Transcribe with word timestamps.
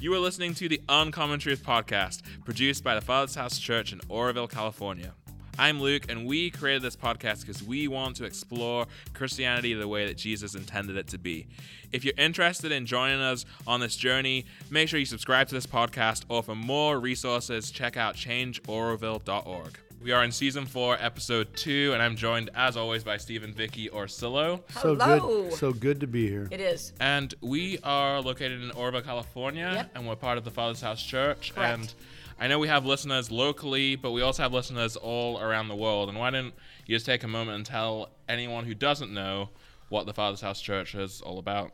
You 0.00 0.14
are 0.14 0.18
listening 0.18 0.54
to 0.54 0.66
the 0.66 0.80
Uncommon 0.88 1.40
Truth 1.40 1.62
podcast, 1.62 2.22
produced 2.46 2.82
by 2.82 2.94
the 2.94 3.02
Father's 3.02 3.34
House 3.34 3.58
Church 3.58 3.92
in 3.92 4.00
Oroville, 4.08 4.48
California. 4.48 5.12
I'm 5.58 5.78
Luke, 5.78 6.10
and 6.10 6.24
we 6.24 6.48
created 6.48 6.80
this 6.80 6.96
podcast 6.96 7.42
because 7.42 7.62
we 7.62 7.86
want 7.86 8.16
to 8.16 8.24
explore 8.24 8.86
Christianity 9.12 9.74
the 9.74 9.86
way 9.86 10.06
that 10.06 10.16
Jesus 10.16 10.54
intended 10.54 10.96
it 10.96 11.06
to 11.08 11.18
be. 11.18 11.48
If 11.92 12.02
you're 12.02 12.14
interested 12.16 12.72
in 12.72 12.86
joining 12.86 13.20
us 13.20 13.44
on 13.66 13.80
this 13.80 13.94
journey, 13.94 14.46
make 14.70 14.88
sure 14.88 14.98
you 14.98 15.04
subscribe 15.04 15.48
to 15.48 15.54
this 15.54 15.66
podcast, 15.66 16.24
or 16.30 16.42
for 16.42 16.54
more 16.54 16.98
resources, 16.98 17.70
check 17.70 17.98
out 17.98 18.16
changeoroville.org. 18.16 19.78
We 20.02 20.12
are 20.12 20.24
in 20.24 20.32
season 20.32 20.64
four, 20.64 20.96
episode 20.98 21.54
two, 21.54 21.90
and 21.92 22.02
I'm 22.02 22.16
joined, 22.16 22.48
as 22.54 22.74
always, 22.74 23.04
by 23.04 23.18
Stephen, 23.18 23.52
Vicki, 23.52 23.90
Orsillo. 23.90 24.62
So 24.80 24.94
Hello. 24.96 25.20
good, 25.48 25.52
so 25.52 25.72
good 25.74 26.00
to 26.00 26.06
be 26.06 26.26
here. 26.26 26.48
It 26.50 26.58
is. 26.60 26.94
And 27.00 27.34
we 27.42 27.78
are 27.84 28.22
located 28.22 28.62
in 28.62 28.70
Oroville, 28.70 29.02
California, 29.02 29.70
Yep. 29.74 29.90
and 29.94 30.08
we're 30.08 30.16
part 30.16 30.38
of 30.38 30.44
the 30.44 30.50
Father's 30.50 30.80
House 30.80 31.02
Church. 31.02 31.52
Correct. 31.54 31.78
And 31.80 31.94
I 32.40 32.48
know 32.48 32.58
we 32.58 32.68
have 32.68 32.86
listeners 32.86 33.30
locally, 33.30 33.94
but 33.94 34.12
we 34.12 34.22
also 34.22 34.42
have 34.42 34.54
listeners 34.54 34.96
all 34.96 35.38
around 35.38 35.68
the 35.68 35.76
world. 35.76 36.08
And 36.08 36.18
why 36.18 36.30
don't 36.30 36.54
you 36.86 36.96
just 36.96 37.04
take 37.04 37.22
a 37.22 37.28
moment 37.28 37.56
and 37.56 37.66
tell 37.66 38.08
anyone 38.26 38.64
who 38.64 38.74
doesn't 38.74 39.12
know 39.12 39.50
what 39.90 40.06
the 40.06 40.14
Father's 40.14 40.40
House 40.40 40.62
Church 40.62 40.94
is 40.94 41.20
all 41.20 41.38
about? 41.38 41.72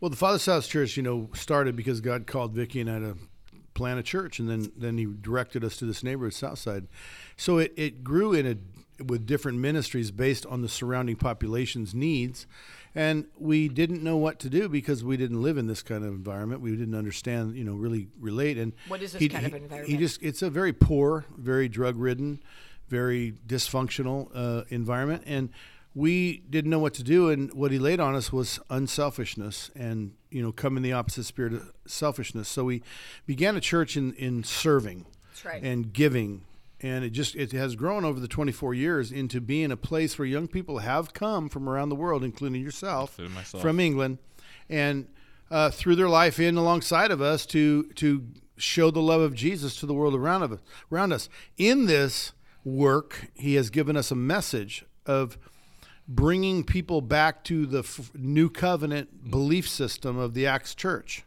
Well, 0.00 0.08
the 0.08 0.16
Father's 0.16 0.46
House 0.46 0.66
Church, 0.66 0.96
you 0.96 1.02
know, 1.02 1.28
started 1.34 1.76
because 1.76 2.00
God 2.00 2.26
called 2.26 2.52
Vicki 2.54 2.80
and 2.80 2.90
I 2.90 3.00
to 3.00 3.16
plant 3.78 3.98
a 3.98 4.02
church, 4.02 4.38
and 4.38 4.48
then 4.50 4.72
then 4.76 4.98
He 4.98 5.06
directed 5.06 5.64
us 5.64 5.76
to 5.78 5.86
this 5.86 6.02
neighborhood, 6.02 6.34
Southside. 6.34 6.86
So 7.36 7.58
it, 7.58 7.72
it 7.76 8.04
grew 8.04 8.32
in 8.34 8.46
a 8.46 8.56
with 9.04 9.24
different 9.26 9.58
ministries 9.58 10.10
based 10.10 10.44
on 10.46 10.60
the 10.60 10.68
surrounding 10.68 11.14
population's 11.14 11.94
needs, 11.94 12.46
and 12.96 13.26
we 13.38 13.68
didn't 13.68 14.02
know 14.02 14.16
what 14.16 14.40
to 14.40 14.50
do 14.50 14.68
because 14.68 15.04
we 15.04 15.16
didn't 15.16 15.40
live 15.40 15.56
in 15.56 15.68
this 15.68 15.82
kind 15.82 16.02
of 16.04 16.10
environment. 16.12 16.60
We 16.60 16.72
didn't 16.72 16.96
understand, 16.96 17.54
you 17.56 17.62
know, 17.62 17.74
really 17.74 18.08
relate. 18.18 18.58
And 18.58 18.72
What 18.88 19.00
is 19.00 19.12
this 19.12 19.22
he- 19.22 19.28
kind 19.28 19.46
of 19.46 19.86
he- 19.86 19.92
He 19.92 19.96
just 19.96 20.20
it's 20.22 20.42
a 20.42 20.50
very 20.50 20.72
poor, 20.72 21.24
very 21.36 21.68
drug 21.68 21.96
ridden, 21.96 22.40
very 22.88 23.34
dysfunctional 23.46 24.30
uh, 24.34 24.64
environment, 24.68 25.22
and 25.26 25.50
we 25.98 26.44
didn't 26.48 26.70
know 26.70 26.78
what 26.78 26.94
to 26.94 27.02
do. 27.02 27.28
And 27.28 27.52
what 27.52 27.72
he 27.72 27.78
laid 27.78 27.98
on 27.98 28.14
us 28.14 28.32
was 28.32 28.60
unselfishness, 28.70 29.70
and 29.74 30.12
you 30.30 30.40
know, 30.40 30.52
come 30.52 30.76
in 30.76 30.84
the 30.84 30.92
opposite 30.92 31.24
spirit 31.24 31.52
of 31.54 31.72
selfishness. 31.86 32.48
So 32.48 32.64
we 32.64 32.82
began 33.26 33.56
a 33.56 33.60
church 33.60 33.96
in 33.96 34.12
in 34.14 34.44
serving 34.44 35.06
That's 35.30 35.44
right. 35.44 35.62
and 35.62 35.92
giving. 35.92 36.44
And 36.80 37.04
it 37.04 37.10
just 37.10 37.34
it 37.34 37.50
has 37.50 37.74
grown 37.74 38.04
over 38.04 38.20
the 38.20 38.28
24 38.28 38.74
years 38.74 39.10
into 39.10 39.40
being 39.40 39.72
a 39.72 39.76
place 39.76 40.16
where 40.16 40.26
young 40.26 40.46
people 40.46 40.78
have 40.78 41.12
come 41.12 41.48
from 41.48 41.68
around 41.68 41.88
the 41.88 41.96
world, 41.96 42.22
including 42.22 42.62
yourself, 42.62 43.18
Including 43.18 43.60
from 43.60 43.80
England, 43.80 44.18
and 44.68 45.08
uh, 45.50 45.70
through 45.70 45.96
their 45.96 46.08
life 46.08 46.38
in 46.38 46.56
alongside 46.56 47.10
of 47.10 47.20
us 47.20 47.44
to 47.46 47.84
to 47.94 48.24
show 48.56 48.92
the 48.92 49.02
love 49.02 49.20
of 49.20 49.34
Jesus 49.34 49.74
to 49.80 49.86
the 49.86 49.94
world 49.94 50.14
around 50.14 50.44
of 50.44 50.52
us, 50.52 50.60
around 50.92 51.12
us. 51.12 51.28
In 51.56 51.86
this 51.86 52.32
work, 52.64 53.30
He 53.34 53.56
has 53.56 53.70
given 53.70 53.96
us 53.96 54.12
a 54.12 54.16
message 54.16 54.84
of 55.04 55.36
bringing 56.08 56.64
people 56.64 57.00
back 57.02 57.44
to 57.44 57.66
the 57.66 57.80
f- 57.80 58.10
new 58.14 58.48
covenant 58.48 59.30
belief 59.30 59.68
system 59.68 60.16
of 60.18 60.34
the 60.34 60.46
Acts 60.46 60.74
Church, 60.74 61.24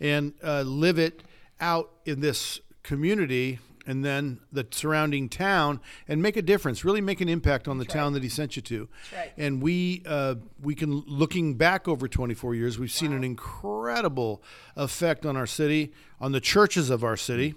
and 0.00 0.32
uh, 0.42 0.62
live 0.62 0.98
it 0.98 1.22
out 1.60 1.90
in 2.04 2.20
this 2.20 2.60
community. 2.82 3.58
And 3.88 4.04
then 4.04 4.40
the 4.50 4.66
surrounding 4.72 5.28
town, 5.28 5.78
and 6.08 6.20
make 6.20 6.36
a 6.36 6.42
difference. 6.42 6.84
Really 6.84 7.00
make 7.00 7.20
an 7.20 7.28
impact 7.28 7.68
on 7.68 7.78
the 7.78 7.84
town 7.84 8.14
that 8.14 8.22
he 8.24 8.28
sent 8.28 8.56
you 8.56 8.62
to. 8.62 8.88
right. 9.14 9.32
And 9.38 9.62
we 9.62 10.02
uh, 10.04 10.34
we 10.60 10.74
can 10.74 11.04
looking 11.06 11.54
back 11.54 11.86
over 11.86 12.08
24 12.08 12.56
years, 12.56 12.80
we've 12.80 12.90
seen 12.90 13.12
an 13.12 13.22
incredible 13.22 14.42
effect 14.74 15.24
on 15.24 15.36
our 15.36 15.46
city, 15.46 15.92
on 16.20 16.32
the 16.32 16.40
churches 16.40 16.90
of 16.90 17.04
our 17.04 17.16
city. 17.16 17.54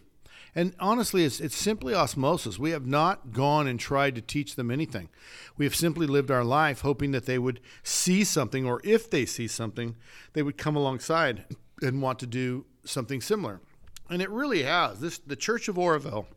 And 0.55 0.73
honestly, 0.79 1.23
it's, 1.23 1.39
it's 1.39 1.55
simply 1.55 1.93
osmosis. 1.93 2.57
We 2.57 2.71
have 2.71 2.85
not 2.85 3.31
gone 3.31 3.67
and 3.67 3.79
tried 3.79 4.15
to 4.15 4.21
teach 4.21 4.55
them 4.55 4.71
anything. 4.71 5.09
We 5.57 5.65
have 5.65 5.75
simply 5.75 6.07
lived 6.07 6.31
our 6.31 6.43
life 6.43 6.81
hoping 6.81 7.11
that 7.11 7.25
they 7.25 7.37
would 7.37 7.59
see 7.83 8.23
something, 8.23 8.65
or 8.65 8.81
if 8.83 9.09
they 9.09 9.25
see 9.25 9.47
something, 9.47 9.95
they 10.33 10.41
would 10.41 10.57
come 10.57 10.75
alongside 10.75 11.45
and 11.81 12.01
want 12.01 12.19
to 12.19 12.27
do 12.27 12.65
something 12.83 13.21
similar. 13.21 13.61
And 14.09 14.21
it 14.21 14.29
really 14.29 14.63
has. 14.63 14.99
This 14.99 15.19
the 15.19 15.35
Church 15.35 15.67
of 15.67 15.77
Oroville 15.77 16.27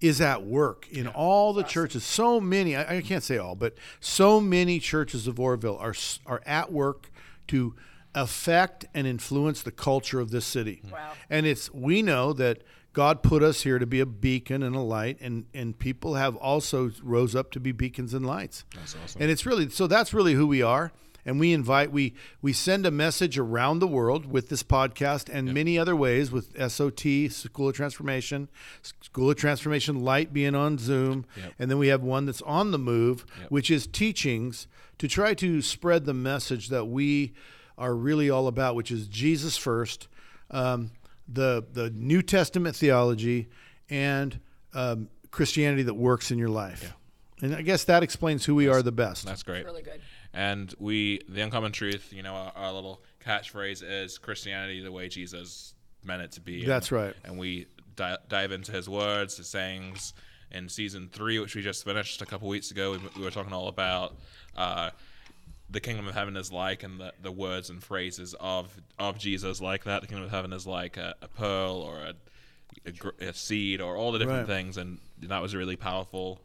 is 0.00 0.20
at 0.20 0.44
work 0.44 0.88
in 0.90 1.06
all 1.06 1.52
the 1.52 1.62
churches. 1.62 2.02
So 2.02 2.40
many, 2.40 2.74
I, 2.74 2.96
I 2.96 3.00
can't 3.02 3.22
say 3.22 3.36
all, 3.36 3.54
but 3.54 3.74
so 4.00 4.40
many 4.40 4.78
churches 4.78 5.26
of 5.26 5.38
Oroville 5.38 5.76
are 5.76 5.94
are 6.24 6.40
at 6.46 6.72
work 6.72 7.10
to 7.48 7.74
affect 8.14 8.86
and 8.94 9.06
influence 9.06 9.62
the 9.62 9.70
culture 9.70 10.20
of 10.20 10.30
this 10.30 10.44
city. 10.44 10.82
Mm. 10.86 10.92
Wow. 10.92 11.12
And 11.28 11.46
it's 11.46 11.72
we 11.72 12.02
know 12.02 12.32
that 12.34 12.62
God 12.92 13.22
put 13.22 13.42
us 13.42 13.62
here 13.62 13.78
to 13.78 13.86
be 13.86 14.00
a 14.00 14.06
beacon 14.06 14.62
and 14.62 14.74
a 14.74 14.80
light, 14.80 15.18
and 15.20 15.46
and 15.54 15.78
people 15.78 16.14
have 16.14 16.34
also 16.36 16.90
rose 17.02 17.34
up 17.36 17.50
to 17.52 17.60
be 17.60 17.72
beacons 17.72 18.14
and 18.14 18.26
lights. 18.26 18.64
That's 18.74 18.96
awesome. 19.04 19.22
And 19.22 19.30
it's 19.30 19.46
really 19.46 19.68
so 19.70 19.86
that's 19.86 20.12
really 20.12 20.34
who 20.34 20.46
we 20.46 20.62
are. 20.62 20.92
And 21.26 21.38
we 21.38 21.52
invite 21.52 21.92
we 21.92 22.14
we 22.42 22.52
send 22.52 22.86
a 22.86 22.90
message 22.90 23.38
around 23.38 23.78
the 23.78 23.86
world 23.86 24.24
with 24.26 24.48
this 24.48 24.62
podcast 24.62 25.28
and 25.32 25.52
many 25.54 25.78
other 25.78 25.94
ways 25.94 26.32
with 26.32 26.48
SOT 26.72 27.30
School 27.30 27.68
of 27.68 27.76
Transformation, 27.76 28.48
School 28.82 29.30
of 29.30 29.36
Transformation 29.36 30.00
Lite 30.00 30.32
being 30.32 30.54
on 30.54 30.78
Zoom, 30.78 31.26
Yep. 31.36 31.54
and 31.58 31.70
then 31.70 31.78
we 31.78 31.88
have 31.88 32.02
one 32.02 32.24
that's 32.26 32.42
on 32.42 32.70
the 32.72 32.78
move, 32.78 33.26
Yep. 33.42 33.50
which 33.50 33.70
is 33.70 33.86
teachings 33.86 34.66
to 34.98 35.06
try 35.06 35.34
to 35.34 35.60
spread 35.62 36.06
the 36.06 36.14
message 36.14 36.70
that 36.70 36.86
we 36.86 37.34
are 37.80 37.94
really 37.94 38.30
all 38.30 38.46
about, 38.46 38.76
which 38.76 38.92
is 38.92 39.08
Jesus 39.08 39.56
first, 39.56 40.06
um, 40.52 40.92
the 41.26 41.64
the 41.72 41.90
New 41.90 42.22
Testament 42.22 42.76
theology, 42.76 43.48
and 43.88 44.38
um, 44.74 45.08
Christianity 45.32 45.82
that 45.84 45.94
works 45.94 46.30
in 46.30 46.38
your 46.38 46.48
life. 46.50 46.94
And 47.42 47.54
I 47.56 47.62
guess 47.62 47.84
that 47.84 48.02
explains 48.02 48.44
who 48.44 48.54
we 48.54 48.68
are 48.68 48.82
the 48.82 48.92
best. 48.92 49.24
That's 49.24 49.42
great. 49.42 49.64
Really 49.64 49.82
good. 49.82 50.00
And 50.32 50.72
we, 50.78 51.20
the 51.28 51.40
uncommon 51.40 51.72
truth, 51.72 52.12
you 52.12 52.22
know, 52.22 52.34
our, 52.34 52.52
our 52.54 52.72
little 52.72 53.02
catchphrase 53.24 53.82
is 53.84 54.18
Christianity 54.18 54.80
the 54.82 54.92
way 54.92 55.08
Jesus 55.08 55.74
meant 56.04 56.22
it 56.22 56.32
to 56.32 56.40
be. 56.40 56.64
That's 56.64 56.92
And- 56.92 57.00
right. 57.02 57.14
And 57.24 57.38
we 57.38 57.66
di- 57.96 58.18
dive 58.28 58.52
into 58.52 58.70
his 58.72 58.88
words, 58.88 59.38
his 59.38 59.48
sayings. 59.48 60.12
In 60.52 60.68
season 60.68 61.08
three, 61.12 61.38
which 61.38 61.54
we 61.54 61.62
just 61.62 61.84
finished 61.84 62.20
a 62.22 62.26
couple 62.26 62.48
weeks 62.48 62.72
ago, 62.72 62.92
we, 62.92 62.98
we 63.16 63.22
were 63.24 63.30
talking 63.30 63.52
all 63.52 63.68
about 63.68 64.16
uh, 64.56 64.90
the 65.70 65.80
kingdom 65.80 66.08
of 66.08 66.14
heaven 66.14 66.36
is 66.36 66.50
like, 66.50 66.82
and 66.82 66.98
the, 67.00 67.12
the 67.22 67.30
words 67.32 67.70
and 67.70 67.82
phrases 67.82 68.34
of 68.40 68.80
of 68.98 69.18
Jesus 69.18 69.60
like 69.60 69.84
that. 69.84 70.00
The 70.02 70.08
kingdom 70.08 70.24
of 70.24 70.30
heaven 70.30 70.52
is 70.52 70.66
like 70.66 70.96
a, 70.96 71.14
a 71.22 71.28
pearl 71.28 71.76
or 71.76 71.98
a, 71.98 72.14
a, 72.86 73.28
a 73.28 73.32
seed 73.34 73.80
or 73.80 73.96
all 73.96 74.12
the 74.12 74.18
different 74.18 74.48
Right. 74.48 74.56
things, 74.56 74.76
and 74.76 74.98
that 75.20 75.40
was 75.42 75.54
really 75.54 75.76
powerful. 75.76 76.40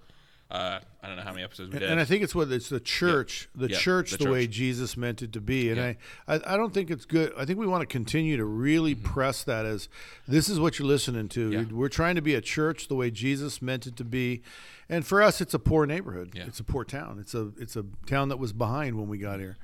Uh, 0.55 0.79
I 1.03 1.07
don't 1.07 1.17
know 1.17 1.23
how 1.23 1.31
many 1.31 1.43
episodes 1.43 1.73
we 1.73 1.79
did. 1.79 1.89
And 1.89 1.99
I 1.99 2.05
think 2.05 2.23
it's 2.23 2.33
what 2.33 2.49
it's 2.49 2.69
the 2.69 2.79
church, 2.79 3.49
the 3.53 3.67
Yeah, 3.67 3.77
church, 3.77 4.11
the 4.11 4.23
the, 4.23 4.31
way. 4.31 4.47
Jesus 4.47 4.95
meant 4.95 5.21
it 5.21 5.33
to 5.33 5.41
be. 5.41 5.69
And 5.69 5.77
Yeah. 5.77 5.93
I, 6.27 6.35
I, 6.35 6.53
I 6.53 6.57
don't 6.57 6.73
think 6.73 6.89
it's 6.89 7.03
good. 7.03 7.33
I 7.37 7.43
think 7.43 7.59
we 7.59 7.67
want 7.67 7.81
to 7.81 7.85
continue 7.87 8.37
to 8.37 8.45
really 8.45 8.95
press 8.95 9.43
that 9.43 9.65
as 9.65 9.89
this 10.27 10.47
is 10.47 10.57
what 10.59 10.79
you're 10.79 10.87
listening 10.87 11.27
to. 11.29 11.49
Mm-hmm. 11.49 11.71
Yeah. 11.71 11.77
We're 11.77 11.89
trying 11.89 12.15
to 12.15 12.21
be 12.21 12.35
a 12.35 12.41
church 12.41 12.87
the 12.87 12.95
way 12.95 13.11
Jesus 13.11 13.61
meant 13.61 13.85
it 13.85 13.97
to 13.97 14.05
be. 14.05 14.43
And 14.87 15.05
for 15.05 15.21
us, 15.21 15.41
it's 15.41 15.53
a 15.53 15.59
poor 15.59 15.85
neighborhood. 15.85 16.31
Yeah. 16.33 16.45
It's 16.45 16.61
a 16.61 16.63
poor 16.63 16.85
town. 16.85 17.17
It's 17.19 17.33
a 17.35 17.51
it's 17.57 17.75
a 17.75 17.85
town 18.05 18.29
that 18.29 18.37
was 18.37 18.53
behind 18.53 18.97
when 18.97 19.09
we 19.09 19.17
got 19.17 19.39
here, 19.39 19.57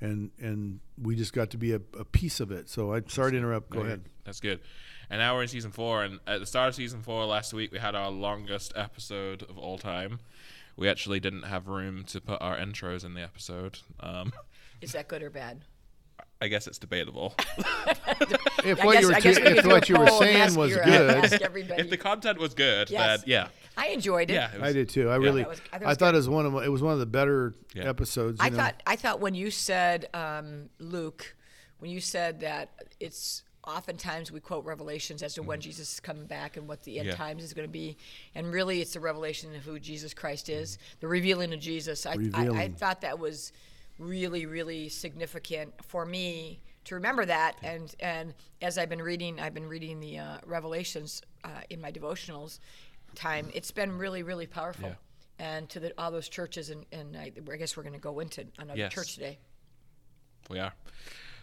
and 0.00 0.30
and 0.40 0.80
we 1.00 1.14
just 1.14 1.32
got 1.32 1.50
to 1.50 1.56
be 1.56 1.72
a, 1.72 1.80
a 1.98 2.04
piece 2.04 2.40
of 2.40 2.50
it. 2.50 2.68
So 2.68 2.94
I'm 2.94 3.08
sorry 3.08 3.32
to 3.32 3.38
interrupt. 3.38 3.70
Go 3.70 3.80
ahead. 3.80 4.02
That's 4.24 4.40
good. 4.40 4.60
And 5.10 5.18
now 5.20 5.34
we're 5.34 5.42
in 5.42 5.48
season 5.48 5.72
four. 5.72 6.04
And 6.04 6.20
at 6.26 6.40
the 6.40 6.46
start 6.46 6.70
of 6.70 6.74
season 6.74 7.02
four 7.02 7.26
last 7.26 7.52
week, 7.52 7.70
we 7.70 7.78
had 7.78 7.94
our 7.94 8.10
longest 8.10 8.72
episode 8.74 9.42
of 9.42 9.58
all 9.58 9.76
time. 9.76 10.20
We 10.76 10.88
actually 10.88 11.20
didn't 11.20 11.42
have 11.42 11.68
room 11.68 12.04
to 12.04 12.20
put 12.20 12.40
our 12.40 12.56
intros 12.56 13.04
in 13.04 13.14
the 13.14 13.22
episode. 13.22 13.78
Um, 14.00 14.32
Is 14.80 14.92
that 14.92 15.08
good 15.08 15.22
or 15.22 15.30
bad? 15.30 15.64
I 16.40 16.48
guess 16.48 16.66
it's 16.66 16.78
debatable. 16.78 17.34
If 18.64 18.82
what 18.84 18.92
guess- 18.94 19.02
you 19.02 19.08
were 19.08 19.14
t- 19.14 19.28
if 19.58 19.66
what 19.66 19.88
you 19.88 19.96
were 19.98 20.06
saying 20.08 20.54
was 20.54 20.70
your- 20.70 20.84
good, 20.84 21.24
if 21.78 21.90
the 21.90 21.96
content 21.96 22.38
was 22.38 22.54
good, 22.54 22.90
Yes. 22.90 23.20
then 23.22 23.28
yeah, 23.28 23.48
I 23.76 23.88
enjoyed 23.88 24.30
it. 24.30 24.34
yeah. 24.34 24.52
it 24.54 24.60
was- 24.60 24.70
I 24.70 24.72
did 24.72 24.88
too. 24.88 25.08
I 25.08 25.16
really, 25.16 25.42
was- 25.44 25.60
I 25.72 25.78
thought 25.78 25.82
it 25.82 25.84
I 25.84 25.88
was 25.88 25.98
thought 25.98 26.14
it 26.14 26.16
was 26.18 26.28
one 26.28 26.46
of 26.46 26.54
it 26.62 26.68
was 26.68 26.80
one 26.82 26.92
of 26.92 27.00
the 27.00 27.06
better 27.06 27.54
Yeah. 27.74 27.88
episodes. 27.88 28.38
I 28.40 28.50
know. 28.50 28.56
thought 28.58 28.80
I 28.86 28.94
thought 28.96 29.20
when 29.20 29.34
you 29.34 29.50
said 29.50 30.06
um, 30.14 30.68
Luke, 30.78 31.34
when 31.78 31.90
you 31.90 32.00
said 32.00 32.40
that 32.40 32.70
it's 33.00 33.42
oftentimes 33.66 34.32
we 34.32 34.40
quote 34.40 34.64
Revelations 34.64 35.22
as 35.22 35.34
to 35.34 35.42
when 35.42 35.60
Jesus 35.60 35.94
is 35.94 36.00
coming 36.00 36.26
back 36.26 36.56
and 36.56 36.66
what 36.68 36.82
the 36.82 36.98
end 36.98 37.08
Mm-hmm. 37.08 37.20
Yeah. 37.20 37.26
times 37.26 37.44
is 37.44 37.52
going 37.54 37.66
to 37.68 37.72
be, 37.72 37.96
and 38.34 38.52
really 38.52 38.80
it's 38.80 38.94
the 38.94 39.00
revelation 39.00 39.54
of 39.54 39.62
who 39.62 39.78
Jesus 39.78 40.12
Christ 40.14 40.48
is, 40.48 40.78
the 41.00 41.08
revealing 41.08 41.52
of 41.54 41.60
Jesus. 41.60 42.04
I, 42.06 42.16
I, 42.34 42.48
I 42.48 42.68
thought 42.68 43.00
that 43.02 43.18
was 43.18 43.52
really 43.98 44.46
really 44.46 44.88
significant 44.88 45.72
for 45.84 46.04
me 46.06 46.60
to 46.84 46.94
remember 46.96 47.24
that 47.26 47.56
and 47.62 47.94
and 48.00 48.34
as 48.62 48.78
I've 48.78 48.88
been 48.88 49.02
reading 49.02 49.38
I've 49.38 49.52
been 49.54 49.68
reading 49.68 50.00
the 50.00 50.18
uh, 50.18 50.38
Revelations 50.46 51.20
uh, 51.44 51.48
in 51.68 51.80
my 51.80 51.92
devotionals 51.92 52.58
time 53.14 53.50
it's 53.54 53.70
been 53.70 53.96
really 53.98 54.22
really 54.22 54.46
powerful 54.46 54.88
Yeah. 54.88 55.46
and 55.58 55.68
to 55.68 55.78
the, 55.78 55.92
all 55.98 56.10
those 56.10 56.28
churches 56.28 56.70
and, 56.70 56.86
and 56.90 57.16
I, 57.16 57.30
I 57.52 57.56
guess 57.56 57.76
we're 57.76 57.82
going 57.82 57.92
to 57.94 58.00
go 58.00 58.18
into 58.20 58.46
another 58.58 58.78
Yes. 58.78 58.92
church 58.94 59.14
today 59.14 59.38
We 60.48 60.58
are. 60.58 60.72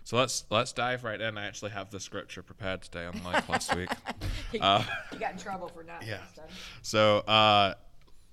So 0.03 0.17
let's 0.17 0.45
let's 0.49 0.71
dive 0.73 1.03
right 1.03 1.19
in. 1.21 1.37
I 1.37 1.45
actually 1.45 1.71
have 1.71 1.91
the 1.91 1.99
scripture 1.99 2.41
prepared 2.41 2.81
today, 2.81 3.05
unlike 3.11 3.47
last 3.49 3.75
week. 3.75 3.89
You, 4.51 4.59
Uh, 4.61 4.83
got 5.19 5.33
in 5.33 5.37
trouble 5.37 5.67
for 5.67 5.83
not. 5.83 6.03
yeah. 6.05 6.17
So 6.81 7.19
uh, 7.19 7.75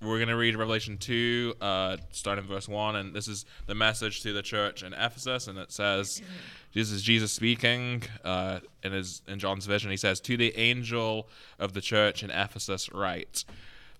we're 0.01 0.17
gonna 0.17 0.35
read 0.37 0.55
Revelation 0.55 0.97
two, 0.97 1.53
uh, 1.61 1.97
starting 2.11 2.45
verse 2.45 2.67
one, 2.67 2.95
and 2.95 3.13
this 3.13 3.27
is 3.27 3.45
the 3.67 3.75
message 3.75 4.21
to 4.23 4.33
the 4.33 4.41
church 4.41 4.81
in 4.81 4.93
Ephesus, 4.93 5.47
and 5.47 5.59
it 5.59 5.71
says, 5.71 6.23
"This 6.73 6.89
is 6.91 7.03
Jesus 7.03 7.31
speaking 7.31 8.01
uh, 8.23 8.61
in 8.81 8.93
his 8.93 9.21
in 9.27 9.37
John's 9.37 9.67
vision. 9.67 9.91
He 9.91 9.97
says, 9.97 10.19
to 10.21 10.37
the 10.37 10.57
angel 10.57 11.29
of 11.59 11.73
the 11.73 11.81
church 11.81 12.23
in 12.23 12.31
Ephesus, 12.31 12.91
write, 12.91 13.45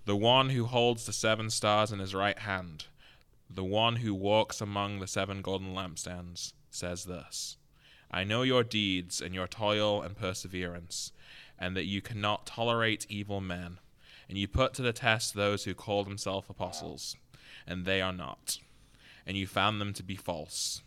the 0.05 0.15
one 0.15 0.49
who 0.49 0.65
holds 0.65 1.05
the 1.05 1.13
seven 1.13 1.51
stars 1.51 1.91
in 1.91 1.99
his 1.99 2.15
right 2.15 2.39
hand, 2.39 2.85
the 3.47 3.63
one 3.63 3.97
who 3.97 4.15
walks 4.15 4.59
among 4.59 4.99
the 4.99 5.07
seven 5.07 5.43
golden 5.43 5.75
lampstands, 5.75 6.53
says 6.77 7.05
thus 7.05 7.57
I 8.09 8.23
know 8.23 8.43
your 8.43 8.63
deeds 8.63 9.21
and 9.21 9.35
your 9.35 9.47
toil 9.47 10.01
and 10.01 10.15
perseverance, 10.15 11.11
and 11.59 11.75
that 11.75 11.85
you 11.85 12.01
cannot 12.01 12.45
tolerate 12.45 13.05
evil 13.09 13.41
men, 13.41 13.79
and 14.29 14.37
you 14.37 14.47
put 14.47 14.73
to 14.75 14.81
the 14.81 14.93
test 14.93 15.33
those 15.33 15.65
who 15.65 15.73
call 15.73 16.03
themselves 16.03 16.49
apostles, 16.49 17.17
and 17.65 17.85
they 17.85 18.01
are 18.01 18.13
not, 18.13 18.59
and 19.25 19.35
you 19.35 19.45
found 19.45 19.81
them 19.81 19.93
to 19.93 20.03
be 20.03 20.15
false. 20.15 20.81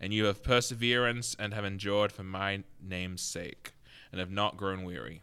And 0.00 0.12
you 0.12 0.24
have 0.26 0.42
perseverance 0.42 1.36
and 1.38 1.54
have 1.54 1.64
endured 1.64 2.12
for 2.12 2.24
my 2.24 2.62
name's 2.80 3.22
sake, 3.22 3.72
and 4.10 4.20
have 4.20 4.30
not 4.30 4.56
grown 4.56 4.84
weary. 4.84 5.22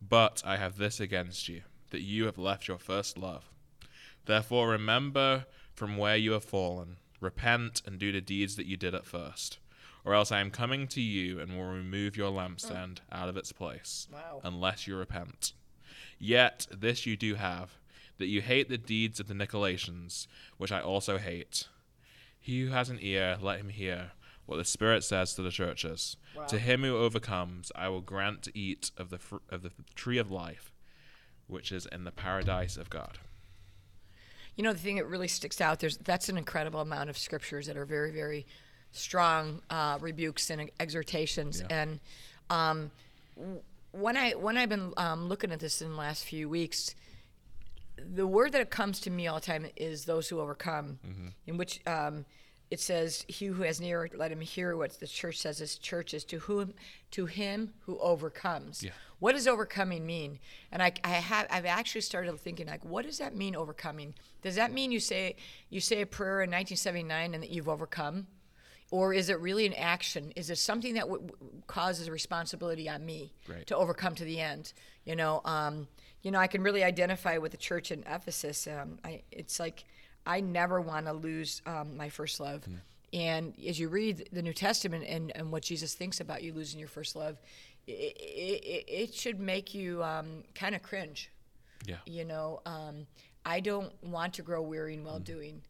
But 0.00 0.42
I 0.44 0.56
have 0.56 0.76
this 0.76 1.00
against 1.00 1.48
you, 1.48 1.62
that 1.90 2.02
you 2.02 2.26
have 2.26 2.38
left 2.38 2.68
your 2.68 2.78
first 2.78 3.18
love. 3.18 3.50
Therefore 4.26 4.68
remember 4.68 5.46
from 5.74 5.96
where 5.96 6.16
you 6.16 6.32
have 6.32 6.44
fallen, 6.44 6.96
repent 7.24 7.82
and 7.86 7.98
do 7.98 8.12
the 8.12 8.20
deeds 8.20 8.54
that 8.56 8.66
you 8.66 8.76
did 8.76 8.94
at 8.94 9.06
first 9.06 9.58
or 10.04 10.12
else 10.14 10.30
I 10.30 10.40
am 10.40 10.50
coming 10.50 10.86
to 10.88 11.00
you 11.00 11.40
and 11.40 11.56
will 11.56 11.64
remove 11.64 12.14
your 12.14 12.30
lampstand 12.30 12.98
out 13.10 13.30
of 13.30 13.38
its 13.38 13.52
place, 13.52 14.06
Wow. 14.12 14.42
unless 14.44 14.86
you 14.86 14.96
repent. 14.96 15.54
Yet 16.18 16.66
this 16.70 17.06
you 17.06 17.16
do 17.16 17.36
have, 17.36 17.78
that 18.18 18.26
you 18.26 18.42
hate 18.42 18.68
the 18.68 18.76
deeds 18.76 19.18
of 19.18 19.28
the 19.28 19.34
Nicolaitans, 19.34 20.26
which 20.58 20.70
I 20.70 20.80
also 20.82 21.16
hate. 21.16 21.68
He 22.38 22.60
who 22.60 22.70
has 22.72 22.90
an 22.90 22.98
ear, 23.00 23.38
let 23.40 23.58
him 23.60 23.70
hear 23.70 24.12
what 24.44 24.56
the 24.58 24.64
Spirit 24.66 25.04
says 25.04 25.32
to 25.34 25.42
the 25.42 25.50
churches. 25.50 26.18
Wow. 26.36 26.44
To 26.48 26.58
him 26.58 26.82
who 26.82 26.98
overcomes, 26.98 27.72
I 27.74 27.88
will 27.88 28.02
grant 28.02 28.42
to 28.42 28.58
eat 28.58 28.90
of 28.98 29.08
the 29.08 29.18
fr- 29.18 29.36
of 29.48 29.62
the 29.62 29.72
tree 29.94 30.18
of 30.18 30.30
life, 30.30 30.70
which 31.46 31.72
is 31.72 31.86
in 31.86 32.04
the 32.04 32.12
paradise 32.12 32.76
of 32.76 32.90
God. 32.90 33.18
You 34.56 34.64
know, 34.64 34.72
the 34.72 34.78
thing 34.78 34.96
that 34.96 35.06
really 35.06 35.28
sticks 35.28 35.60
out 35.60 35.80
there's 35.80 35.96
that's 35.98 36.28
an 36.28 36.36
incredible 36.36 36.80
amount 36.80 37.10
of 37.10 37.18
scriptures 37.18 37.66
that 37.66 37.76
are 37.76 37.84
very, 37.84 38.10
very 38.10 38.46
strong 38.92 39.60
uh, 39.70 39.98
rebukes 40.00 40.50
and 40.50 40.70
exhortations. 40.78 41.60
Yeah. 41.60 41.82
And 41.82 42.00
um, 42.50 42.90
when 43.92 44.16
I 44.16 44.32
when 44.32 44.56
I've 44.56 44.68
been 44.68 44.92
um, 44.96 45.28
looking 45.28 45.52
at 45.52 45.60
this 45.60 45.82
in 45.82 45.90
the 45.90 45.96
last 45.96 46.24
few 46.24 46.48
weeks, 46.48 46.94
the 47.96 48.26
word 48.26 48.52
that 48.52 48.70
comes 48.70 49.00
to 49.00 49.10
me 49.10 49.26
all 49.26 49.36
the 49.36 49.46
time 49.46 49.66
is 49.76 50.04
those 50.04 50.28
who 50.28 50.40
overcome, 50.40 50.98
in 51.46 51.56
which 51.56 51.80
um, 51.86 52.24
it 52.74 52.80
says, 52.80 53.24
"He 53.28 53.46
who 53.46 53.62
has 53.62 53.80
near, 53.80 54.10
let 54.14 54.32
him 54.32 54.40
hear 54.40 54.76
what 54.76 54.98
the 55.00 55.06
church 55.06 55.38
says." 55.38 55.58
This 55.58 55.78
church 55.78 56.12
is 56.12 56.24
to 56.24 56.40
whom, 56.40 56.74
to 57.12 57.26
him 57.26 57.72
who 57.86 57.98
overcomes. 58.00 58.82
Yeah. 58.82 58.90
What 59.20 59.32
does 59.32 59.46
overcoming 59.46 60.04
mean? 60.04 60.40
And 60.72 60.82
I, 60.82 60.92
I 61.04 61.10
have, 61.10 61.46
I've 61.50 61.64
actually 61.66 62.00
started 62.02 62.36
thinking 62.40 62.66
like, 62.66 62.84
what 62.84 63.06
does 63.06 63.18
that 63.18 63.34
mean? 63.34 63.54
Overcoming? 63.56 64.14
Does 64.42 64.56
that 64.56 64.72
mean 64.72 64.90
you 64.92 65.00
say 65.00 65.36
you 65.70 65.80
say 65.80 66.02
a 66.02 66.06
prayer 66.06 66.42
in 66.42 66.50
1979 66.50 67.32
and 67.34 67.42
that 67.42 67.50
you've 67.50 67.68
overcome? 67.68 68.26
Or 68.90 69.14
is 69.14 69.28
it 69.28 69.40
really 69.40 69.66
an 69.66 69.72
action? 69.74 70.32
Is 70.36 70.50
it 70.50 70.58
something 70.58 70.94
that 70.94 71.06
w- 71.08 71.22
w- 71.26 71.62
causes 71.66 72.06
a 72.08 72.12
responsibility 72.12 72.88
on 72.88 73.04
me 73.06 73.32
Right. 73.48 73.66
to 73.68 73.76
overcome 73.76 74.14
to 74.16 74.24
the 74.24 74.40
end? 74.40 74.72
You 75.04 75.16
know, 75.16 75.40
um, 75.44 75.88
you 76.22 76.30
know, 76.30 76.38
I 76.38 76.46
can 76.48 76.62
really 76.62 76.84
identify 76.84 77.38
with 77.38 77.52
the 77.52 77.58
church 77.58 77.90
in 77.90 78.04
Ephesus. 78.06 78.66
Um, 78.66 78.98
I, 79.04 79.22
it's 79.30 79.58
like 79.58 79.84
I 80.26 80.40
never 80.40 80.80
want 80.80 81.06
to 81.06 81.12
lose 81.12 81.62
um, 81.66 81.96
my 81.96 82.08
first 82.08 82.40
love. 82.40 82.64
And 83.12 83.54
as 83.66 83.78
you 83.78 83.88
read 83.88 84.28
the 84.32 84.42
New 84.42 84.52
Testament 84.52 85.04
and, 85.06 85.30
and 85.36 85.52
what 85.52 85.62
Jesus 85.62 85.94
thinks 85.94 86.20
about 86.20 86.42
you 86.42 86.52
losing 86.52 86.80
your 86.80 86.88
first 86.88 87.14
love, 87.14 87.36
it, 87.86 87.92
it, 87.92 88.84
it 88.88 89.14
should 89.14 89.38
make 89.38 89.74
you 89.74 90.02
um, 90.02 90.42
kind 90.54 90.74
of 90.74 90.82
cringe. 90.82 91.30
Yeah. 91.86 91.96
You 92.06 92.24
know, 92.24 92.60
um, 92.66 93.06
I 93.44 93.60
don't 93.60 93.92
want 94.02 94.34
to 94.34 94.42
grow 94.42 94.62
weary 94.62 94.94
in 94.94 95.04
well 95.04 95.20
doing. 95.20 95.60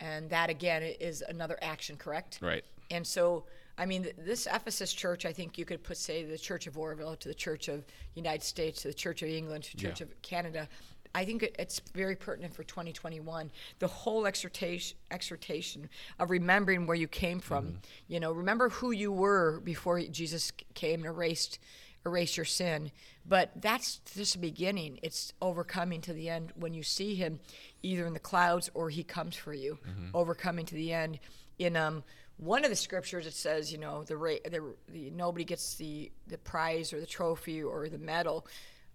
And 0.00 0.30
that, 0.30 0.48
again, 0.48 0.82
is 0.82 1.22
another 1.28 1.58
action, 1.60 1.96
correct? 1.96 2.38
Right. 2.40 2.64
And 2.90 3.06
so, 3.06 3.44
I 3.76 3.84
mean, 3.84 4.08
this 4.16 4.46
Ephesus 4.46 4.92
church, 4.92 5.26
I 5.26 5.32
think 5.32 5.58
you 5.58 5.64
could 5.64 5.82
put, 5.82 5.98
say, 5.98 6.24
the 6.24 6.38
Church 6.38 6.66
of 6.66 6.78
Oroville 6.78 7.16
to 7.16 7.28
the 7.28 7.34
Church 7.34 7.68
of 7.68 7.84
United 8.14 8.42
States 8.42 8.82
to 8.82 8.88
the 8.88 8.94
Church 8.94 9.22
of 9.22 9.28
England 9.28 9.64
to 9.64 9.76
the 9.76 9.82
Church 9.82 10.00
Yeah. 10.00 10.06
of 10.06 10.22
Canada. 10.22 10.68
I 11.14 11.24
think 11.24 11.42
it- 11.42 11.56
it's 11.58 11.80
very 11.94 12.16
pertinent 12.16 12.54
for 12.54 12.62
2021. 12.64 13.50
The 13.78 13.88
whole 13.88 14.26
exhortation, 14.26 14.96
exhortation 15.10 15.88
of 16.18 16.30
remembering 16.30 16.86
where 16.86 16.96
you 16.96 17.08
came 17.08 17.40
from. 17.40 17.80
You 18.08 18.20
know, 18.20 18.32
remember 18.32 18.68
who 18.68 18.90
you 18.90 19.10
were 19.12 19.60
before 19.60 20.00
Jesus 20.00 20.52
came 20.74 21.00
and 21.00 21.06
erased 21.06 21.58
erase 22.06 22.36
your 22.36 22.46
sin. 22.46 22.90
But 23.26 23.50
that's 23.60 23.98
just 24.14 24.34
the 24.34 24.38
beginning. 24.38 24.98
It's 25.02 25.34
overcoming 25.42 26.00
to 26.02 26.12
the 26.14 26.30
end 26.30 26.52
when 26.54 26.72
you 26.72 26.82
see 26.82 27.16
him 27.16 27.40
either 27.82 28.06
in 28.06 28.14
the 28.14 28.20
clouds 28.20 28.70
or 28.72 28.88
he 28.88 29.02
comes 29.04 29.34
for 29.36 29.52
you, 29.52 29.78
overcoming 30.14 30.64
to 30.66 30.74
the 30.74 30.92
end. 30.92 31.18
In 31.58 31.76
um, 31.76 32.04
one 32.38 32.64
of 32.64 32.70
the 32.70 32.76
scriptures, 32.76 33.26
it 33.26 33.34
says, 33.34 33.72
you 33.72 33.78
know, 33.78 34.04
the, 34.04 34.16
ra- 34.16 34.36
the, 34.48 34.74
the 34.88 35.10
nobody 35.10 35.44
gets 35.44 35.74
the, 35.74 36.10
the 36.28 36.38
prize 36.38 36.92
or 36.92 37.00
the 37.00 37.06
trophy 37.06 37.62
or 37.62 37.88
the 37.88 37.98
medal. 37.98 38.46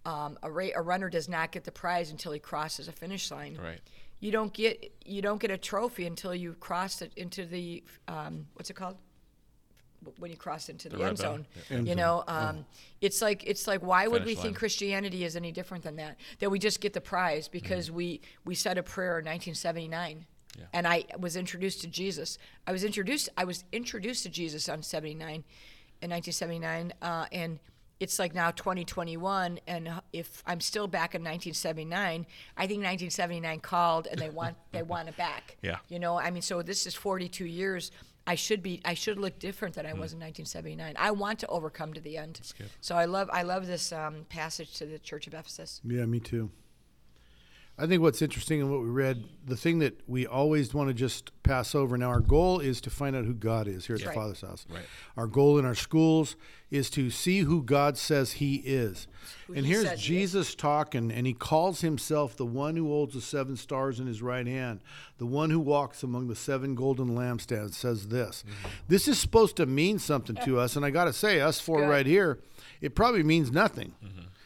Um, 0.05 0.38
a, 0.44 0.51
ra- 0.51 0.75
a 0.75 0.81
runner 0.81 1.09
does 1.09 1.29
not 1.29 1.51
get 1.51 1.63
the 1.63 1.71
prize 1.71 2.11
until 2.11 2.31
he 2.33 2.39
crosses 2.39 2.88
a 2.88 2.91
finish 2.91 3.31
line. 3.31 3.57
Right. 3.61 3.79
You 4.19 4.31
don't 4.31 4.53
get 4.53 4.94
you 5.05 5.21
don't 5.21 5.39
get 5.41 5.51
a 5.51 5.57
trophy 5.57 6.05
until 6.05 6.33
you 6.35 6.53
cross 6.59 7.01
it 7.01 7.11
into 7.15 7.45
the 7.45 7.83
um, 8.07 8.47
what's 8.53 8.69
it 8.69 8.75
called? 8.75 8.97
when 10.19 10.29
you 10.29 10.35
cross 10.38 10.67
into 10.67 10.89
the, 10.89 10.97
The 10.97 11.03
end 11.05 11.17
zone. 11.17 11.45
zone. 11.69 11.77
End 11.77 11.88
you 11.88 11.95
know, 11.95 12.25
um, 12.27 12.65
it's 13.00 13.21
like 13.21 13.44
it's 13.45 13.67
like 13.67 13.81
why 13.81 14.07
would 14.07 14.25
we 14.25 14.35
line. 14.35 14.44
think 14.44 14.57
Christianity 14.57 15.23
is 15.23 15.35
any 15.38 15.51
different 15.53 15.83
than 15.83 15.95
that? 15.95 16.17
That 16.39 16.50
we 16.51 16.59
just 16.59 16.81
get 16.81 16.91
the 16.94 17.01
prize 17.01 17.47
because 17.47 17.89
we 17.89 18.19
we 18.44 18.55
said 18.55 18.77
a 18.77 18.83
prayer 18.83 19.19
in 19.19 19.25
1979. 19.25 20.25
Yeah. 20.57 20.65
And 20.73 20.85
I 20.88 21.05
was 21.17 21.35
introduced 21.35 21.81
to 21.81 21.88
Jesus. 21.88 22.38
I 22.67 22.71
was 22.73 22.83
introduced. 22.83 23.29
I 23.38 23.45
was 23.45 23.63
introduced 23.71 24.23
to 24.23 24.29
Jesus 24.29 24.69
on 24.69 24.83
79, 24.83 25.27
in 25.27 26.09
1979, 26.11 26.94
uh, 27.01 27.25
and 27.31 27.59
it's 28.03 28.19
like 28.19 28.36
now 28.36 28.51
2021. 28.51 29.60
And 29.65 29.89
if 30.12 30.43
I'm 30.45 30.60
still 30.60 30.88
back 30.88 31.15
in 31.15 31.22
1979, 31.22 32.27
I 32.57 32.67
think 32.67 32.79
1979 32.79 33.60
called 33.62 34.07
and 34.12 34.19
they 34.19 34.29
want 34.41 34.55
they 34.72 34.83
want 34.83 35.07
it 35.07 35.17
back. 35.17 35.57
Yeah. 35.62 35.77
You 35.88 36.00
know, 36.00 36.19
I 36.19 36.29
mean, 36.29 36.41
so 36.41 36.62
this 36.62 36.86
is 36.86 36.93
42 36.93 37.45
years. 37.45 37.91
I 38.25 38.36
should 38.36 38.63
be. 38.63 38.81
I 38.86 38.93
should 38.93 39.17
look 39.17 39.38
different 39.39 39.75
than 39.75 39.86
I 39.86 39.91
was 39.91 40.13
in 40.13 40.19
1979. 40.19 40.95
I 40.98 41.12
want 41.12 41.39
to 41.39 41.48
overcome 41.48 41.93
to 41.93 42.00
the 42.00 42.17
end. 42.17 42.39
good. 42.57 42.69
So 42.79 42.95
I 42.95 43.03
love. 43.03 43.29
I 43.33 43.41
love 43.43 43.67
this 43.67 43.91
um, 43.91 44.25
passage 44.29 44.75
to 44.77 44.86
the 44.86 44.98
Church 44.98 45.27
of 45.27 45.33
Ephesus. 45.33 45.81
Yeah, 45.83 46.05
me 46.05 46.22
too. 46.22 46.50
I 47.75 47.88
think 47.88 48.03
what's 48.03 48.22
interesting 48.22 48.60
in 48.60 48.70
what 48.70 48.82
we 48.82 48.89
read, 48.89 49.24
the 49.48 49.58
thing 49.58 49.80
that 49.80 50.00
we 50.08 50.27
always 50.27 50.75
want 50.75 50.89
to 50.89 50.94
just 50.94 51.32
pass 51.42 51.74
over. 51.74 51.98
Now, 51.98 52.10
our 52.10 52.20
goal 52.20 52.60
is 52.60 52.80
to 52.82 52.92
find 52.92 53.15
out 53.15 53.25
who 53.25 53.34
God 53.34 53.68
is 53.68 53.88
here 53.88 53.96
at 53.96 54.01
the 54.03 54.10
Right. 54.10 54.15
Father's 54.15 54.42
house. 54.42 54.68
Right. 54.70 54.84
Our 55.18 55.25
goal 55.25 55.58
in 55.58 55.65
our 55.65 55.74
schools 55.74 56.36
is 56.70 56.92
to 56.92 57.10
see 57.10 57.39
who 57.39 57.63
God 57.63 57.98
says 57.98 58.34
He 58.34 58.58
is. 58.58 59.08
Who 59.48 59.56
and 59.56 59.65
he 59.65 59.72
here's 59.72 59.88
says 59.88 60.00
he. 60.01 60.06
Jesus 60.08 60.53
talking, 60.53 61.12
and 61.12 61.25
He 61.25 61.34
calls 61.34 61.82
Himself 61.82 62.36
the 62.38 62.46
one 62.46 62.75
who 62.75 62.86
holds 62.88 63.15
the 63.15 63.22
seven 63.22 63.56
stars 63.56 64.00
in 64.00 64.06
His 64.06 64.22
right 64.22 64.46
hand, 64.46 64.82
the 65.18 65.25
one 65.25 65.50
who 65.50 65.60
walks 65.60 66.03
among 66.03 66.27
the 66.27 66.36
seven 66.36 66.75
golden 66.75 67.10
lampstands. 67.15 67.74
Says 67.74 68.10
this. 68.10 68.44
Mm-hmm. 68.48 68.68
This 68.88 69.08
is 69.08 69.18
supposed 69.18 69.56
to 69.56 69.65
mean 69.65 69.98
something 69.98 70.36
to 70.46 70.60
us, 70.60 70.75
and 70.75 70.86
I 70.86 70.92
got 70.92 71.06
to 71.06 71.13
say, 71.13 71.42
us 71.42 71.60
four 71.60 71.80
Good. 71.82 71.89
right 71.89 72.06
here, 72.06 72.39
it 72.82 72.94
probably 72.94 73.24
means 73.24 73.51
nothing. 73.51 73.96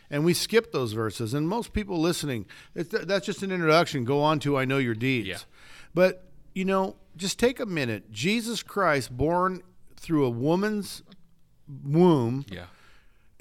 And 0.10 0.24
we 0.24 0.34
skip 0.34 0.72
those 0.72 0.94
verses. 0.94 1.34
And 1.34 1.48
most 1.50 1.74
people 1.74 2.00
listening, 2.00 2.46
it's, 2.76 2.90
that's 2.90 3.26
just 3.26 3.44
an 3.44 3.52
introduction. 3.52 4.06
Go 4.06 4.22
on 4.22 4.40
to 4.40 4.58
I 4.58 4.66
know 4.66 4.78
your 4.78 4.96
deeds. 4.96 5.28
Yeah. 5.28 5.38
But, 5.94 6.24
you 6.56 6.64
know, 6.66 6.96
just 7.18 7.38
take 7.40 7.60
a 7.60 7.66
minute. 7.66 8.12
Jesus 8.12 8.64
Christ, 8.64 9.16
born 9.16 9.62
through 9.98 10.26
a 10.26 10.30
woman's 10.30 11.04
womb, 11.84 12.46
Yeah. 12.50 12.66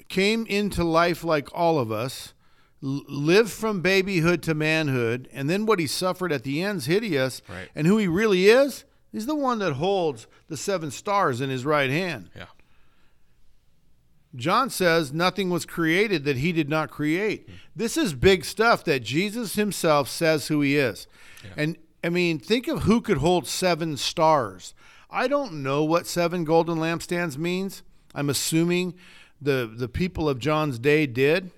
came 0.09 0.45
into 0.47 0.83
life 0.83 1.23
like 1.23 1.47
all 1.53 1.79
of 1.79 1.91
us, 1.91 2.33
lived 2.81 3.51
from 3.51 3.81
babyhood 3.81 4.43
to 4.43 4.53
manhood, 4.53 5.27
and 5.31 5.49
then 5.49 5.65
what 5.65 5.79
he 5.79 5.87
suffered 5.87 6.31
at 6.31 6.43
the 6.43 6.61
end's 6.61 6.85
hideous. 6.85 7.41
Right. 7.49 7.69
And 7.75 7.87
who 7.87 7.97
he 7.97 8.07
really 8.07 8.47
is, 8.49 8.83
he's 9.11 9.25
the 9.25 9.35
one 9.35 9.59
that 9.59 9.73
holds 9.73 10.27
the 10.47 10.57
seven 10.57 10.91
stars 10.91 11.39
in 11.41 11.49
his 11.49 11.65
right 11.65 11.89
hand. 11.89 12.29
Yeah. 12.35 12.45
John 14.35 14.69
says 14.69 15.13
nothing 15.13 15.49
was 15.49 15.65
created 15.65 16.23
that 16.25 16.37
he 16.37 16.51
did 16.51 16.69
not 16.69 16.91
create. 16.91 17.49
This 17.75 17.97
is 17.97 18.13
big 18.13 18.45
stuff 18.45 18.83
that 18.85 19.03
Jesus 19.03 19.55
himself 19.55 20.09
says 20.09 20.47
who 20.47 20.61
he 20.61 20.77
is. 20.77 21.07
And 21.55 21.77
I 22.03 22.09
mean, 22.09 22.39
think 22.39 22.67
of 22.67 22.83
who 22.83 23.01
could 23.01 23.17
hold 23.17 23.47
seven 23.47 23.97
stars. 23.97 24.73
I 25.09 25.27
don't 25.27 25.63
know 25.63 25.83
what 25.83 26.05
seven 26.05 26.43
golden 26.43 26.77
lampstands 26.77 27.37
means. 27.37 27.83
I'm 28.13 28.29
assuming 28.29 28.95
the 29.41 29.71
the 29.73 29.87
people 29.87 30.27
of 30.27 30.39
John's 30.39 30.79
day 30.79 31.05
did. 31.05 31.51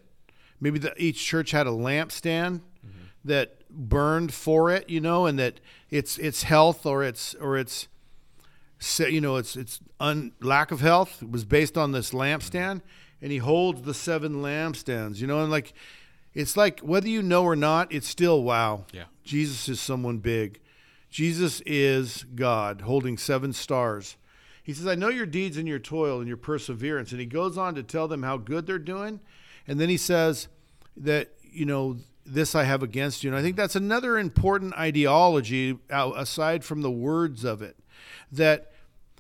Maybe 0.62 0.80
the, 0.80 0.94
each 1.02 1.26
church 1.26 1.52
had 1.52 1.68
a 1.68 1.72
lampstand 1.72 2.60
mm-hmm. 2.60 3.06
that 3.26 3.68
burned 3.70 4.34
for 4.34 4.70
it, 4.72 4.90
you 4.90 5.00
know, 5.00 5.26
and 5.26 5.40
that 5.40 5.60
its 5.90 6.18
its 6.18 6.44
health 6.44 6.86
or 6.86 7.04
its 7.04 7.34
or 7.36 7.58
its 7.58 7.88
you 9.00 9.22
know 9.22 9.36
its 9.36 9.56
its 9.56 9.80
un, 10.00 10.32
lack 10.40 10.72
of 10.72 10.80
health 10.80 11.22
was 11.24 11.46
based 11.46 11.78
on 11.78 11.92
this 11.92 12.12
lampstand, 12.12 12.82
and 13.22 13.32
he 13.32 13.38
holds 13.38 13.82
the 13.82 13.94
seven 13.94 14.42
lampstands, 14.42 15.18
you 15.18 15.28
know, 15.28 15.42
and 15.42 15.52
like 15.52 15.74
it's 16.34 16.56
like 16.56 16.80
whether 16.82 17.10
you 17.10 17.22
know 17.22 17.44
or 17.44 17.56
not, 17.56 17.92
it's 17.92 18.08
still 18.08 18.44
wow. 18.44 18.86
Yeah. 18.92 19.06
Jesus 19.24 19.68
is 19.68 19.80
someone 19.80 20.20
big. 20.20 20.60
Jesus 21.10 21.62
is 21.66 22.24
God 22.36 22.82
holding 22.82 23.18
seven 23.18 23.52
stars. 23.52 24.16
He 24.64 24.74
says, 24.74 24.86
I 24.86 24.96
know 24.96 25.10
your 25.10 25.26
deeds 25.26 25.58
and 25.58 25.68
your 25.68 25.80
toil 25.80 26.20
and 26.20 26.28
your 26.28 26.38
perseverance. 26.38 27.12
And 27.12 27.20
he 27.20 27.26
goes 27.26 27.58
on 27.58 27.74
to 27.76 27.84
tell 27.84 28.08
them 28.08 28.22
how 28.22 28.38
good 28.38 28.68
they're 28.68 28.78
doing. 28.78 29.20
And 29.68 29.80
then 29.80 29.90
he 29.90 29.98
says 29.98 30.48
that, 30.98 31.32
you 31.42 31.66
know, 31.66 31.98
this 32.26 32.54
I 32.54 32.66
have 32.66 32.84
against 32.84 33.24
you. 33.24 33.32
And 33.32 33.38
I 33.38 33.42
think 33.42 33.56
that's 33.56 33.76
another 33.76 34.20
important 34.20 34.76
ideology 34.76 35.80
uh, 35.90 36.12
aside 36.16 36.64
from 36.64 36.84
the 36.84 36.92
words 36.92 37.44
of 37.44 37.64
it 37.64 37.78
that 38.32 38.69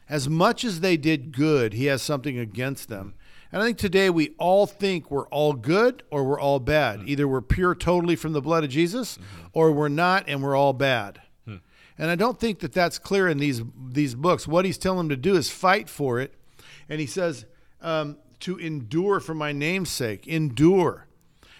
as 0.09 0.27
much 0.27 0.65
as 0.65 0.79
they 0.79 0.97
did 0.97 1.31
good, 1.31 1.73
he 1.73 1.85
has 1.85 2.01
something 2.01 2.37
against 2.37 2.89
them. 2.89 3.13
And 3.51 3.61
I 3.61 3.65
think 3.65 3.77
today 3.77 4.09
we 4.09 4.33
all 4.37 4.65
think 4.65 5.09
we're 5.09 5.27
all 5.29 5.53
good 5.53 6.03
or 6.09 6.23
we're 6.23 6.39
all 6.39 6.59
bad. 6.59 7.01
Hmm. 7.01 7.07
Either 7.07 7.27
we're 7.27 7.41
pure 7.41 7.75
totally 7.75 8.15
from 8.15 8.33
the 8.33 8.41
blood 8.41 8.63
of 8.63 8.69
Jesus 8.69 9.17
mm-hmm. 9.17 9.47
or 9.53 9.71
we're 9.71 9.87
not 9.87 10.25
and 10.27 10.43
we're 10.43 10.55
all 10.55 10.73
bad. 10.73 11.21
Hmm. 11.45 11.57
And 11.97 12.11
I 12.11 12.15
don't 12.15 12.39
think 12.39 12.59
that 12.59 12.73
that's 12.73 12.99
clear 12.99 13.27
in 13.27 13.37
these 13.37 13.61
these 13.91 14.15
books. 14.15 14.47
What 14.47 14.65
he's 14.65 14.77
telling 14.77 14.99
them 14.99 15.09
to 15.09 15.17
do 15.17 15.35
is 15.35 15.49
fight 15.49 15.89
for 15.89 16.19
it. 16.19 16.33
And 16.87 16.99
he 16.99 17.07
says 17.07 17.45
um, 17.81 18.17
to 18.41 18.57
endure 18.57 19.19
for 19.19 19.33
my 19.33 19.51
name's 19.51 19.89
sake. 19.89 20.27
Endure. 20.27 21.07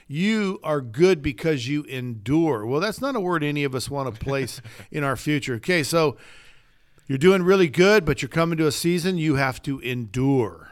You 0.08 0.60
are 0.64 0.82
good 0.82 1.22
because 1.22 1.68
you 1.68 1.84
endure. 1.84 2.66
Well, 2.66 2.80
that's 2.80 3.00
not 3.00 3.16
a 3.16 3.20
word 3.20 3.44
any 3.44 3.64
of 3.64 3.76
us 3.76 3.92
want 3.92 4.14
to 4.14 4.20
place 4.20 4.60
in 4.92 5.04
our 5.04 5.16
future. 5.16 5.56
Okay, 5.56 5.84
so 5.84 6.18
you're 7.10 7.18
doing 7.18 7.42
really 7.42 7.68
good, 7.68 8.06
but 8.06 8.22
you're 8.22 8.30
coming 8.30 8.60
to 8.60 8.68
a 8.68 8.72
season 8.72 9.18
you 9.18 9.34
have 9.36 9.64
to 9.64 9.80
endure, 9.80 10.70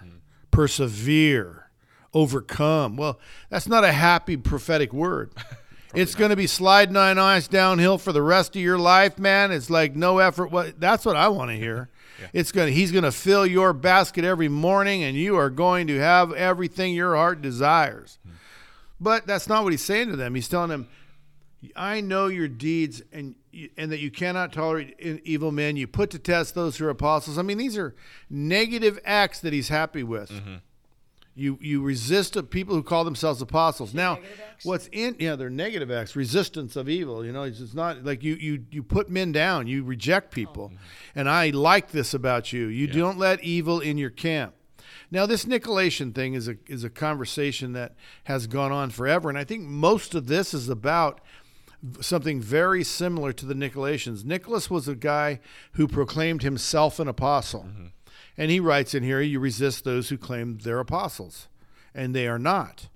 persevere, 0.52 1.72
overcome. 2.14 2.96
Well, 2.96 3.20
that's 3.50 3.68
not 3.68 3.84
a 3.84 3.92
happy 3.92 4.38
prophetic 4.38 4.94
word. 4.94 5.32
it's 5.96 6.14
going 6.14 6.30
to 6.30 6.36
be 6.36 6.46
slide 6.46 6.92
nine 6.92 7.18
eyes 7.18 7.48
downhill 7.48 7.98
for 7.98 8.14
the 8.14 8.22
rest 8.22 8.56
of 8.56 8.62
your 8.62 8.78
life, 8.78 9.18
man. 9.18 9.52
It's 9.52 9.72
like 9.72 9.96
no 9.96 10.20
effort. 10.20 10.52
What 10.52 10.80
that's 10.80 11.06
what 11.06 11.16
I 11.16 11.28
want 11.28 11.50
to 11.50 11.58
hear. 11.58 11.90
It's 12.34 12.52
going 12.52 12.66
to 12.66 12.74
he's 12.74 12.92
going 12.92 13.04
to 13.04 13.12
fill 13.12 13.46
your 13.46 13.74
basket 13.74 14.26
every 14.26 14.50
morning 14.50 15.04
and 15.04 15.16
you 15.16 15.36
are 15.36 15.52
going 15.52 15.86
to 15.86 16.00
have 16.00 16.34
everything 16.34 16.96
your 16.96 17.16
heart 17.16 17.44
desires. 17.44 18.18
Hmm. 18.26 18.32
But 19.00 19.28
that's 19.28 19.48
not 19.48 19.64
what 19.64 19.72
he's 19.72 19.86
saying 19.86 20.10
to 20.10 20.16
them. 20.16 20.34
He's 20.34 20.48
telling 20.48 20.72
them 20.72 20.88
I 21.76 22.02
know 22.02 22.26
your 22.26 22.48
deeds 22.48 23.04
and 23.12 23.36
and 23.78 23.92
that 23.92 24.00
you 24.00 24.12
cannot 24.12 24.54
tolerate 24.54 24.96
e- 25.00 25.20
evil 25.24 25.52
men. 25.52 25.78
You 25.78 25.88
put 25.88 26.10
to 26.12 26.20
test 26.20 26.56
those 26.56 26.78
who 26.78 26.86
are 26.86 26.90
apostles. 26.90 27.38
I 27.38 27.42
mean, 27.42 27.58
these 27.58 27.78
are 27.78 27.96
negative 28.30 29.00
acts 29.06 29.40
that 29.42 29.54
he's 29.54 29.70
happy 29.70 30.04
with. 30.04 30.30
Mm-hmm. 30.30 30.56
You 31.36 31.60
you 31.62 31.84
resist 31.84 32.34
the 32.34 32.42
people 32.42 32.74
who 32.74 32.82
call 32.82 33.04
themselves 33.04 33.44
apostles. 33.44 33.94
Now, 33.94 34.18
what's 34.64 34.90
in 34.92 35.16
yeah, 35.20 35.36
they're 35.36 35.52
negative 35.52 35.92
acts, 35.92 36.16
resistance 36.16 36.76
of 36.76 36.90
evil. 36.90 37.24
You 37.24 37.32
know, 37.32 37.44
it's 37.44 37.60
just 37.60 37.76
not 37.76 38.04
like 38.04 38.24
you 38.24 38.34
you 38.36 38.66
you 38.72 38.82
put 38.82 39.08
men 39.08 39.32
down. 39.32 39.68
You 39.68 39.84
reject 39.84 40.32
people, 40.32 40.72
oh. 40.74 40.80
and 41.14 41.30
I 41.30 41.52
like 41.52 41.92
this 41.92 42.16
about 42.16 42.54
you. 42.54 42.66
You 42.66 42.88
don't 42.88 43.20
let 43.20 43.44
evil 43.44 43.80
in 43.80 44.00
your 44.00 44.10
camp. 44.10 44.56
Now, 45.12 45.26
this 45.26 45.46
Nicolaitan 45.46 46.14
thing 46.14 46.34
is 46.34 46.48
a 46.48 46.58
is 46.66 46.84
a 46.84 46.90
conversation 46.90 47.74
that 47.74 47.94
has 48.24 48.48
gone 48.48 48.72
on 48.72 48.90
forever, 48.90 49.30
and 49.30 49.38
I 49.38 49.44
think 49.44 49.64
most 49.64 50.16
of 50.16 50.28
this 50.28 50.56
is 50.56 50.70
about 50.70 51.22
something 52.02 52.42
very 52.42 52.84
similar 52.84 53.34
to 53.34 53.46
the 53.46 53.54
Nicolaitans. 53.54 54.24
Nicholas 54.26 54.70
was 54.70 54.88
a 54.88 54.96
guy 54.96 55.40
who 55.74 55.88
proclaimed 55.88 56.44
himself 56.44 57.00
an 57.00 57.08
apostle, 57.08 57.64
mm-hmm. 57.64 57.88
and 58.38 58.52
he 58.52 58.60
writes 58.60 58.94
in 58.94 59.04
here, 59.04 59.22
"You 59.22 59.40
resist 59.40 59.84
those 59.84 60.10
who 60.10 60.18
claim 60.18 60.58
they're 60.60 60.80
apostles, 60.80 61.48
and 61.94 62.16
they 62.16 62.28
are 62.28 62.40
not." 62.40 62.90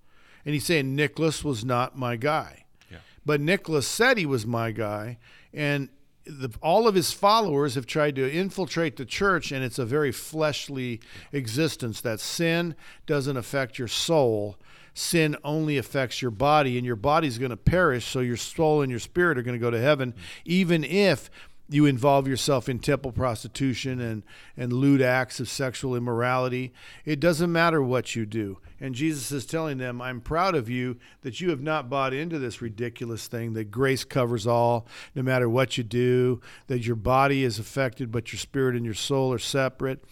And 0.45 0.53
he's 0.53 0.65
saying 0.65 0.95
Nicholas 0.95 1.43
was 1.43 1.63
not 1.63 1.97
my 1.97 2.15
guy, 2.15 2.65
Yeah. 2.91 2.97
but 3.25 3.41
Nicholas 3.41 3.87
said 3.87 4.17
he 4.17 4.25
was 4.25 4.45
my 4.45 4.71
guy, 4.71 5.19
and 5.53 5.89
the, 6.25 6.49
all 6.61 6.87
of 6.87 6.95
his 6.95 7.11
followers 7.11 7.75
have 7.75 7.85
tried 7.85 8.15
to 8.15 8.31
infiltrate 8.31 8.95
the 8.95 9.05
church, 9.05 9.51
and 9.51 9.63
it's 9.63 9.79
a 9.79 9.85
very 9.85 10.11
fleshly 10.11 10.99
existence. 11.31 12.01
That 12.01 12.19
sin 12.19 12.75
doesn't 13.05 13.37
affect 13.37 13.79
your 13.79 13.87
soul. 13.87 14.57
Sin 14.93 15.37
only 15.43 15.77
affects 15.77 16.21
your 16.21 16.31
body, 16.31 16.77
and 16.77 16.85
your 16.85 16.95
body's 16.95 17.37
going 17.37 17.51
to 17.51 17.57
perish. 17.57 18.05
So 18.05 18.19
your 18.19 18.37
soul 18.37 18.81
and 18.81 18.89
your 18.89 18.99
spirit 18.99 19.37
are 19.37 19.43
going 19.43 19.57
to 19.57 19.63
go 19.63 19.71
to 19.71 19.79
heaven, 19.79 20.13
even 20.45 20.83
if 20.83 21.29
you 21.71 21.85
involve 21.85 22.27
yourself 22.27 22.67
in 22.67 22.79
temple 22.79 23.13
prostitution 23.13 24.01
and, 24.01 24.23
and 24.57 24.73
lewd 24.73 25.01
acts 25.01 25.39
of 25.39 25.47
sexual 25.47 25.95
immorality. 25.95 26.73
It 27.05 27.21
doesn't 27.21 27.51
matter 27.51 27.81
what 27.81 28.13
you 28.13 28.25
do. 28.25 28.57
And 28.81 28.93
Jesus 28.93 29.31
is 29.31 29.45
telling 29.45 29.77
them, 29.77 30.01
I'm 30.01 30.19
proud 30.19 30.53
of 30.53 30.69
you 30.69 30.97
that 31.21 31.39
you 31.39 31.49
have 31.49 31.61
not 31.61 31.89
bought 31.89 32.13
into 32.13 32.39
this 32.39 32.61
ridiculous 32.61 33.27
thing 33.27 33.53
that 33.53 33.71
grace 33.71 34.03
covers 34.03 34.45
all, 34.45 34.85
no 35.15 35.21
matter 35.21 35.47
what 35.47 35.77
you 35.77 35.83
do, 35.85 36.41
that 36.67 36.85
your 36.85 36.97
body 36.97 37.45
is 37.45 37.57
affected, 37.57 38.11
but 38.11 38.33
your 38.33 38.39
spirit 38.39 38.75
and 38.75 38.83
your 38.83 38.93
soul 38.93 39.31
are 39.31 39.39
separate. 39.39 40.03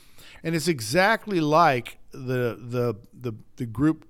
And 0.43 0.55
it's 0.55 0.69
exactly 0.69 1.41
like 1.41 1.97
the 2.11 2.57
the 2.59 2.95
the, 3.13 3.33
the 3.57 3.65
group 3.65 4.05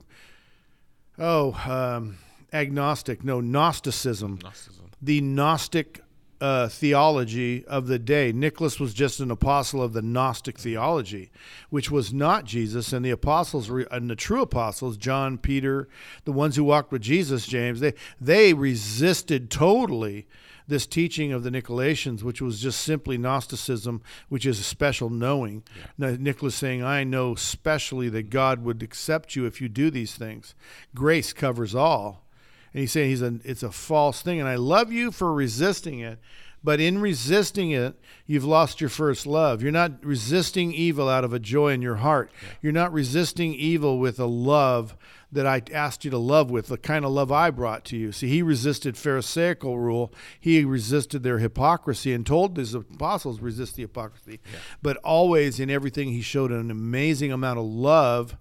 oh 1.19 1.53
um, 1.67 2.17
agnostic 2.53 3.23
no 3.23 3.39
gnosticism 3.41 4.39
Gnosticism. 4.41 4.85
the 5.01 5.21
Gnostic 5.21 6.01
uh, 6.41 6.69
theology 6.69 7.65
of 7.65 7.87
the 7.87 7.99
day. 7.99 8.31
Nicholas 8.31 8.79
was 8.79 8.93
just 8.93 9.19
an 9.19 9.29
apostle 9.29 9.83
of 9.83 9.91
the 9.91 10.01
Gnostic 10.01 10.57
theology, 10.57 11.31
which 11.69 11.91
was 11.91 12.13
not 12.13 12.45
Jesus. 12.45 12.93
And 12.93 13.03
the 13.03 13.09
apostles 13.09 13.69
re- 13.69 13.85
and 13.91 14.09
the 14.09 14.15
true 14.15 14.41
apostles, 14.41 14.95
John, 14.95 15.37
Peter, 15.37 15.89
the 16.23 16.31
ones 16.31 16.55
who 16.55 16.63
walked 16.63 16.91
with 16.93 17.01
Jesus, 17.01 17.45
James, 17.45 17.81
they 17.81 17.93
they 18.21 18.53
resisted 18.53 19.51
totally 19.51 20.27
this 20.69 20.87
teaching 20.87 21.31
of 21.31 21.43
the 21.43 21.49
Nicolaitans, 21.49 22.23
which 22.23 22.41
was 22.41 22.61
just 22.61 22.81
simply 22.81 23.17
Gnosticism, 23.17 24.01
which 24.29 24.45
is 24.45 24.59
a 24.59 24.63
special 24.63 25.09
knowing. 25.09 25.63
Now, 25.97 26.15
Nicholas 26.17 26.55
saying, 26.55 26.83
I 26.83 27.03
know 27.03 27.35
specially 27.35 28.09
that 28.09 28.29
God 28.29 28.63
would 28.63 28.81
accept 28.81 29.35
you 29.35 29.45
if 29.45 29.59
you 29.61 29.67
do 29.67 29.89
these 29.89 30.15
things. 30.15 30.55
Grace 30.95 31.33
covers 31.33 31.75
all. 31.75 32.25
And 32.73 32.81
he's 32.81 32.91
saying 32.91 33.09
he's 33.09 33.21
a 33.21 33.39
it's 33.43 33.63
a 33.63 33.71
false 33.71 34.21
thing 34.21 34.39
and 34.39 34.47
i 34.47 34.53
love 34.53 34.91
you 34.91 35.09
for 35.09 35.33
resisting 35.33 36.01
it 36.01 36.19
but 36.63 36.79
in 36.79 36.99
resisting 36.99 37.71
it 37.71 37.99
you've 38.25 38.45
lost 38.45 38.81
your 38.81 38.89
first 38.89 39.25
love. 39.25 39.61
You're 39.61 39.71
not 39.71 40.03
resisting 40.03 40.73
evil 40.73 41.09
out 41.09 41.23
of 41.23 41.33
a 41.33 41.39
joy 41.39 41.69
in 41.73 41.81
your 41.81 41.97
heart. 41.97 42.31
You're 42.61 42.71
not 42.71 42.93
resisting 42.93 43.53
evil 43.53 43.99
with 43.99 44.19
a 44.19 44.25
love 44.25 44.95
that 45.31 45.45
i 45.45 45.61
asked 45.71 46.03
you 46.03 46.11
to 46.11 46.17
love 46.17 46.49
with 46.49 46.67
the 46.67 46.77
kind 46.77 47.05
of 47.05 47.11
love 47.11 47.31
i 47.31 47.49
brought 47.49 47.85
to 47.85 47.97
you. 47.97 48.11
See 48.11 48.27
he 48.27 48.41
resisted 48.41 48.97
pharisaical 48.97 49.77
rule. 49.77 50.13
He 50.39 50.63
resisted 50.65 51.23
their 51.23 51.39
hypocrisy 51.39 52.13
and 52.13 52.25
told 52.25 52.57
his 52.57 52.73
apostles 52.73 53.39
resist 53.39 53.75
the 53.75 53.83
hypocrisy. 53.83 54.39
But 54.81 54.97
always 54.97 55.59
in 55.59 55.69
everything 55.69 56.09
he 56.09 56.21
showed 56.21 56.51
an 56.51 56.71
amazing 56.71 57.31
amount 57.31 57.59
of 57.59 57.65
love. 57.65 58.37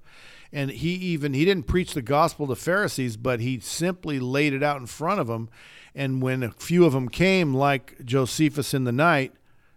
And 0.52 0.71
he 0.71 0.95
even 0.95 1.35
he 1.35 1.45
didn't 1.45 1.66
preach 1.66 1.92
the 1.92 2.02
gospel 2.02 2.47
to 2.47 2.57
Pharisees, 2.57 3.16
but 3.16 3.40
he 3.40 3.61
simply 3.61 4.18
laid 4.18 4.54
it 4.54 4.62
out 4.62 4.80
in 4.80 4.87
front 4.87 5.21
of 5.21 5.26
them. 5.26 5.50
And 5.95 6.23
when 6.23 6.42
a 6.42 6.52
few 6.52 6.85
of 6.85 6.92
them 6.92 7.09
came, 7.09 7.54
like 7.54 8.04
Josephus 8.04 8.73
in 8.73 8.85
the 8.85 8.92
night, 8.92 9.33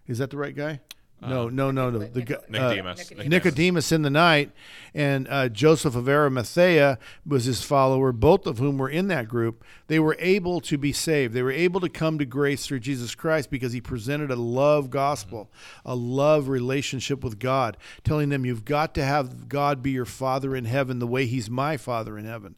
is 0.08 0.20
that 0.20 0.30
the 0.30 0.38
right 0.38 0.56
guy? 0.56 0.80
No, 1.22 1.50
no, 1.50 1.72
no, 1.72 1.90
no. 1.90 2.00
The 2.00 2.22
guy, 2.22 2.36
uh, 2.36 2.40
Nicodemus. 2.50 3.12
Nicodemus 3.12 3.92
in 3.92 4.02
the 4.02 4.10
night, 4.10 4.52
and 4.94 5.28
uh, 5.30 5.50
Joseph 5.50 5.96
of 5.96 6.10
Arimathea 6.10 6.98
was 7.26 7.46
his 7.46 7.64
follower, 7.64 8.12
both 8.12 8.48
of 8.48 8.58
whom 8.58 8.78
were 8.78 8.90
in 8.90 9.08
that 9.10 9.28
group. 9.28 9.64
They 9.88 10.00
were 10.00 10.18
able 10.20 10.62
to 10.62 10.78
be 10.78 10.92
saved. 10.92 11.34
They 11.34 11.44
were 11.44 11.52
able 11.52 11.80
to 11.82 11.90
come 11.90 12.18
to 12.18 12.26
grace 12.26 12.66
through 12.66 12.80
Jesus 12.80 13.14
Christ 13.14 13.52
because 13.52 13.74
he 13.74 13.82
presented 13.82 14.32
a 14.32 14.36
love 14.36 14.90
gospel, 14.90 15.52
a 15.86 15.96
love 15.96 16.48
relationship 16.48 17.24
with 17.24 17.38
God, 17.38 17.78
telling 18.04 18.30
them 18.30 18.46
you've 18.46 18.66
got 18.66 18.96
to 18.96 19.04
have 19.04 19.48
God 19.48 19.84
be 19.84 19.92
your 19.92 20.06
Father 20.06 20.56
in 20.56 20.66
heaven 20.66 21.00
the 21.00 21.08
way 21.08 21.28
he's 21.28 21.50
my 21.50 21.78
Father 21.78 22.18
in 22.18 22.26
heaven. 22.26 22.56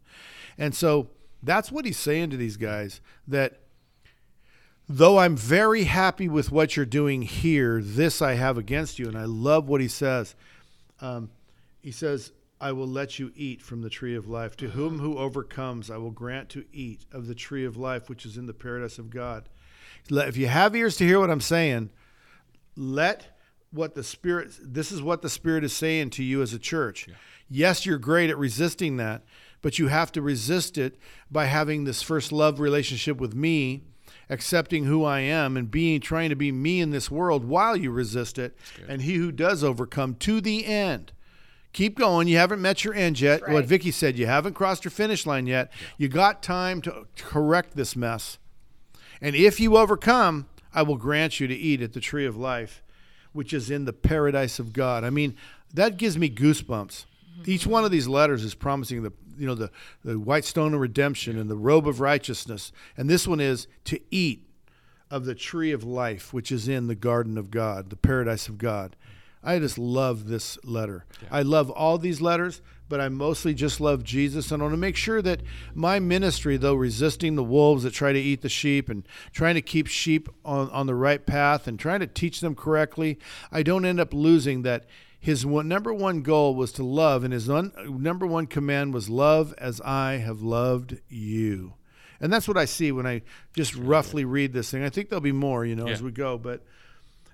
And 0.58 0.74
so 0.74 1.10
that's 1.41 1.72
what 1.72 1.86
he's 1.86 1.98
saying 1.98 2.29
to 2.29 2.38
these 2.38 2.58
guys 2.58 3.01
that 3.27 3.60
though 4.88 5.20
I'm 5.20 5.36
very 5.36 5.84
happy 5.84 6.28
with 6.28 6.52
what 6.52 6.75
you're 6.75 6.86
doing 6.86 7.22
here, 7.22 7.82
this 7.82 8.22
I 8.22 8.34
have 8.34 8.58
against 8.58 9.00
you. 9.00 9.08
And 9.08 9.18
I 9.18 9.25
love 9.25 9.68
what 9.68 9.82
he 9.82 9.88
says. 9.88 10.36
Um, 11.02 11.30
he 11.82 11.92
says, 11.92 12.32
I 12.62 12.72
will 12.72 12.88
let 12.88 13.20
you 13.20 13.32
eat 13.36 13.62
from 13.62 13.82
the 13.82 13.90
tree 13.90 14.16
of 14.16 14.30
life. 14.30 14.56
To 14.58 14.70
whom 14.70 15.00
who 15.00 15.18
overcomes, 15.18 15.92
I 15.92 15.98
will 15.98 16.12
grant 16.12 16.50
to 16.50 16.63
eat 16.72 17.06
of 17.12 17.28
the 17.28 17.36
tree 17.36 17.66
of 17.66 17.75
life, 17.75 18.10
which 18.10 18.25
is 18.25 18.38
in 18.38 18.46
the 18.46 18.54
paradise 18.54 18.98
of 18.98 19.10
God. 19.10 19.50
If 20.10 20.38
you 20.38 20.48
have 20.48 20.75
ears 20.75 20.96
to 20.98 21.06
hear 21.06 21.20
what 21.20 21.30
I'm 21.30 21.42
saying, 21.42 21.90
let 22.75 23.38
what 23.72 23.96
the 23.96 24.04
spirit 24.04 24.52
this 24.62 24.92
is 24.92 25.02
what 25.02 25.22
the 25.22 25.30
spirit 25.30 25.63
is 25.63 25.74
saying 25.74 26.12
to 26.12 26.24
you 26.24 26.42
as 26.42 26.54
a 26.54 26.60
church. 26.60 27.08
Yes, 27.50 27.86
you're 27.86 27.98
great 27.98 28.30
at 28.30 28.38
resisting 28.38 28.98
that, 28.98 29.24
but 29.62 29.78
you 29.78 29.88
have 29.88 30.12
to 30.13 30.22
resist 30.22 30.78
it 30.78 30.98
by 31.30 31.46
having 31.46 31.84
this 31.84 32.02
first 32.02 32.32
love 32.32 32.60
relationship 32.60 33.18
with 33.18 33.36
me, 33.36 33.84
accepting 34.30 34.86
who 34.86 35.03
I 35.03 35.20
am 35.20 35.58
and 35.58 35.70
being 35.70 36.01
trying 36.01 36.30
to 36.30 36.36
be 36.36 36.51
me 36.51 36.82
in 36.82 36.92
this 36.92 37.12
world 37.12 37.46
while 37.46 37.75
you 37.75 37.92
resist 37.92 38.38
it. 38.38 38.58
And 38.88 39.01
he 39.01 39.15
who 39.15 39.32
does 39.32 39.63
overcome 39.63 40.15
to 40.15 40.42
the 40.42 40.65
end. 40.65 41.12
Keep 41.74 41.98
going. 41.98 42.27
You 42.27 42.38
haven't 42.38 42.62
met 42.62 42.84
your 42.84 42.94
end 42.94 43.20
yet. 43.20 43.42
That's 43.42 43.51
What 43.51 43.60
right. 43.60 43.65
Vicki 43.65 43.92
said, 43.92 44.18
you 44.18 44.27
haven't 44.27 44.53
crossed 44.53 44.86
your 44.86 44.92
finish 44.92 45.25
line 45.25 45.48
yet. 45.48 45.72
You 45.98 46.08
got 46.08 46.44
time 46.44 46.82
to 46.84 47.08
correct 47.18 47.75
this 47.75 47.96
mess. 47.96 48.38
And 49.20 49.36
if 49.36 49.60
you 49.60 49.77
overcome, 49.77 50.48
I 50.74 50.84
will 50.84 50.98
grant 50.98 51.39
you 51.39 51.48
to 51.48 51.56
eat 51.56 51.82
at 51.82 51.94
the 51.94 52.00
tree 52.00 52.25
of 52.25 52.38
life, 52.38 52.84
which 53.32 53.53
is 53.53 53.72
in 53.72 53.86
the 53.86 53.94
paradise 53.94 54.60
of 54.60 54.74
God. 54.74 55.03
I 55.03 55.10
mean, 55.10 55.36
that 55.74 55.98
gives 55.98 56.18
me 56.18 56.30
goosebumps. 56.30 57.06
Mm-hmm. 57.06 57.44
Each 57.51 57.65
one 57.65 57.84
of 57.86 57.92
these 57.92 58.08
letters 58.08 58.44
is 58.44 58.53
promising 58.53 59.01
the 59.01 59.13
you 59.38 59.48
know 59.48 59.56
the, 59.56 59.72
the 60.04 60.20
white 60.20 60.46
stone 60.46 60.74
of 60.74 60.80
redemption 60.80 61.38
and 61.38 61.50
the 61.50 61.56
robe 61.56 61.88
of 61.88 62.00
righteousness. 62.00 62.72
And 62.98 63.10
this 63.10 63.28
one 63.28 63.40
is 63.40 63.68
to 63.86 64.00
eat 64.12 64.48
of 65.10 65.25
the 65.25 65.36
tree 65.36 65.72
of 65.72 65.84
life, 65.84 66.34
which 66.34 66.52
is 66.52 66.68
in 66.68 66.88
the 66.88 66.96
garden 66.96 67.38
of 67.38 67.52
God, 67.52 67.90
the 67.90 67.96
paradise 67.96 68.48
of 68.48 68.58
God. 68.58 68.96
I 69.44 69.60
just 69.60 69.78
love 69.78 70.28
this 70.28 70.58
letter. 70.63 71.06
I 71.30 71.42
love 71.42 71.70
all 71.70 71.98
these 71.98 72.22
letters, 72.22 72.62
but 72.88 73.02
I 73.02 73.10
mostly 73.10 73.54
just 73.54 73.82
love 73.82 74.04
Jesus. 74.04 74.52
And 74.52 74.62
I 74.62 74.66
want 74.66 74.74
to 74.74 74.78
make 74.78 74.96
sure 74.96 75.22
that 75.22 75.42
my 75.74 76.00
ministry, 76.00 76.56
though 76.56 76.75
resisting 76.75 77.36
the 77.36 77.44
wolves 77.44 77.84
that 77.84 77.94
try 77.94 78.13
to 78.13 78.20
eat 78.20 78.42
the 78.42 78.50
sheep 78.50 78.88
and 78.88 79.06
trying 79.34 79.56
to 79.56 79.62
keep 79.62 79.88
sheep 79.88 80.30
on, 80.46 80.70
on 80.70 80.88
the 80.88 80.96
right 80.96 81.25
path 81.25 81.68
and 81.68 81.78
trying 81.78 82.00
to 82.00 82.08
teach 82.08 82.40
them 82.40 82.56
correctly, 82.56 83.20
I 83.52 83.63
don't 83.63 83.86
end 83.86 84.00
up 84.00 84.13
losing 84.13 84.62
that 84.62 84.86
his 85.24 85.46
one, 85.46 85.70
number 85.70 85.94
one 85.94 86.22
goal 86.22 86.53
was 86.53 86.74
to 86.74 86.84
love, 86.84 87.24
and 87.24 87.32
his 87.32 87.50
un, 87.50 87.72
number 87.88 88.27
one 88.27 88.46
command 88.46 88.94
was 88.94 89.08
love 89.08 89.53
as 89.58 89.80
I 89.80 90.18
have 90.18 90.42
loved 90.42 91.00
you. 91.08 91.75
And 92.20 92.32
that's 92.32 92.46
what 92.46 92.58
I 92.58 92.65
see 92.65 92.92
when 92.92 93.08
I 93.08 93.22
just 93.56 93.74
roughly 93.74 94.25
read 94.25 94.51
this 94.51 94.70
thing. 94.70 94.84
I 94.84 94.89
think 94.89 95.08
there'll 95.08 95.22
be 95.22 95.32
more, 95.32 95.65
you 95.65 95.77
know, 95.77 95.88
as 95.88 96.03
we 96.03 96.12
go, 96.12 96.38
but 96.38 96.65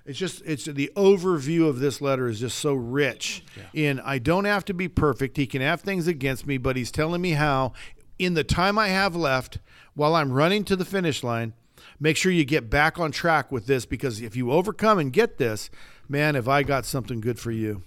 it's 0.06 0.20
just 0.20 0.40
it's 0.46 0.66
the 0.66 0.92
overview 0.94 1.68
of 1.68 1.80
this 1.80 2.00
letter 2.00 2.28
is 2.28 2.38
just 2.38 2.58
so 2.58 2.74
rich 2.74 3.42
in 3.74 3.98
I 3.98 4.18
don't 4.18 4.44
have 4.44 4.64
to 4.66 4.72
be 4.74 4.86
perfect. 4.86 5.36
He 5.36 5.48
can 5.48 5.60
have 5.60 5.80
things 5.80 6.06
against 6.06 6.46
me, 6.46 6.58
but 6.58 6.76
he's 6.76 6.92
telling 6.92 7.20
me 7.20 7.32
how 7.32 7.72
in 8.20 8.34
the 8.34 8.44
time 8.44 8.78
I 8.78 8.88
have 8.88 9.16
left 9.16 9.58
while 9.94 10.14
I'm 10.14 10.30
running 10.30 10.62
to 10.66 10.76
the 10.76 10.84
finish 10.84 11.24
line, 11.24 11.54
make 11.98 12.16
sure 12.16 12.30
you 12.30 12.44
get 12.44 12.70
back 12.70 13.00
on 13.00 13.10
track 13.10 13.50
with 13.50 13.66
this 13.66 13.84
because 13.84 14.22
if 14.22 14.36
you 14.36 14.52
overcome 14.52 15.00
and 15.00 15.12
get 15.12 15.38
this, 15.38 15.70
man, 16.10 16.34
have 16.34 16.48
I 16.48 16.62
got 16.62 16.84
something 16.84 17.20
good 17.20 17.38
for 17.38 17.50
you. 17.50 17.82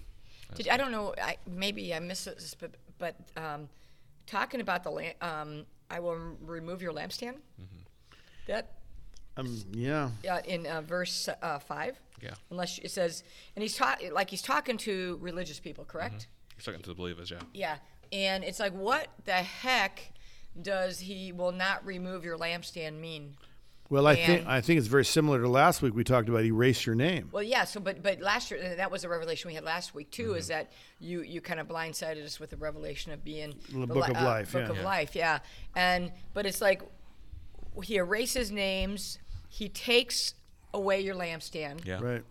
Did, 0.55 0.69
I 0.69 0.77
don't 0.77 0.91
know. 0.91 1.13
I, 1.21 1.37
maybe 1.47 1.93
I 1.93 1.99
missed 1.99 2.25
this, 2.25 2.55
but, 2.55 2.71
but 2.97 3.15
um, 3.35 3.69
talking 4.25 4.61
about 4.61 4.83
the 4.83 4.91
lamp, 4.91 5.15
um, 5.23 5.65
I 5.89 5.99
will 5.99 6.17
remove 6.41 6.81
your 6.81 6.93
lampstand. 6.93 7.35
That 8.47 8.71
Um 9.37 9.63
yeah. 9.71 10.09
uh, 10.29 10.41
in 10.45 10.67
uh, 10.67 10.81
verse 10.81 11.29
uh, 11.41 11.59
five. 11.59 11.99
Yeah. 12.21 12.33
Unless 12.51 12.79
it 12.79 12.91
says, 12.91 13.23
and 13.55 13.63
he's 13.63 13.75
talking 13.75 14.13
like 14.13 14.29
he's 14.29 14.41
talking 14.41 14.77
to 14.79 15.17
religious 15.21 15.59
people, 15.59 15.85
correct? 15.85 16.27
He's 16.55 16.65
talking 16.65 16.81
to 16.81 16.89
the 16.89 16.95
believers, 16.95 17.31
yeah. 17.31 17.39
Yeah. 17.53 17.77
And 18.11 18.43
it's 18.43 18.59
like, 18.59 18.73
what 18.73 19.07
the 19.25 19.33
heck 19.33 20.13
does 20.61 20.99
he 20.99 21.31
will 21.31 21.51
not 21.51 21.85
remove 21.85 22.23
your 22.23 22.37
lampstand 22.37 22.99
mean? 22.99 23.35
Well, 23.89 24.07
I 24.07 24.15
think 24.15 24.47
I 24.47 24.61
think 24.61 24.79
it's 24.79 24.87
very 24.87 25.05
similar 25.05 25.41
to 25.41 25.47
last 25.47 25.81
week 25.81 25.93
we 25.93 26.03
talked 26.03 26.27
about 26.29 26.43
erase 26.45 26.85
your 26.85 26.95
name. 26.95 27.29
Well, 27.31 27.43
yeah. 27.43 27.63
So, 27.65 27.79
but 27.79 28.01
but 28.01 28.21
last 28.21 28.49
year 28.49 28.59
uh, 28.63 28.75
that 28.75 28.89
was 28.89 29.03
a 29.03 29.09
revelation 29.09 29.49
we 29.49 29.55
had 29.55 29.63
last 29.63 29.93
week 29.93 30.09
too. 30.09 30.29
Mm-hmm. 30.29 30.37
Is 30.37 30.47
that 30.47 30.71
you 30.99 31.21
you 31.21 31.41
kind 31.41 31.59
of 31.59 31.67
blindsided 31.67 32.23
us 32.23 32.39
with 32.39 32.49
the 32.49 32.57
revelation 32.57 33.11
of 33.11 33.23
being 33.23 33.53
The 33.71 33.79
the 33.79 33.87
book 33.87 34.07
li- 34.07 34.15
of 34.15 34.21
life, 34.23 34.53
book 34.53 34.63
yeah. 34.63 34.69
of 34.69 34.77
Yeah. 34.77 34.83
life, 34.83 35.15
yeah. 35.15 35.39
And 35.75 36.11
but 36.33 36.45
it's 36.45 36.61
like 36.61 36.81
he 37.83 37.97
erases 37.97 38.51
names. 38.51 39.19
He 39.49 39.69
takes 39.69 40.33
away 40.73 41.01
your 41.01 41.15
lampstand. 41.15 41.85
Yeah. 41.85 41.99
Right. 42.01 42.23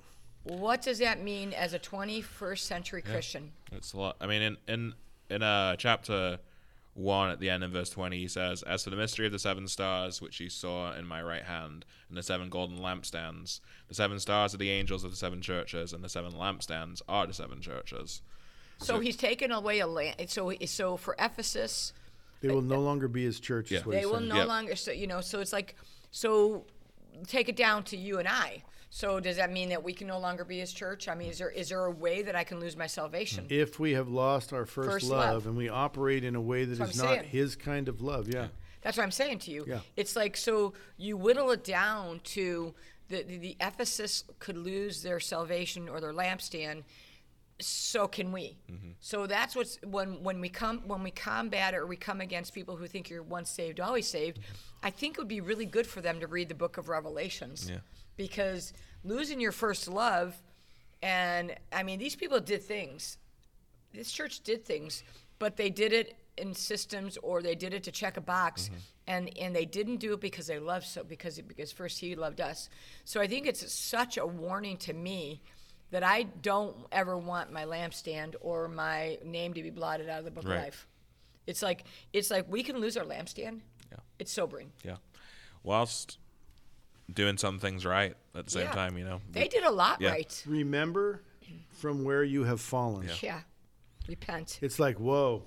What 0.44 0.82
does 0.82 0.98
that 0.98 1.22
mean 1.22 1.52
as 1.52 1.72
a 1.74 1.78
21st 1.78 2.58
century 2.58 3.02
Christian? 3.02 3.52
It's 3.70 3.92
a 3.92 3.98
lot. 3.98 4.16
I 4.20 4.26
mean, 4.26 4.42
in 4.42 4.56
in 4.66 4.94
in 5.30 5.42
uh, 5.42 5.76
chapter 5.76 6.38
one 6.94 7.30
at 7.30 7.40
the 7.40 7.48
end 7.48 7.64
in 7.64 7.70
verse 7.72 7.88
twenty, 7.90 8.18
he 8.18 8.28
says, 8.28 8.62
"As 8.62 8.84
for 8.84 8.90
the 8.90 8.96
mystery 8.96 9.24
of 9.26 9.32
the 9.32 9.38
seven 9.38 9.66
stars 9.68 10.20
which 10.20 10.40
you 10.40 10.48
saw 10.50 10.92
in 10.94 11.06
my 11.06 11.22
right 11.22 11.44
hand, 11.44 11.84
and 12.08 12.18
the 12.18 12.22
seven 12.22 12.48
golden 12.50 12.78
lampstands, 12.78 13.60
the 13.88 13.94
seven 13.94 14.20
stars 14.20 14.54
are 14.54 14.58
the 14.58 14.70
angels 14.70 15.02
of 15.04 15.10
the 15.10 15.16
seven 15.16 15.40
churches, 15.40 15.92
and 15.92 16.04
the 16.04 16.08
seven 16.08 16.32
lampstands 16.32 17.00
are 17.08 17.26
the 17.26 17.32
seven 17.32 17.60
churches." 17.62 18.20
So 18.78 18.98
he's 19.00 19.16
taken 19.16 19.52
away 19.52 19.78
a 19.78 19.86
lamp. 19.86 20.16
So 20.28 20.52
so 20.66 20.96
for 20.96 21.14
Ephesus, 21.18 21.92
They 22.40 22.48
will 22.48 22.60
no 22.62 22.80
longer 22.80 23.06
be 23.08 23.22
his 23.24 23.38
church. 23.40 23.70
Yeah. 23.70 23.80
they 23.86 24.04
will 24.04 24.18
said. 24.18 24.28
no 24.28 24.36
Yep. 24.36 24.48
longer. 24.48 24.76
So 24.76 24.90
you 24.92 25.06
know. 25.06 25.20
So 25.20 25.40
it's 25.40 25.52
like 25.52 25.76
so 26.10 26.64
take 27.26 27.48
it 27.48 27.56
down 27.56 27.84
to 27.84 27.96
you 27.96 28.18
and 28.18 28.26
I. 28.28 28.64
So 28.94 29.20
does 29.20 29.36
that 29.36 29.50
mean 29.50 29.70
that 29.70 29.82
we 29.82 29.94
can 29.94 30.06
no 30.06 30.18
longer 30.18 30.44
be 30.44 30.58
his 30.58 30.70
church? 30.70 31.08
I 31.08 31.14
mean, 31.14 31.30
is 31.30 31.38
there 31.38 31.48
is 31.48 31.70
there 31.70 31.86
a 31.86 31.90
way 31.90 32.20
that 32.20 32.36
I 32.36 32.44
can 32.44 32.60
lose 32.60 32.76
my 32.76 32.86
salvation? 32.86 33.46
if 33.48 33.80
we 33.80 33.92
have 33.92 34.10
lost 34.10 34.52
our 34.52 34.66
first, 34.66 34.90
First 34.90 35.06
love, 35.06 35.32
love. 35.32 35.46
and 35.46 35.56
we 35.56 35.70
operate 35.70 36.24
in 36.24 36.36
a 36.36 36.40
way 36.42 36.66
that 36.66 36.72
is 36.72 36.78
That's 36.78 36.98
what 36.98 37.04
not 37.04 37.14
saying. 37.20 37.30
his 37.30 37.56
kind 37.56 37.88
of 37.88 38.02
love, 38.02 38.28
yeah. 38.28 38.48
That's 38.82 38.98
what 38.98 39.04
I'm 39.04 39.10
saying 39.10 39.38
to 39.40 39.50
you. 39.50 39.64
Yeah. 39.66 39.78
It's 39.96 40.14
like 40.14 40.36
so 40.36 40.74
you 40.98 41.16
whittle 41.16 41.50
it 41.52 41.64
down 41.64 42.20
to 42.24 42.74
the, 43.08 43.22
the 43.22 43.38
the 43.38 43.56
Ephesus 43.60 44.24
could 44.38 44.58
lose 44.58 45.02
their 45.02 45.20
salvation 45.20 45.88
or 45.88 45.98
their 45.98 46.12
lampstand. 46.12 46.82
So 47.60 48.06
can 48.06 48.30
we. 48.30 48.58
Mm-hmm. 48.70 48.90
So 49.00 49.26
that's 49.26 49.56
what's 49.56 49.78
when 49.86 50.22
when 50.22 50.38
we 50.38 50.50
come 50.50 50.82
when 50.86 51.02
we 51.02 51.12
combat 51.12 51.74
or 51.74 51.86
we 51.86 51.96
come 51.96 52.20
against 52.20 52.52
people 52.52 52.76
who 52.76 52.86
think 52.86 53.08
you're 53.08 53.22
once 53.22 53.48
saved 53.48 53.80
always 53.80 54.06
saved. 54.06 54.38
I 54.82 54.90
think 54.90 55.16
it 55.16 55.20
would 55.20 55.28
be 55.28 55.40
really 55.40 55.64
good 55.64 55.86
for 55.86 56.02
them 56.02 56.20
to 56.20 56.26
read 56.26 56.50
the 56.50 56.54
book 56.54 56.76
of 56.76 56.90
Revelations. 56.90 57.70
Yeah. 57.70 57.78
Because 58.16 58.72
losing 59.04 59.40
your 59.40 59.52
first 59.52 59.88
love, 59.88 60.36
and 61.02 61.54
I 61.72 61.82
mean 61.82 61.98
these 61.98 62.16
people 62.16 62.40
did 62.40 62.62
things 62.62 63.18
this 63.94 64.10
church 64.10 64.40
did 64.40 64.64
things, 64.64 65.02
but 65.38 65.56
they 65.56 65.70
did 65.70 65.92
it 65.92 66.16
in 66.38 66.54
systems 66.54 67.18
or 67.22 67.42
they 67.42 67.54
did 67.54 67.74
it 67.74 67.82
to 67.84 67.92
check 67.92 68.16
a 68.16 68.20
box, 68.20 68.64
mm-hmm. 68.64 68.76
and 69.06 69.38
and 69.38 69.54
they 69.54 69.64
didn't 69.64 69.96
do 69.96 70.14
it 70.14 70.20
because 70.20 70.46
they 70.46 70.58
loved 70.58 70.86
so 70.86 71.04
because 71.04 71.40
because 71.40 71.72
first 71.72 72.00
he 72.00 72.14
loved 72.14 72.40
us. 72.40 72.68
So 73.04 73.20
I 73.20 73.26
think 73.26 73.46
it's 73.46 73.70
such 73.72 74.16
a 74.16 74.26
warning 74.26 74.76
to 74.78 74.92
me 74.92 75.42
that 75.90 76.02
I 76.02 76.22
don't 76.22 76.76
ever 76.90 77.18
want 77.18 77.52
my 77.52 77.64
lampstand 77.64 78.34
or 78.40 78.66
my 78.68 79.18
name 79.24 79.52
to 79.54 79.62
be 79.62 79.70
blotted 79.70 80.08
out 80.08 80.20
of 80.20 80.24
the 80.24 80.30
book 80.30 80.44
Right. 80.44 80.56
of 80.56 80.62
life. 80.62 80.86
It's 81.46 81.62
like 81.62 81.84
it's 82.12 82.30
like 82.30 82.46
we 82.48 82.62
can 82.62 82.78
lose 82.78 82.96
our 82.96 83.04
lampstand. 83.04 83.60
Yeah. 83.90 83.98
It's 84.18 84.32
sobering. 84.32 84.72
Yeah. 84.84 84.96
Whilst 85.62 86.18
doing 87.12 87.36
some 87.38 87.58
things 87.58 87.84
right 87.86 88.14
at 88.34 88.44
the 88.46 88.50
same 88.50 88.62
Yeah. 88.66 88.72
time, 88.72 88.98
you 88.98 89.04
know. 89.04 89.20
They 89.30 89.48
did 89.48 89.64
a 89.64 89.70
lot 89.70 90.00
Yeah. 90.00 90.10
right. 90.10 90.44
Remember 90.46 91.22
from 91.70 92.04
where 92.04 92.22
you 92.24 92.44
have 92.44 92.60
fallen. 92.60 93.06
Yeah. 93.06 93.14
Yeah. 93.22 93.40
Repent. 94.08 94.58
It's 94.62 94.78
like, 94.78 94.98
whoa. 94.98 95.46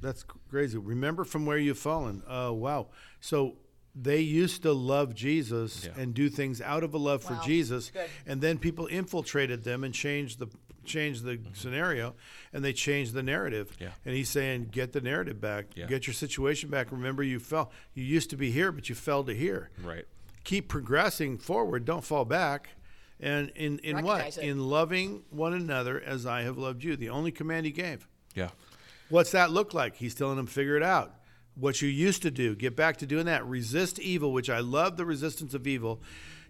That's 0.00 0.24
crazy. 0.50 0.78
Remember 0.78 1.24
from 1.24 1.46
where 1.46 1.58
you've 1.58 1.78
fallen. 1.78 2.22
Oh, 2.26 2.52
wow. 2.52 2.88
So 3.20 3.56
they 3.94 4.20
used 4.20 4.62
to 4.62 4.72
love 4.72 5.14
Jesus 5.14 5.84
Yeah. 5.84 5.92
and 6.00 6.12
do 6.14 6.28
things 6.28 6.60
out 6.60 6.82
of 6.82 6.92
a 6.94 6.98
love 6.98 7.28
Wow. 7.28 7.38
for 7.38 7.44
Jesus, 7.46 7.90
Good. 7.90 8.08
and 8.26 8.40
then 8.40 8.58
people 8.58 8.86
infiltrated 8.86 9.62
them 9.64 9.84
and 9.84 9.94
changed 9.94 10.38
the 10.40 10.48
changed 10.84 11.24
the 11.24 11.38
scenario, 11.54 12.14
and 12.52 12.64
they 12.64 12.72
change 12.72 13.12
the 13.12 13.22
narrative. 13.22 13.72
Mm-hmm. 13.72 13.84
Yeah. 13.84 13.90
And 14.04 14.14
he's 14.14 14.28
saying, 14.28 14.68
get 14.70 14.92
the 14.92 15.00
narrative 15.00 15.40
back, 15.40 15.66
Yeah. 15.74 15.86
get 15.86 16.06
your 16.06 16.14
situation 16.14 16.70
back. 16.70 16.92
Remember, 16.92 17.22
you 17.22 17.38
fell. 17.38 17.70
You 17.94 18.04
used 18.04 18.30
to 18.30 18.36
be 18.36 18.50
here, 18.50 18.72
but 18.72 18.88
you 18.88 18.94
fell 18.94 19.24
to 19.24 19.34
here. 19.34 19.70
Right. 19.82 20.04
Keep 20.44 20.68
progressing 20.68 21.38
forward. 21.38 21.84
Don't 21.84 22.04
fall 22.04 22.24
back. 22.24 22.70
And 23.20 23.50
in, 23.54 23.78
in 23.80 24.04
what? 24.04 24.36
It. 24.36 24.38
In 24.38 24.58
loving 24.68 25.22
one 25.30 25.52
another 25.52 26.00
as 26.00 26.26
I 26.26 26.42
have 26.42 26.58
loved 26.58 26.82
you. 26.82 26.96
The 26.96 27.10
only 27.10 27.30
command 27.30 27.66
he 27.66 27.72
gave. 27.72 28.08
Yeah. 28.34 28.48
What's 29.08 29.30
that 29.32 29.50
look 29.52 29.72
like? 29.74 29.96
He's 29.96 30.14
telling 30.14 30.36
them, 30.36 30.46
figure 30.46 30.76
it 30.76 30.82
out. 30.82 31.14
What 31.54 31.82
you 31.82 31.88
used 31.88 32.22
to 32.22 32.30
do, 32.30 32.54
get 32.56 32.74
back 32.74 32.96
to 32.96 33.06
doing 33.06 33.26
that. 33.26 33.46
Resist 33.46 33.98
evil, 33.98 34.32
which 34.32 34.48
I 34.48 34.60
love 34.60 34.96
the 34.96 35.04
resistance 35.04 35.52
of 35.54 35.66
evil. 35.66 36.00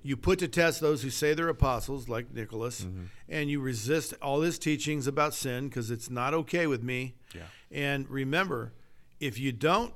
You 0.02 0.16
put 0.16 0.38
to 0.40 0.48
test 0.48 0.80
those 0.80 1.02
who 1.02 1.10
say 1.10 1.34
they're 1.34 1.48
apostles, 1.48 2.08
like 2.08 2.32
Nicholas, 2.32 2.82
mm-hmm. 2.82 3.04
and 3.28 3.48
you 3.48 3.60
resist 3.60 4.14
all 4.20 4.40
his 4.40 4.58
teachings 4.58 5.06
about 5.06 5.32
sin 5.34 5.68
because 5.68 5.90
it's 5.90 6.10
not 6.10 6.34
okay 6.34 6.66
with 6.66 6.82
me. 6.82 7.14
Yeah. 7.34 7.42
And 7.70 8.08
remember, 8.10 8.72
if 9.20 9.38
you 9.38 9.52
don't 9.52 9.94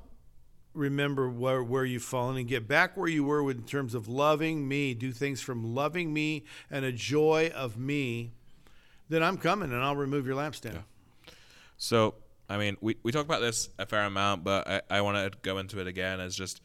remember 0.73 1.29
where, 1.29 1.63
where 1.63 1.83
you've 1.83 2.03
fallen 2.03 2.37
and 2.37 2.47
get 2.47 2.67
back 2.67 2.95
where 2.95 3.09
you 3.09 3.23
were 3.23 3.43
with, 3.43 3.57
in 3.57 3.63
terms 3.63 3.93
of 3.93 4.07
loving 4.07 4.67
me, 4.67 4.93
do 4.93 5.11
things 5.11 5.41
from 5.41 5.75
loving 5.75 6.13
me 6.13 6.45
and 6.71 6.85
a 6.85 6.91
joy 6.91 7.51
of 7.53 7.77
me, 7.77 8.31
then 9.09 9.23
I'm 9.23 9.37
coming 9.37 9.71
and 9.71 9.83
I'll 9.83 9.95
remove 9.95 10.25
your 10.25 10.35
lampstand. 10.35 10.83
So, 11.77 12.15
I 12.49 12.57
mean, 12.57 12.77
we, 12.79 12.97
we 13.03 13.11
talk 13.11 13.25
about 13.25 13.41
this 13.41 13.69
a 13.77 13.85
fair 13.85 14.03
amount, 14.03 14.43
but 14.43 14.67
I, 14.67 14.81
I 14.89 15.01
want 15.01 15.31
to 15.33 15.37
go 15.41 15.57
into 15.57 15.79
it 15.79 15.87
again 15.87 16.19
as 16.19 16.35
just 16.35 16.61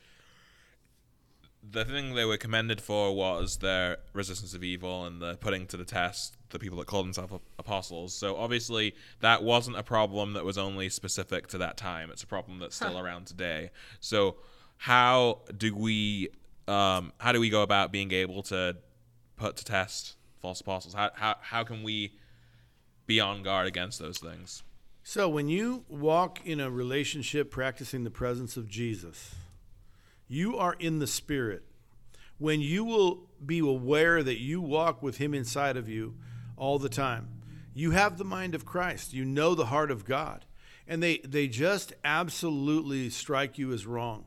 the 1.71 1.85
thing 1.85 2.15
they 2.15 2.25
were 2.25 2.37
commended 2.37 2.81
for 2.81 3.15
was 3.15 3.59
their 3.59 3.99
resistance 4.13 4.53
of 4.53 4.65
evil 4.65 5.05
and 5.05 5.21
the 5.21 5.37
putting 5.37 5.67
to 5.69 5.77
the 5.77 5.85
test 5.85 6.37
the 6.51 6.59
people 6.59 6.79
that 6.79 6.87
called 6.87 7.07
themselves 7.07 7.33
apostles. 7.59 8.15
So 8.15 8.37
obviously 8.37 8.95
that 9.21 9.43
wasn't 9.43 9.77
a 9.77 9.83
problem 9.83 10.33
that 10.35 10.45
was 10.45 10.59
only 10.59 10.89
specific 10.89 11.47
to 11.49 11.59
that 11.59 11.77
time. 11.77 12.11
It's 12.11 12.23
a 12.23 12.27
problem 12.27 12.59
that's 12.59 12.77
still 12.77 12.95
huh. 12.95 13.03
around 13.03 13.27
today. 13.27 13.71
So 14.01 14.37
how 14.77 15.43
do 15.57 15.75
we 15.75 16.29
um, 16.69 17.13
how 17.19 17.33
do 17.33 17.41
we 17.41 17.51
go 17.51 17.63
about 17.63 17.93
being 17.93 18.13
able 18.13 18.43
to 18.45 18.77
put 19.37 19.57
to 19.57 19.65
test 19.65 20.17
false 20.41 20.61
apostles? 20.61 20.95
How 20.95 21.11
how 21.15 21.37
how 21.41 21.65
can 21.65 21.83
we 21.83 22.13
be 23.07 23.21
on 23.21 23.43
guard 23.43 23.67
against 23.67 23.99
those 23.99 24.19
things? 24.19 24.63
So 25.05 25.29
when 25.29 25.49
you 25.49 25.85
walk 25.89 26.45
in 26.45 26.61
a 26.61 26.71
relationship 26.71 27.51
practicing 27.51 28.05
the 28.05 28.11
presence 28.11 28.57
of 28.57 28.69
Jesus, 28.69 29.35
you 30.33 30.57
are 30.57 30.75
in 30.79 30.99
the 30.99 31.07
Spirit. 31.07 31.63
When 32.39 32.63
you 32.63 32.85
will 32.85 33.29
be 33.45 33.59
aware 33.59 34.23
that 34.23 34.41
you 34.41 34.63
walk 34.63 35.03
with 35.03 35.19
Him 35.19 35.35
inside 35.35 35.77
of 35.77 35.91
you 35.91 36.15
all 36.57 36.79
the 36.79 36.89
time, 36.89 37.29
you 37.75 37.91
have 37.91 38.17
the 38.17 38.25
mind 38.25 38.55
of 38.55 38.65
Christ. 38.65 39.13
You 39.13 39.27
know 39.27 39.55
the 39.55 39.67
heart 39.67 39.91
of 39.91 40.07
God. 40.07 40.47
And 40.89 41.03
they, 41.03 41.19
they 41.19 41.49
just 41.49 41.93
absolutely 42.03 43.11
strike 43.11 43.59
you 43.59 43.73
as 43.73 43.87
wrong. 43.87 44.25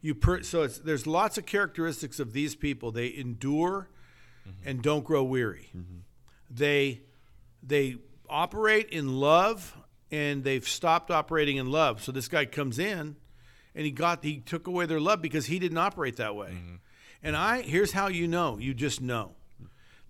You 0.00 0.16
per, 0.16 0.42
so 0.42 0.66
there's 0.66 1.06
lots 1.06 1.38
of 1.38 1.46
characteristics 1.46 2.18
of 2.18 2.32
these 2.32 2.56
people. 2.56 2.90
They 2.90 3.14
endure 3.14 3.88
mm-hmm. 4.46 4.68
and 4.68 4.82
don't 4.82 5.04
grow 5.04 5.22
weary. 5.22 5.70
Mm-hmm. 5.76 5.98
They, 6.50 7.02
they 7.62 7.98
operate 8.28 8.90
in 8.90 9.20
love 9.20 9.76
and 10.10 10.42
they've 10.42 10.66
stopped 10.66 11.12
operating 11.12 11.56
in 11.56 11.70
love. 11.70 12.02
So 12.02 12.10
this 12.10 12.26
guy 12.28 12.44
comes 12.44 12.80
in 12.80 13.16
and 13.74 13.84
he 13.84 13.90
got 13.90 14.24
he 14.24 14.38
took 14.38 14.66
away 14.66 14.86
their 14.86 15.00
love 15.00 15.22
because 15.22 15.46
he 15.46 15.58
didn't 15.58 15.78
operate 15.78 16.16
that 16.16 16.34
way. 16.34 16.48
Mm-hmm. 16.48 16.74
And 17.22 17.36
I 17.36 17.62
here's 17.62 17.92
how 17.92 18.08
you 18.08 18.26
know, 18.26 18.58
you 18.58 18.74
just 18.74 19.00
know. 19.00 19.32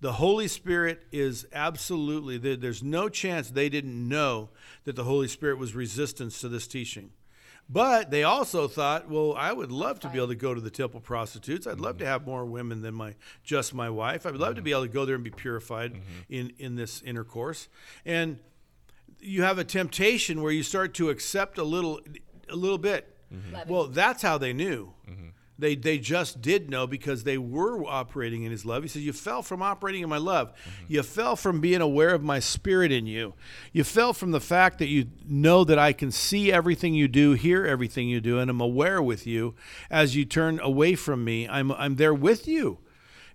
The 0.01 0.14
Holy 0.14 0.48
Spirit 0.48 1.05
is 1.12 1.46
absolutely 1.53 2.37
there's 2.38 2.83
no 2.83 3.09
chance 3.09 3.51
they 3.51 3.68
didn't 3.68 4.09
know 4.09 4.51
that 4.85 4.96
the 4.96 5.05
Holy 5.05 5.29
Spirit 5.29 5.59
was 5.59 5.75
resistance 5.75 6.40
to 6.40 6.48
this 6.48 6.66
teaching. 6.66 7.11
But 7.70 8.11
they 8.11 8.25
also 8.25 8.68
thought, 8.68 9.09
well, 9.09 9.35
I 9.37 9.53
would 9.53 9.70
love 9.70 10.01
to 10.01 10.09
be 10.09 10.18
able 10.18 10.29
to 10.29 10.35
go 10.35 10.53
to 10.53 10.61
the 10.61 10.70
temple 10.70 11.01
prostitutes. 11.01 11.66
I'd 11.66 11.81
love 11.81 11.98
to 11.98 12.07
have 12.07 12.27
more 12.27 12.44
women 12.44 12.83
than 12.83 12.94
my 12.94 13.14
just 13.44 13.72
my 13.72 13.88
wife. 13.88 14.27
I'd 14.27 14.35
love 14.35 14.51
mm-hmm. 14.51 14.57
to 14.57 14.62
be 14.62 14.72
able 14.72 14.83
to 14.83 14.92
go 14.92 15.05
there 15.05 15.14
and 15.14 15.25
be 15.25 15.31
purified 15.31 15.92
mm-hmm. 15.92 16.01
in 16.29 16.53
in 16.59 16.75
this 16.75 17.01
intercourse. 17.03 17.68
And 18.05 18.40
you 19.20 19.42
have 19.42 19.59
a 19.59 19.64
temptation 19.64 20.42
where 20.42 20.53
you 20.53 20.62
start 20.62 20.94
to 20.94 21.11
accept 21.11 21.57
a 21.57 21.64
little 21.64 22.01
a 22.48 22.57
little 22.57 22.79
bit 22.79 23.12
Mm-hmm. 23.33 23.73
Well, 23.73 23.88
that's 23.88 24.23
how 24.23 24.38
they 24.38 24.53
knew. 24.53 24.92
Mm-hmm. 25.09 25.29
They, 25.59 25.77
they 25.77 25.99
just 25.99 26.42
did 26.42 26.71
know 26.71 26.87
because 26.87 27.23
they 27.23 27.38
were 27.38 27.85
operating 27.85 28.42
in 28.42 28.51
his 28.51 28.64
love. 28.64 28.83
He 28.83 28.88
says, 28.88 29.05
You 29.05 29.12
fell 29.12 29.42
from 29.42 29.62
operating 29.62 30.03
in 30.03 30.09
my 30.09 30.16
love. 30.16 30.49
Mm-hmm. 30.49 30.92
You 30.92 31.03
fell 31.03 31.37
from 31.37 31.61
being 31.61 31.81
aware 31.81 32.14
of 32.14 32.23
my 32.23 32.40
spirit 32.40 32.90
in 32.90 33.07
you. 33.07 33.35
You 33.73 33.85
fell 33.85 34.12
from 34.12 34.33
the 34.33 34.40
fact 34.40 34.79
that 34.81 34.88
you 34.88 35.09
know 35.25 35.62
that 35.64 35.79
I 35.79 35.92
can 35.92 36.11
see 36.11 36.51
everything 36.51 36.95
you 36.95 37.07
do, 37.07 37.35
hear 37.35 37.64
everything 37.64 38.09
you 38.09 38.21
do, 38.21 38.38
and 38.38 38.51
I'm 38.51 38.61
aware 38.61 39.01
with 39.01 39.27
you 39.27 39.55
as 39.88 40.16
you 40.16 40.25
turn 40.25 40.59
away 40.59 40.97
from 40.97 41.23
me. 41.23 41.49
I'm, 41.49 41.71
I'm 41.73 41.95
there 41.97 42.14
with 42.14 42.49
you. 42.49 42.79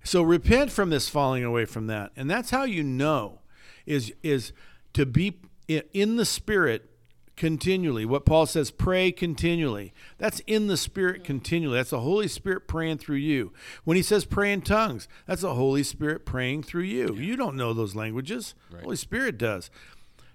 So 0.03 0.21
repent 0.21 0.71
from 0.71 0.89
this 0.89 1.07
falling 1.07 1.43
away 1.43 1.65
from 1.65 1.87
that. 1.87 2.11
And 2.15 2.29
that's 2.29 2.49
how 2.49 2.63
you 2.63 2.83
know 2.83 3.39
is, 3.85 4.13
is 4.21 4.51
to 4.93 5.05
be 5.05 5.39
in 5.67 6.15
the 6.15 6.25
spirit 6.25 6.89
continually. 7.37 8.03
What 8.03 8.25
Paul 8.25 8.45
says, 8.45 8.71
pray 8.71 9.11
continually. 9.13 9.93
That's 10.17 10.41
in 10.41 10.67
the 10.67 10.75
Spirit 10.75 11.23
continually. 11.23 11.77
That's 11.77 11.91
the 11.91 12.01
Holy 12.01 12.27
Spirit 12.27 12.67
praying 12.67 12.97
through 12.97 13.17
you. 13.17 13.53
When 13.85 13.95
he 13.95 14.03
says 14.03 14.25
pray 14.25 14.51
in 14.51 14.61
tongues, 14.61 15.07
that's 15.25 15.43
the 15.43 15.53
Holy 15.53 15.83
Spirit 15.83 16.25
praying 16.25 16.63
through 16.63 16.83
you. 16.83 17.13
Yeah. 17.15 17.21
You 17.21 17.37
don't 17.37 17.55
know 17.55 17.73
those 17.73 17.95
languages, 17.95 18.55
right. 18.69 18.83
Holy 18.83 18.97
Spirit 18.97 19.37
does. 19.37 19.69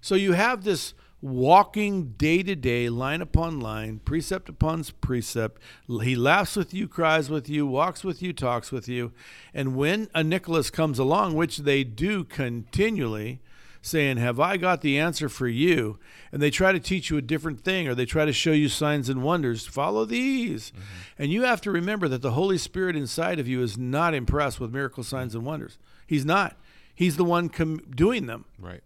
So 0.01 0.15
you 0.15 0.33
have 0.33 0.65
this 0.65 0.95
walking 1.21 2.15
day 2.19 2.43
to 2.43 2.57
day, 2.57 2.88
line 2.88 3.23
upon 3.23 3.61
line, 3.61 4.01
precept 4.05 4.49
upon 4.49 4.85
precept. 5.01 5.62
He 5.87 6.17
laughs 6.17 6.57
with 6.57 6.75
you, 6.75 6.88
cries 6.88 7.31
with 7.31 7.49
you, 7.49 7.65
walks 7.67 8.03
with 8.03 8.23
you, 8.23 8.33
talks 8.33 8.73
with 8.73 8.88
you. 8.88 9.12
And 9.55 9.77
when 9.77 10.09
a 10.15 10.25
Nicholas 10.25 10.71
comes 10.71 10.99
along, 10.99 11.35
which 11.35 11.59
they 11.59 11.85
do 11.85 12.25
continually, 12.25 13.41
saying, 13.83 14.16
Have 14.16 14.40
I 14.40 14.57
got 14.57 14.81
the 14.81 14.99
answer 14.99 15.29
for 15.29 15.49
you? 15.49 15.99
And 16.31 16.40
they 16.40 16.51
try 16.51 16.73
to 16.73 16.81
teach 16.81 17.11
you 17.11 17.18
a 17.18 17.23
different 17.23 17.62
thing 17.62 17.87
or 17.87 17.95
they 17.95 18.07
try 18.07 18.25
to 18.25 18.33
show 18.33 18.53
you 18.53 18.68
signs 18.68 19.09
and 19.09 19.23
wonders. 19.23 19.66
Follow 19.66 20.05
these. 20.05 20.71
Mm-hmm. 20.71 21.23
And 21.23 21.33
you 21.33 21.42
have 21.42 21.61
to 21.62 21.71
remember 21.71 22.09
that 22.09 22.23
the 22.23 22.31
Holy 22.31 22.57
Spirit 22.57 22.97
inside 22.97 23.38
of 23.38 23.49
you 23.49 23.61
is 23.61 23.77
not 23.77 24.14
impressed 24.14 24.61
with 24.61 24.73
miracle 24.73 25.03
signs 25.03 25.35
and 25.35 25.45
wonders. 25.45 25.77
He's 26.07 26.25
not. 26.25 26.57
He's 26.95 27.16
the 27.16 27.25
one 27.25 27.49
com- 27.49 27.83
doing 27.95 28.27
them. 28.27 28.47
Right. 28.59 28.83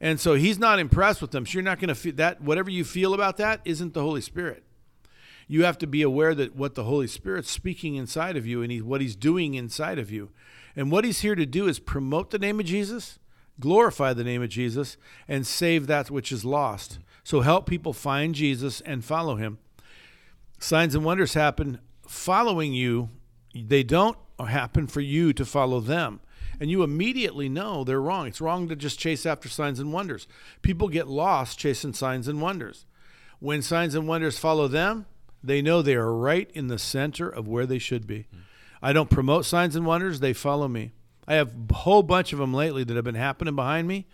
And 0.00 0.20
so 0.20 0.34
he's 0.34 0.58
not 0.58 0.78
impressed 0.78 1.22
with 1.22 1.30
them. 1.30 1.46
So 1.46 1.54
you're 1.54 1.62
not 1.62 1.80
going 1.80 1.88
to 1.88 1.94
feel 1.94 2.14
that 2.16 2.42
whatever 2.42 2.70
you 2.70 2.84
feel 2.84 3.14
about 3.14 3.38
that 3.38 3.60
isn't 3.64 3.94
the 3.94 4.02
Holy 4.02 4.20
Spirit. 4.20 4.62
You 5.48 5.64
have 5.64 5.78
to 5.78 5.86
be 5.86 6.02
aware 6.02 6.34
that 6.34 6.56
what 6.56 6.74
the 6.74 6.84
Holy 6.84 7.06
Spirit's 7.06 7.50
speaking 7.50 7.94
inside 7.94 8.36
of 8.36 8.46
you 8.46 8.62
and 8.62 8.70
he, 8.70 8.82
what 8.82 9.00
he's 9.00 9.16
doing 9.16 9.54
inside 9.54 9.98
of 9.98 10.10
you. 10.10 10.30
And 10.74 10.90
what 10.90 11.04
he's 11.04 11.20
here 11.20 11.36
to 11.36 11.46
do 11.46 11.68
is 11.68 11.78
promote 11.78 12.30
the 12.30 12.38
name 12.38 12.60
of 12.60 12.66
Jesus 12.66 13.18
glorify 13.60 14.12
the 14.12 14.24
name 14.24 14.42
of 14.42 14.48
Jesus, 14.48 14.96
and 15.28 15.46
save 15.46 15.86
that 15.86 16.10
which 16.10 16.32
is 16.32 16.44
lost. 16.44 16.98
So 17.24 17.40
help 17.40 17.66
people 17.66 17.92
find 17.92 18.34
Jesus 18.34 18.80
and 18.82 19.04
follow 19.04 19.36
him. 19.36 19.58
Signs 20.58 20.94
and 20.94 21.04
wonders 21.04 21.34
happen 21.34 21.80
following 22.06 22.72
you, 22.72 23.10
they 23.54 23.82
don't 23.82 24.16
happen 24.38 24.86
for 24.86 25.00
you 25.00 25.32
to 25.32 25.44
follow 25.44 25.80
them. 25.80 26.20
And 26.60 26.70
you 26.70 26.82
immediately 26.82 27.48
know 27.48 27.84
they're 27.84 28.00
wrong. 28.00 28.26
It's 28.26 28.40
wrong 28.40 28.68
to 28.68 28.76
just 28.76 28.98
chase 28.98 29.26
after 29.26 29.48
signs 29.48 29.78
and 29.78 29.92
wonders. 29.92 30.26
People 30.62 30.88
get 30.88 31.08
lost 31.08 31.58
chasing 31.58 31.92
signs 31.92 32.28
and 32.28 32.40
wonders. 32.40 32.86
When 33.40 33.60
signs 33.60 33.94
and 33.94 34.08
wonders 34.08 34.38
follow 34.38 34.66
them, 34.66 35.06
they 35.42 35.60
know 35.60 35.82
they 35.82 35.94
are 35.94 36.12
right 36.12 36.50
in 36.54 36.68
the 36.68 36.78
center 36.78 37.28
of 37.28 37.46
where 37.46 37.66
they 37.66 37.78
should 37.78 38.06
be. 38.06 38.26
I 38.80 38.92
don't 38.92 39.10
promote 39.10 39.44
signs 39.44 39.76
and 39.76 39.84
wonders, 39.84 40.20
they 40.20 40.32
follow 40.32 40.68
me. 40.68 40.92
I 41.26 41.34
have 41.34 41.52
a 41.70 41.74
whole 41.74 42.02
bunch 42.02 42.32
of 42.32 42.38
them 42.38 42.54
lately 42.54 42.84
that 42.84 42.94
have 42.94 43.04
been 43.04 43.14
happening 43.14 43.56
behind 43.56 43.88
me. 43.88 44.06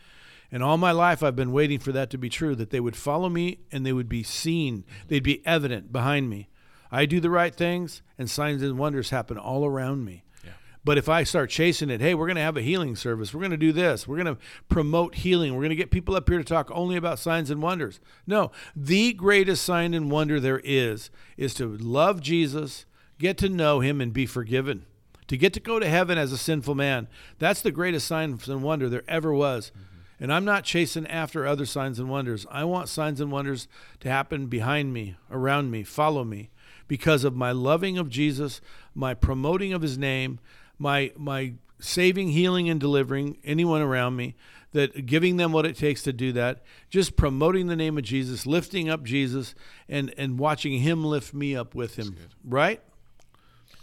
And 0.50 0.62
all 0.62 0.76
my 0.76 0.92
life, 0.92 1.22
I've 1.22 1.34
been 1.34 1.52
waiting 1.52 1.78
for 1.78 1.92
that 1.92 2.10
to 2.10 2.18
be 2.18 2.28
true, 2.28 2.54
that 2.56 2.70
they 2.70 2.80
would 2.80 2.94
follow 2.94 3.30
me 3.30 3.60
and 3.72 3.86
they 3.86 3.92
would 3.92 4.08
be 4.08 4.22
seen. 4.22 4.84
They'd 5.08 5.22
be 5.22 5.44
evident 5.46 5.92
behind 5.92 6.28
me. 6.28 6.50
I 6.90 7.06
do 7.06 7.20
the 7.20 7.30
right 7.30 7.54
things, 7.54 8.02
and 8.18 8.28
signs 8.28 8.62
and 8.62 8.76
wonders 8.76 9.08
happen 9.08 9.38
all 9.38 9.64
around 9.64 10.04
me. 10.04 10.24
Yeah. 10.44 10.50
But 10.84 10.98
if 10.98 11.08
I 11.08 11.22
start 11.22 11.48
chasing 11.48 11.88
it, 11.88 12.02
hey, 12.02 12.12
we're 12.12 12.26
going 12.26 12.36
to 12.36 12.42
have 12.42 12.58
a 12.58 12.62
healing 12.62 12.96
service. 12.96 13.32
We're 13.32 13.40
going 13.40 13.52
to 13.52 13.56
do 13.56 13.72
this. 13.72 14.06
We're 14.06 14.22
going 14.22 14.36
to 14.36 14.42
promote 14.68 15.14
healing. 15.14 15.54
We're 15.54 15.62
going 15.62 15.70
to 15.70 15.76
get 15.76 15.90
people 15.90 16.14
up 16.14 16.28
here 16.28 16.36
to 16.36 16.44
talk 16.44 16.70
only 16.70 16.96
about 16.96 17.18
signs 17.18 17.50
and 17.50 17.62
wonders. 17.62 17.98
No, 18.26 18.52
the 18.76 19.14
greatest 19.14 19.64
sign 19.64 19.94
and 19.94 20.10
wonder 20.10 20.38
there 20.38 20.60
is 20.62 21.10
is 21.38 21.54
to 21.54 21.78
love 21.78 22.20
Jesus, 22.20 22.84
get 23.18 23.38
to 23.38 23.48
know 23.48 23.80
him, 23.80 24.02
and 24.02 24.12
be 24.12 24.26
forgiven 24.26 24.84
to 25.28 25.36
get 25.36 25.52
to 25.54 25.60
go 25.60 25.78
to 25.78 25.88
heaven 25.88 26.18
as 26.18 26.32
a 26.32 26.38
sinful 26.38 26.74
man, 26.74 27.08
that's 27.38 27.62
the 27.62 27.70
greatest 27.70 28.06
sign 28.06 28.38
and 28.46 28.62
wonder 28.62 28.88
there 28.88 29.04
ever 29.08 29.32
was. 29.32 29.70
Mm-hmm. 29.70 29.92
And 30.22 30.32
I'm 30.32 30.44
not 30.44 30.62
chasing 30.62 31.06
after 31.08 31.46
other 31.46 31.66
signs 31.66 31.98
and 31.98 32.08
wonders. 32.08 32.46
I 32.48 32.62
want 32.62 32.88
signs 32.88 33.20
and 33.20 33.32
wonders 33.32 33.66
to 34.00 34.08
happen 34.08 34.46
behind 34.46 34.92
me, 34.92 35.16
around 35.30 35.72
me, 35.72 35.82
follow 35.82 36.22
me, 36.22 36.50
because 36.86 37.24
of 37.24 37.34
my 37.34 37.50
loving 37.50 37.98
of 37.98 38.08
Jesus, 38.08 38.60
my 38.94 39.14
promoting 39.14 39.72
of 39.72 39.82
his 39.82 39.98
name, 39.98 40.38
my 40.78 41.12
my 41.16 41.54
saving, 41.80 42.28
healing, 42.28 42.68
and 42.68 42.78
delivering 42.78 43.38
anyone 43.42 43.82
around 43.82 44.14
me, 44.14 44.36
that 44.70 45.06
giving 45.06 45.38
them 45.38 45.50
what 45.50 45.66
it 45.66 45.76
takes 45.76 46.02
to 46.04 46.12
do 46.12 46.30
that, 46.32 46.62
just 46.88 47.16
promoting 47.16 47.66
the 47.66 47.74
name 47.74 47.98
of 47.98 48.04
Jesus, 48.04 48.46
lifting 48.46 48.88
up 48.88 49.02
Jesus, 49.02 49.56
and 49.88 50.14
and 50.16 50.38
watching 50.38 50.80
him 50.80 51.04
lift 51.04 51.34
me 51.34 51.56
up 51.56 51.74
with 51.74 51.96
him. 51.96 52.16
Right? 52.44 52.80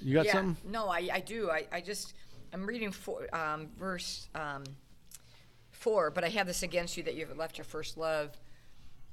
You 0.04 0.16
got 0.16 0.26
yeah, 0.26 0.34
something? 0.34 0.72
No, 0.72 0.88
I, 0.88 1.10
I 1.12 1.20
do. 1.20 1.50
I, 1.50 1.66
I 1.72 1.82
just 1.82 2.14
I'm 2.54 2.66
reading 2.66 2.92
four, 2.92 3.34
um, 3.36 3.68
verse 3.78 4.28
um, 4.36 4.64
four, 5.72 6.12
but 6.12 6.24
I 6.24 6.30
have 6.30 6.48
this 6.48 6.64
against 6.64 6.98
you 6.98 7.04
that 7.04 7.16
you've 7.16 7.36
left 7.38 7.58
your 7.58 7.66
first 7.66 7.98
love. 7.98 8.32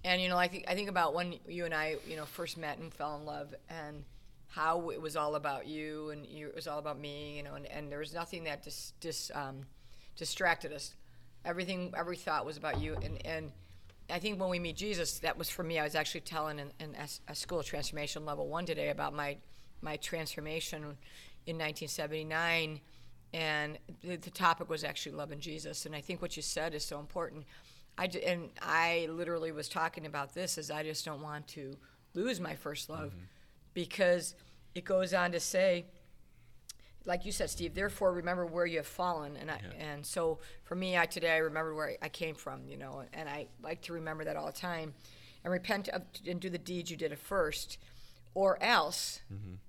And 0.05 0.23
you 0.23 0.29
know, 0.29 0.37
I 0.37 0.49
think 0.49 0.65
I 0.69 0.75
think 0.75 0.89
about 0.89 1.15
when 1.15 1.35
you 1.49 1.65
and 1.65 1.75
I, 1.75 1.97
you 2.07 2.17
know, 2.17 2.25
first 2.25 2.57
met 2.57 2.79
and 2.79 2.93
fell 2.93 3.17
in 3.17 3.25
love, 3.25 3.55
and 3.69 4.05
how 4.49 4.91
it 4.91 5.01
was 5.01 5.17
all 5.17 5.35
about 5.35 5.67
you, 5.67 6.11
and 6.11 6.25
you, 6.27 6.49
it 6.49 6.55
was 6.55 6.67
all 6.67 6.79
about 6.79 6.99
me, 6.99 7.37
you 7.37 7.43
know, 7.43 7.55
and, 7.55 7.67
and 7.67 7.91
there 7.91 7.99
was 7.99 8.15
nothing 8.15 8.45
that 8.45 8.63
dis, 8.63 8.93
dis 9.01 9.31
um, 9.35 9.67
distracted 10.17 10.73
us. 10.73 10.95
Everything, 11.45 11.93
every 11.97 12.17
thought 12.17 12.47
was 12.47 12.57
about 12.57 12.81
you, 12.81 12.97
and 13.03 13.25
and 13.27 13.51
I 14.09 14.21
think 14.21 14.41
when 14.41 14.49
we 14.49 14.59
meet 14.59 14.77
Jesus, 14.77 15.19
that 15.21 15.37
was 15.37 15.51
for 15.51 15.65
me. 15.65 15.79
I 15.79 15.85
was 15.85 15.97
actually 15.97 16.21
telling 16.21 16.61
in, 16.61 16.71
in 16.79 16.95
a, 16.95 17.33
a 17.33 17.35
school 17.35 17.63
transformation 17.63 18.25
level 18.25 18.49
one 18.49 18.65
today 18.65 18.91
about 18.91 19.13
my 19.13 19.39
my 19.83 19.97
transformation 19.97 20.83
in 21.47 21.57
1979 21.57 22.81
and 23.33 23.79
the, 24.03 24.17
the, 24.17 24.31
topic 24.31 24.69
was 24.71 24.85
actually 24.85 25.13
loving 25.13 25.41
Jesus. 25.41 25.85
And 25.85 25.95
I 25.95 26.01
think 26.01 26.23
what 26.23 26.37
you 26.37 26.43
said 26.43 26.75
is 26.75 26.85
so 26.85 26.99
important. 26.99 27.45
I 27.99 28.07
and 28.27 28.51
I 28.61 29.09
literally 29.11 29.53
was 29.53 29.69
talking 29.69 30.07
about 30.07 30.35
this 30.35 30.59
as 30.59 30.71
I 30.71 30.83
just 30.83 31.05
don't 31.05 31.23
want 31.23 31.49
to 31.49 31.77
lose 32.15 32.41
my 32.41 32.55
first 32.55 32.89
love, 32.89 33.11
mm-hmm. 33.11 33.25
because 33.75 34.35
it 34.75 34.85
goes 34.85 35.15
on 35.15 35.33
to 35.33 35.41
say, 35.41 35.87
like 37.05 37.25
you 37.25 37.33
said, 37.33 37.51
Steve. 37.51 37.75
Therefore, 37.75 38.13
remember 38.13 38.45
where 38.45 38.67
you 38.67 38.79
have 38.79 38.87
fallen, 38.87 39.37
and 39.37 39.51
I, 39.51 39.61
and 39.79 40.05
so 40.05 40.39
for 40.65 40.75
me, 40.75 40.99
I 40.99 41.07
today 41.07 41.33
I 41.33 41.39
remember 41.39 41.75
where 41.75 41.97
I 42.03 42.09
came 42.09 42.35
from, 42.35 42.67
you 42.69 42.77
know, 42.77 43.05
and 43.13 43.29
I 43.29 43.47
like 43.63 43.83
to 43.83 43.93
remember 43.93 44.25
that 44.25 44.37
all 44.37 44.47
the 44.47 44.53
time, 44.53 44.93
and 45.45 45.53
repent 45.53 45.89
of, 45.89 46.03
and 46.27 46.41
do 46.41 46.51
the 46.51 46.59
deeds 46.59 46.91
you 46.91 46.97
did 46.97 47.13
at 47.13 47.19
first, 47.19 47.79
or 48.35 48.63
else. 48.63 49.21
It 49.31 49.66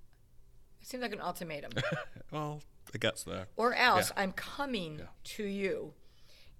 seems 0.88 1.02
like 1.02 1.12
an 1.12 1.20
ultimatum. 1.20 1.72
Well, 2.30 2.60
it 2.92 3.00
gets 3.00 3.22
there. 3.24 3.46
or 3.56 3.74
else 3.74 4.12
Yeah. 4.14 4.22
I'm 4.22 4.32
coming 4.32 5.00
to 5.24 5.44
you, 5.44 5.92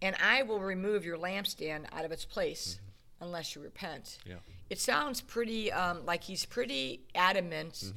and 0.00 0.16
I 0.22 0.42
will 0.42 0.60
remove 0.60 1.04
your 1.04 1.18
lampstand 1.18 1.86
out 1.92 2.04
of 2.06 2.12
its 2.12 2.24
place 2.24 2.80
unless 3.20 3.54
you 3.54 3.60
repent. 3.62 4.18
Yeah. 4.24 4.36
It 4.70 4.78
sounds 4.78 5.20
pretty 5.20 5.70
um, 5.72 6.06
like 6.06 6.22
he's 6.24 6.44
pretty 6.46 7.00
adamant 7.14 7.92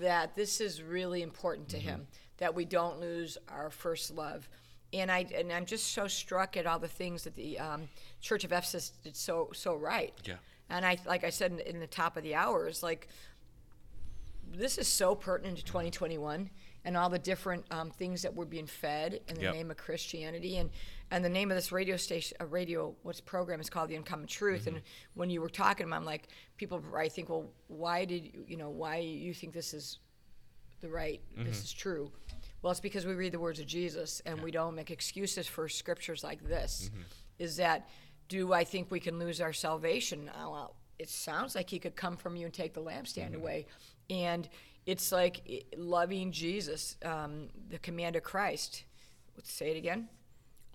that 0.00 0.34
this 0.36 0.60
is 0.60 0.82
really 0.82 1.22
important 1.22 1.68
to 1.70 1.78
him 1.78 2.06
that 2.38 2.54
we 2.54 2.64
don't 2.64 3.00
lose 3.00 3.38
our 3.48 3.70
first 3.70 4.10
love. 4.12 4.48
And 4.92 5.10
I 5.10 5.26
and 5.34 5.52
I'm 5.52 5.66
just 5.66 5.92
so 5.92 6.06
struck 6.08 6.56
at 6.56 6.66
all 6.66 6.78
the 6.78 6.88
things 6.88 7.24
that 7.24 7.34
the 7.36 7.58
um, 7.58 7.88
Church 8.20 8.44
of 8.44 8.52
Ephesus 8.52 8.90
did 9.02 9.16
so 9.16 9.50
so 9.52 9.74
right. 9.74 10.14
Yeah. 10.24 10.36
And 10.70 10.84
I 10.86 10.96
like 11.06 11.24
I 11.24 11.30
said 11.30 11.52
in, 11.52 11.60
in 11.60 11.80
the 11.80 11.86
top 11.86 12.16
of 12.16 12.22
the 12.22 12.34
hour 12.34 12.68
is 12.68 12.82
like 12.82 13.08
this 14.54 14.78
is 14.78 14.88
so 14.88 15.14
pertinent 15.14 15.58
to 15.58 15.64
2021 15.64 16.50
and 16.84 16.96
all 16.96 17.08
the 17.10 17.18
different 17.18 17.64
um, 17.70 17.90
things 17.90 18.22
that 18.22 18.34
we're 18.34 18.44
being 18.44 18.66
fed 18.66 19.20
in 19.28 19.34
the 19.34 19.42
Yep. 19.42 19.54
name 19.54 19.70
of 19.70 19.76
Christianity 19.76 20.56
and 20.56 20.70
and 21.10 21.24
the 21.24 21.28
name 21.28 21.50
of 21.50 21.56
this 21.56 21.72
radio 21.72 21.96
station, 21.96 22.36
a 22.40 22.44
radio 22.46 22.94
what's 23.02 23.20
program 23.20 23.60
is 23.60 23.70
called 23.70 23.88
the 23.88 23.96
Uncommon 23.96 24.26
Truth. 24.26 24.66
And 24.66 24.76
mm-hmm. 24.76 24.86
when 25.14 25.30
you 25.30 25.40
were 25.40 25.48
talking, 25.48 25.86
to 25.86 25.88
'em, 25.88 25.92
I'm 25.94 26.04
like, 26.04 26.28
people, 26.58 26.82
I 26.94 27.08
think, 27.08 27.30
well, 27.30 27.50
why 27.68 28.04
did 28.04 28.24
you, 28.26 28.44
you 28.46 28.56
know, 28.58 28.68
why 28.68 28.98
you 28.98 29.32
think 29.32 29.54
this 29.54 29.72
is 29.72 30.00
the 30.80 30.88
right, 30.90 31.22
this 31.34 31.42
mm-hmm. 31.42 31.50
is 31.50 31.72
true? 31.72 32.12
Well, 32.60 32.72
it's 32.72 32.80
because 32.80 33.06
we 33.06 33.14
read 33.14 33.32
the 33.32 33.40
words 33.40 33.58
of 33.58 33.66
Jesus 33.66 34.20
and 34.26 34.40
we 34.42 34.50
don't 34.50 34.74
make 34.74 34.90
excuses 34.90 35.46
for 35.46 35.66
scriptures 35.68 36.22
like 36.22 36.46
this. 36.46 36.90
Mm-hmm. 36.92 37.02
Is 37.38 37.56
that, 37.56 37.88
do 38.28 38.52
I 38.52 38.64
think 38.64 38.90
we 38.90 39.00
can 39.00 39.18
lose 39.18 39.40
our 39.40 39.54
salvation? 39.54 40.30
Oh, 40.38 40.50
well, 40.50 40.76
it 40.98 41.08
sounds 41.08 41.54
like 41.54 41.70
he 41.70 41.78
could 41.78 41.96
come 41.96 42.16
from 42.16 42.36
you 42.36 42.44
and 42.44 42.52
take 42.52 42.74
the 42.74 42.82
lampstand 42.82 43.34
away. 43.34 43.66
And 44.10 44.48
it's 44.86 45.12
like 45.12 45.66
loving 45.76 46.32
Jesus, 46.32 46.96
um, 47.04 47.48
the 47.68 47.78
command 47.78 48.16
of 48.16 48.22
Christ. 48.22 48.84
Let's 49.36 49.52
say 49.52 49.70
it 49.70 49.76
again 49.76 50.08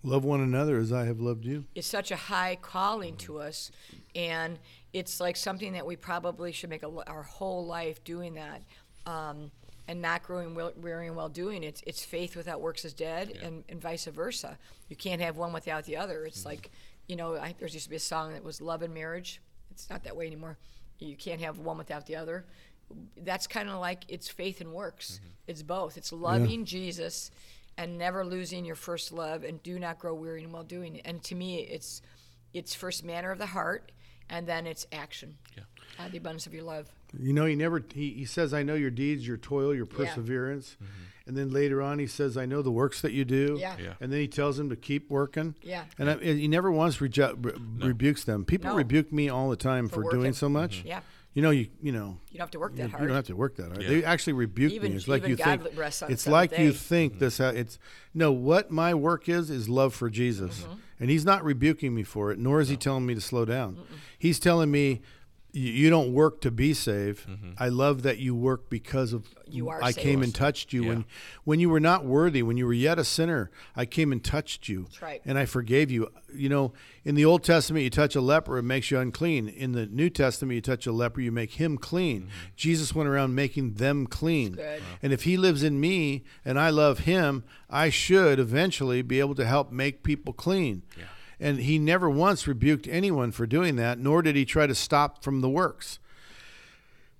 Love 0.05 0.25
one 0.25 0.41
another 0.41 0.77
as 0.77 0.91
I 0.91 1.05
have 1.05 1.21
loved 1.21 1.45
you. 1.45 1.63
It's 1.75 1.87
such 1.87 2.11
a 2.11 2.17
high 2.17 2.57
calling 2.61 3.15
to 3.17 3.39
us, 3.39 3.71
and 4.13 4.59
it's 4.91 5.21
like 5.21 5.37
something 5.37 5.73
that 5.73 5.85
we 5.85 5.95
probably 5.95 6.51
should 6.51 6.69
make 6.69 6.83
a, 6.83 6.89
our 7.07 7.23
whole 7.23 7.65
life 7.65 8.03
doing 8.03 8.33
that, 8.33 8.61
um, 9.05 9.49
and 9.87 10.01
not 10.01 10.21
growing 10.21 10.55
well, 10.55 10.73
weary 10.75 11.07
and 11.07 11.15
well 11.15 11.29
doing. 11.29 11.63
It's 11.63 11.81
it's 11.87 12.03
faith 12.03 12.35
without 12.35 12.59
works 12.59 12.83
is 12.83 12.93
dead, 12.93 13.39
and, 13.41 13.63
and 13.69 13.79
vice 13.79 14.03
versa. 14.05 14.57
You 14.89 14.97
can't 14.97 15.21
have 15.21 15.37
one 15.37 15.53
without 15.53 15.85
the 15.85 15.95
other. 15.95 16.25
It's 16.25 16.45
like, 16.45 16.69
you 17.07 17.15
know, 17.15 17.37
I, 17.37 17.55
there 17.57 17.69
used 17.69 17.85
to 17.85 17.89
be 17.89 17.95
a 17.95 17.99
song 17.99 18.33
that 18.33 18.43
was 18.43 18.59
love 18.59 18.81
and 18.81 18.93
marriage. 18.93 19.41
It's 19.71 19.89
not 19.89 20.03
that 20.03 20.17
way 20.17 20.27
anymore. 20.27 20.57
You 20.99 21.15
can't 21.15 21.39
have 21.39 21.59
one 21.59 21.77
without 21.77 22.05
the 22.07 22.17
other. 22.17 22.45
That's 23.17 23.47
kind 23.47 23.69
of 23.69 23.79
like 23.79 24.03
it's 24.07 24.27
faith 24.29 24.61
and 24.61 24.71
works. 24.71 25.19
Mm-hmm. 25.21 25.29
It's 25.47 25.63
both. 25.63 25.97
It's 25.97 26.13
loving 26.13 26.65
Jesus 26.65 27.31
and 27.77 27.97
never 27.97 28.23
losing 28.25 28.65
your 28.65 28.75
first 28.75 29.11
love 29.11 29.43
and 29.43 29.61
do 29.63 29.79
not 29.79 29.99
grow 29.99 30.13
weary 30.13 30.43
in 30.43 30.51
well 30.51 30.63
doing 30.63 30.95
it. 30.97 31.01
And 31.05 31.23
to 31.23 31.35
me, 31.35 31.59
it's 31.61 32.01
it's 32.53 32.75
first 32.75 33.03
manner 33.03 33.31
of 33.31 33.39
the 33.39 33.47
heart 33.47 33.91
and 34.29 34.47
then 34.47 34.67
it's 34.67 34.85
action. 34.91 35.37
Yeah. 35.57 35.63
Out 35.99 36.07
of 36.07 36.11
the 36.11 36.17
abundance 36.17 36.47
of 36.47 36.53
your 36.53 36.63
love. 36.63 36.87
You 37.19 37.33
know, 37.33 37.45
he 37.45 37.55
never 37.55 37.83
he, 37.93 38.11
he 38.11 38.25
says, 38.25 38.53
I 38.53 38.63
know 38.63 38.75
your 38.75 38.89
deeds, 38.91 39.27
your 39.27 39.37
toil, 39.37 39.73
your 39.73 39.85
perseverance. 39.85 40.75
Mm-hmm. 40.75 41.03
And 41.25 41.37
then 41.37 41.51
later 41.51 41.81
on 41.81 41.99
he 41.99 42.07
says, 42.07 42.35
I 42.37 42.45
know 42.45 42.61
the 42.61 42.71
works 42.71 43.01
that 43.01 43.13
you 43.13 43.23
do. 43.25 43.57
Yeah. 43.59 43.75
Yeah. 43.81 43.93
And 44.01 44.11
then 44.11 44.19
he 44.19 44.27
tells 44.27 44.57
them 44.57 44.69
to 44.69 44.75
keep 44.75 45.09
working. 45.09 45.55
Yeah. 45.61 45.85
And 45.97 46.09
I, 46.09 46.17
he 46.17 46.47
never 46.47 46.71
once 46.71 46.99
reju- 46.99 47.37
re- 47.39 47.53
rebukes 47.87 48.23
them. 48.23 48.43
People 48.45 48.71
No. 48.71 48.77
rebuke 48.77 49.11
me 49.11 49.29
all 49.29 49.49
the 49.49 49.55
time 49.55 49.87
For 49.87 50.03
for, 50.03 50.11
doing 50.11 50.33
so 50.33 50.49
much. 50.49 50.79
Mm-hmm. 50.79 50.87
Yeah. 50.89 50.99
You 51.33 51.41
know, 51.41 51.49
you 51.49 51.67
you 51.81 51.91
know, 51.91 52.17
You 52.31 52.37
don't 52.37 52.41
have 52.41 52.51
to 52.51 52.59
work 52.59 52.75
that 52.75 52.83
you 52.83 52.89
hard. 52.89 53.01
You 53.01 53.07
don't 53.07 53.15
have 53.15 53.25
to 53.27 53.35
work 53.35 53.55
that 53.55 53.67
hard. 53.69 53.81
Yeah. 53.81 53.89
They 53.89 54.03
actually 54.03 54.33
rebuke 54.33 54.71
Even- 54.71 54.91
me. 54.91 54.97
It's 54.97 55.07
like 55.07 55.27
you 55.27 55.35
God 55.35 55.63
think 55.63 55.77
rests 55.77 56.01
on 56.03 56.09
the 56.09 56.13
it's 56.13 56.23
seventh 56.23 56.33
like 56.51 56.59
you 56.59 56.71
day. 56.71 56.77
think 56.77 57.19
this. 57.19 57.39
ha- 57.39 57.49
It's 57.55 57.79
no. 58.13 58.31
What 58.31 58.69
my 58.71 58.93
work 58.93 59.27
is 59.27 59.49
is 59.49 59.67
love 59.67 59.93
for 59.95 60.09
Jesus, 60.11 60.61
Mm-hmm. 60.61 60.73
and 60.99 61.09
He's 61.09 61.25
not 61.25 61.43
rebuking 61.43 61.95
me 61.95 62.03
for 62.03 62.31
it. 62.31 62.37
Nor 62.37 62.61
is 62.61 62.69
He 62.69 62.77
telling 62.77 63.05
me 63.05 63.15
to 63.15 63.21
slow 63.21 63.45
down. 63.45 63.79
He's 64.19 64.39
telling 64.39 64.69
me. 64.71 65.01
You 65.53 65.71
you 65.71 65.89
don't 65.91 66.13
work 66.13 66.41
to 66.41 66.51
be 66.51 66.73
saved. 66.73 67.27
Mm-hmm. 67.27 67.51
I 67.59 67.69
love 67.69 68.01
that 68.03 68.17
you 68.17 68.33
work 68.35 68.69
because 68.69 69.13
of 69.13 69.27
You 69.47 69.69
are 69.69 69.81
I 69.83 69.93
came 69.93 70.23
and 70.23 70.33
touched 70.33 70.73
you 70.73 70.81
Yeah. 70.83 70.89
when 70.89 71.05
when 71.43 71.59
you 71.59 71.69
were 71.69 71.79
not 71.79 72.05
worthy, 72.05 72.41
when 72.41 72.57
you 72.57 72.65
were 72.65 72.73
yet 72.73 72.97
a 72.97 73.03
sinner. 73.03 73.51
I 73.75 73.85
came 73.85 74.11
and 74.11 74.23
touched 74.23 74.67
you, 74.67 74.83
That's 74.85 75.01
right. 75.03 75.21
and 75.25 75.37
I 75.37 75.45
forgave 75.45 75.91
you. 75.91 76.09
You 76.33 76.49
know, 76.49 76.73
in 77.05 77.13
the 77.13 77.25
Old 77.25 77.43
Testament, 77.43 77.83
you 77.83 77.91
touch 77.91 78.15
a 78.15 78.21
leper, 78.21 78.57
it 78.57 78.63
makes 78.63 78.89
you 78.89 78.97
unclean. 78.99 79.47
In 79.47 79.73
the 79.73 79.85
New 79.85 80.09
Testament, 80.09 80.55
you 80.55 80.61
touch 80.61 80.87
a 80.87 80.91
leper, 80.91 81.21
you 81.21 81.31
make 81.31 81.51
him 81.53 81.77
clean. 81.77 82.21
Mm-hmm. 82.21 82.29
Jesus 82.55 82.95
went 82.95 83.07
around 83.07 83.35
making 83.35 83.75
them 83.75 84.07
clean. 84.07 84.53
good. 84.53 84.81
And 85.03 85.13
if 85.13 85.23
he 85.23 85.37
lives 85.37 85.61
in 85.61 85.79
me 85.79 86.23
and 86.43 86.59
I 86.59 86.71
love 86.71 86.99
him, 86.99 87.43
I 87.69 87.89
should 87.91 88.39
eventually 88.39 89.03
be 89.03 89.19
able 89.19 89.35
to 89.35 89.45
help 89.45 89.71
make 89.71 90.01
people 90.01 90.33
clean. 90.33 90.81
Yeah. 90.97 91.03
And 91.43 91.59
he 91.59 91.77
never 91.77 92.09
once 92.09 92.47
rebuked 92.47 92.87
anyone 92.87 93.31
for 93.33 93.45
doing 93.45 93.75
that, 93.75 93.99
nor 93.99 94.21
did 94.21 94.35
he 94.35 94.45
try 94.45 94.65
to 94.65 94.73
stop 94.73 95.23
from 95.23 95.41
the 95.41 95.49
works. 95.49 95.99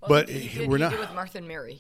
Well, 0.02 0.10
but 0.10 0.30
he, 0.30 0.40
he 0.40 0.60
did, 0.60 0.70
we're 0.70 0.78
he 0.78 0.84
not- 0.84 0.98
with 0.98 1.14
Martha 1.14 1.38
and 1.40 1.48
Mary. 1.48 1.80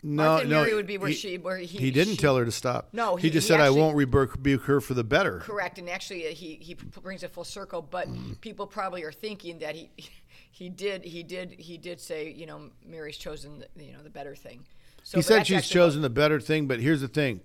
No, 0.00 0.22
Martha 0.22 0.40
and 0.42 0.50
no, 0.50 0.60
Mary 0.62 0.74
would 0.74 0.86
be 0.86 0.96
where 0.98 1.08
he, 1.08 1.14
she 1.16 1.38
where 1.38 1.56
he 1.58 1.66
he 1.66 1.90
didn't 1.90 2.14
she- 2.14 2.18
tell 2.20 2.36
her 2.36 2.44
to 2.44 2.52
stop. 2.52 2.90
No, 2.92 3.16
he, 3.16 3.26
he- 3.26 3.32
just 3.32 3.48
said, 3.48 3.60
actually- 3.60 3.80
"I 3.80 3.82
won't 3.82 3.96
rebuke 3.96 4.62
her 4.62 4.80
for 4.80 4.94
the 4.94 5.02
better." 5.02 5.40
Correct, 5.40 5.78
and 5.80 5.90
actually 5.90 6.28
uh, 6.28 6.30
he 6.30 6.54
he 6.60 6.74
brings 6.74 7.24
it 7.24 7.32
full 7.32 7.42
circle. 7.42 7.82
But 7.82 8.06
Mm. 8.06 8.40
people 8.40 8.68
probably 8.68 9.02
are 9.02 9.10
thinking 9.10 9.58
that 9.58 9.74
he 9.74 9.90
he 10.52 10.68
did 10.68 11.04
he 11.04 11.24
did 11.24 11.50
he 11.58 11.76
did 11.76 12.00
say 12.00 12.30
you 12.30 12.46
know 12.46 12.70
Mary's 12.86 13.16
chosen 13.16 13.64
the, 13.76 13.84
you 13.84 13.92
know 13.92 14.02
the 14.04 14.10
better 14.10 14.36
thing. 14.36 14.60
So 15.02 15.18
he 15.18 15.22
said 15.22 15.48
she's 15.48 15.68
chosen 15.68 16.02
the 16.02 16.10
better 16.10 16.38
thing, 16.38 16.68
but 16.68 16.78
here's 16.78 17.00
the 17.00 17.08
thing: 17.08 17.40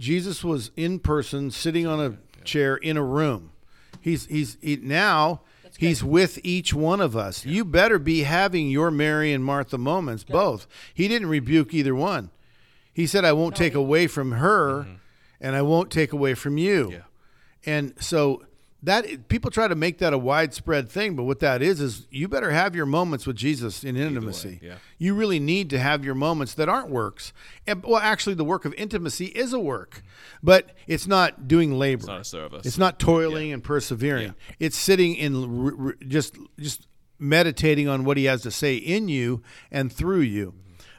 Jesus 0.00 0.42
was 0.42 0.72
in 0.76 0.98
person, 0.98 1.52
sitting 1.52 1.86
on 1.86 2.00
a 2.00 2.42
chair 2.44 2.74
in 2.74 2.96
a 2.96 3.04
room. 3.04 3.51
He's 4.02 4.26
he's 4.26 4.58
he, 4.60 4.76
now 4.76 5.40
he's 5.78 6.04
with 6.04 6.38
each 6.42 6.74
one 6.74 7.00
of 7.00 7.16
us. 7.16 7.46
You 7.46 7.64
better 7.64 7.98
be 7.98 8.24
having 8.24 8.68
your 8.68 8.90
Mary 8.90 9.32
and 9.32 9.42
Martha 9.44 9.78
moments, 9.78 10.24
both. 10.24 10.66
He 10.92 11.08
didn't 11.08 11.28
rebuke 11.28 11.72
either 11.72 11.94
one. 11.94 12.30
He 12.92 13.06
said, 13.06 13.24
"I 13.24 13.32
won't 13.32 13.56
take 13.56 13.74
away 13.74 14.06
from 14.06 14.32
her, 14.32 14.86
and 15.40 15.56
I 15.56 15.62
won't 15.62 15.90
take 15.90 16.12
away 16.12 16.34
from 16.34 16.58
you." 16.58 16.90
Yeah. 16.92 16.98
And 17.64 17.94
so 17.98 18.42
that 18.84 19.28
people 19.28 19.50
try 19.50 19.68
to 19.68 19.76
make 19.76 19.98
that 19.98 20.12
a 20.12 20.18
widespread 20.18 20.88
thing, 20.88 21.14
but 21.14 21.22
what 21.22 21.38
that 21.38 21.62
is 21.62 21.80
is 21.80 22.06
you 22.10 22.26
better 22.26 22.50
have 22.50 22.74
your 22.74 22.86
moments 22.86 23.26
with 23.26 23.36
Jesus 23.36 23.84
in 23.84 23.96
intimacy. 23.96 24.58
yeah. 24.60 24.74
You 24.98 25.14
really 25.14 25.38
need 25.38 25.70
to 25.70 25.78
have 25.78 26.04
your 26.04 26.16
moments 26.16 26.54
that 26.54 26.68
aren't 26.68 26.90
works. 26.90 27.32
And 27.66 27.84
well, 27.84 27.98
actually, 28.00 28.34
the 28.34 28.44
work 28.44 28.64
of 28.64 28.74
intimacy 28.74 29.26
is 29.26 29.52
a 29.52 29.60
work, 29.60 30.02
but 30.42 30.70
it's 30.88 31.06
not 31.06 31.46
doing 31.46 31.78
labor. 31.78 32.00
It's 32.00 32.08
not 32.08 32.20
a 32.22 32.24
service. 32.24 32.66
It's 32.66 32.78
not 32.78 32.98
toiling 32.98 33.52
and 33.52 33.62
persevering. 33.62 34.34
It's 34.58 34.76
sitting 34.76 35.14
in 35.14 35.66
r- 35.66 35.86
r- 35.88 35.94
just 36.08 36.36
just 36.58 36.88
meditating 37.20 37.86
on 37.88 38.04
what 38.04 38.16
He 38.16 38.24
has 38.24 38.42
to 38.42 38.50
say 38.50 38.74
in 38.76 39.08
you 39.08 39.42
and 39.70 39.92
through 39.92 40.20
you. 40.20 40.54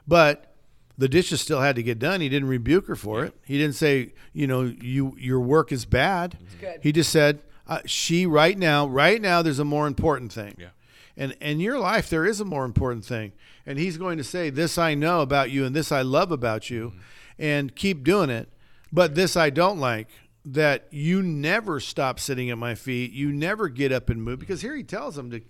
But 0.07 0.55
the 0.97 1.09
dishes 1.09 1.41
still 1.41 1.59
had 1.59 1.75
to 1.75 1.83
get 1.83 1.99
done. 1.99 2.21
He 2.21 2.29
didn't 2.29 2.47
rebuke 2.49 2.87
her 2.87 2.95
for 2.95 3.25
it. 3.25 3.33
He 3.45 3.57
didn't 3.57 3.75
say, 3.75 4.13
you 4.31 4.47
know, 4.47 4.61
you 4.61 5.15
your 5.17 5.39
work 5.41 5.71
is 5.71 5.85
bad. 5.85 6.37
good. 6.61 6.79
He 6.81 6.91
just 6.91 7.09
said, 7.09 7.41
uh, 7.67 7.79
she 7.85 8.25
right 8.25 8.57
now, 8.57 8.87
right 8.87 9.21
now, 9.21 9.41
there's 9.41 9.59
a 9.59 9.65
more 9.65 9.87
important 9.87 10.31
thing. 10.33 10.55
Yeah. 10.57 10.69
And 11.15 11.35
in 11.39 11.59
your 11.59 11.79
life, 11.79 12.09
there 12.09 12.25
is 12.25 12.39
a 12.39 12.45
more 12.45 12.65
important 12.65 13.05
thing. 13.05 13.33
And 13.65 13.77
he's 13.77 13.97
going 13.97 14.17
to 14.17 14.23
say, 14.23 14.49
This 14.49 14.77
I 14.77 14.95
know 14.95 15.21
about 15.21 15.51
you, 15.51 15.65
and 15.65 15.75
this 15.75 15.91
I 15.91 16.01
love 16.01 16.31
about 16.31 16.69
you, 16.69 16.93
and 17.37 17.75
keep 17.75 18.03
doing 18.03 18.29
it. 18.29 18.49
But 18.91 19.15
this 19.15 19.37
I 19.37 19.49
don't 19.49 19.79
like 19.79 20.07
that 20.45 20.87
you 20.91 21.21
never 21.21 21.79
stop 21.79 22.19
sitting 22.19 22.49
at 22.49 22.57
my 22.57 22.75
feet. 22.75 23.11
You 23.11 23.31
never 23.31 23.69
get 23.69 23.91
up 23.91 24.09
and 24.09 24.21
move. 24.21 24.39
Because 24.39 24.61
here 24.61 24.75
he 24.75 24.83
tells 24.83 25.15
them 25.15 25.31
to, 25.31 25.41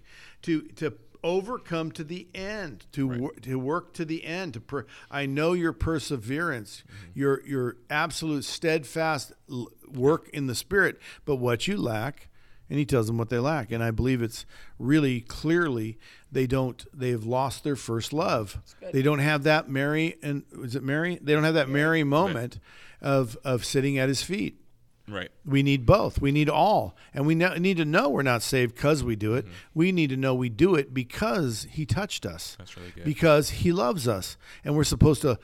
to, 0.44 0.62
to 0.76 0.94
overcome 1.24 1.92
to 1.92 2.04
the 2.04 2.28
end, 2.34 2.86
to 2.92 3.08
wor- 3.08 3.34
to 3.42 3.58
work 3.58 3.94
to 3.94 4.06
the 4.06 4.26
end. 4.26 4.54
To 4.54 4.60
per- 4.60 4.86
I 5.10 5.26
know 5.26 5.54
your 5.54 5.74
perseverance, 5.74 6.84
mm-hmm. 6.86 7.20
your 7.20 7.46
your 7.46 7.78
absolute 7.90 8.46
steadfast 8.46 9.34
l- 9.50 9.70
work 9.88 10.30
in 10.30 10.48
the 10.48 10.56
spirit. 10.56 11.00
But 11.26 11.38
what 11.38 11.68
you 11.68 11.78
lack, 11.78 12.30
and 12.70 12.78
he 12.78 12.86
tells 12.86 13.08
them 13.08 13.18
what 13.18 13.30
they 13.30 13.40
lack. 13.40 13.72
And 13.72 13.84
I 13.84 13.92
believe 13.92 14.22
it's 14.22 14.46
really 14.78 15.22
clearly 15.22 15.98
they 16.32 16.48
don't. 16.48 16.86
They 16.94 17.12
have 17.12 17.26
lost 17.26 17.64
their 17.64 17.76
first 17.76 18.14
love. 18.14 18.62
They 18.92 19.02
don't 19.02 19.20
have 19.20 19.44
that 19.44 19.70
Mary 19.70 20.18
and 20.22 20.44
is 20.62 20.76
it 20.76 20.84
Mary? 20.84 21.20
They 21.22 21.34
don't 21.34 21.44
have 21.44 21.54
that 21.54 21.70
Mary 21.70 22.04
moment 22.04 22.60
of 23.02 23.38
of 23.44 23.66
sitting 23.66 23.98
at 23.98 24.10
his 24.10 24.24
feet. 24.24 24.63
Right. 25.08 25.30
We 25.46 25.64
need 25.64 25.86
both. 25.86 26.22
We 26.22 26.32
need 26.32 26.50
all. 26.50 26.96
And 27.14 27.28
we 27.28 27.36
need 27.36 27.78
to 27.78 27.86
know 27.86 28.10
we're 28.10 28.22
not 28.22 28.42
saved 28.42 28.76
because 28.76 29.04
we 29.04 29.16
do 29.16 29.36
it. 29.36 29.46
We 29.74 29.92
need 29.92 30.10
to 30.12 30.18
know 30.18 30.34
we 30.34 30.50
do 30.50 30.76
it 30.76 30.94
because 30.94 31.68
he 31.70 31.86
touched 31.86 32.26
us. 32.26 32.56
That's 32.58 32.78
really 32.78 32.92
good. 32.92 33.04
Because 33.04 33.50
he 33.50 33.72
loves 33.74 34.08
us. 34.08 34.38
And 34.64 34.76
we're 34.76 34.86
supposed 34.86 35.22
to 35.24 35.40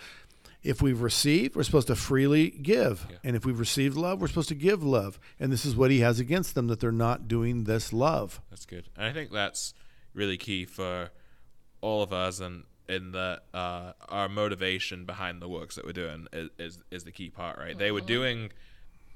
if 0.61 0.81
we've 0.81 1.01
received, 1.01 1.55
we're 1.55 1.63
supposed 1.63 1.87
to 1.87 1.95
freely 1.95 2.49
give. 2.49 3.07
Yeah. 3.09 3.17
And 3.23 3.35
if 3.35 3.45
we've 3.45 3.59
received 3.59 3.95
love, 3.95 4.19
we're 4.19 4.27
supposed 4.27 4.49
to 4.49 4.55
give 4.55 4.83
love. 4.83 5.19
And 5.39 5.51
this 5.51 5.65
is 5.65 5.75
what 5.75 5.91
he 5.91 5.99
has 5.99 6.19
against 6.19 6.55
them 6.55 6.67
that 6.67 6.79
they're 6.79 6.91
not 6.91 7.27
doing 7.27 7.63
this 7.63 7.93
love. 7.93 8.41
That's 8.49 8.65
good, 8.65 8.89
and 8.95 9.05
I 9.05 9.13
think 9.13 9.31
that's 9.31 9.73
really 10.13 10.37
key 10.37 10.65
for 10.65 11.11
all 11.81 12.03
of 12.03 12.11
us, 12.11 12.39
and 12.39 12.63
in 12.87 13.11
the 13.11 13.41
uh, 13.53 13.93
our 14.09 14.27
motivation 14.27 15.05
behind 15.05 15.41
the 15.41 15.47
works 15.47 15.75
that 15.75 15.85
we're 15.85 15.93
doing 15.93 16.27
is 16.33 16.49
is, 16.57 16.83
is 16.91 17.03
the 17.03 17.11
key 17.11 17.29
part, 17.29 17.57
right? 17.57 17.77
They 17.77 17.91
were 17.91 18.01
doing 18.01 18.51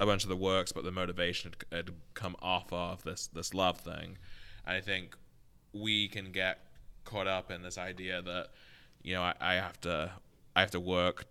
a 0.04 0.06
bunch 0.06 0.24
of 0.24 0.30
the 0.30 0.36
works, 0.36 0.72
but 0.72 0.84
the 0.84 0.92
motivation 0.92 1.52
had, 1.72 1.78
had 1.88 1.96
come 2.14 2.36
off 2.42 2.72
of 2.72 3.04
this 3.04 3.28
this 3.28 3.54
love 3.54 3.80
thing, 3.80 4.18
and 4.66 4.76
I 4.78 4.82
think 4.82 5.16
we 5.74 6.08
can 6.08 6.32
get 6.32 6.60
caught 7.06 7.28
up 7.28 7.52
in 7.52 7.64
this 7.64 7.78
idea 7.78 8.22
that 8.22 8.50
you 9.02 9.14
know 9.16 9.22
I, 9.24 9.34
I 9.42 9.54
have 9.56 9.80
to 9.82 10.12
I 10.56 10.62
have 10.62 10.72
to 10.72 10.80
work 10.80 11.26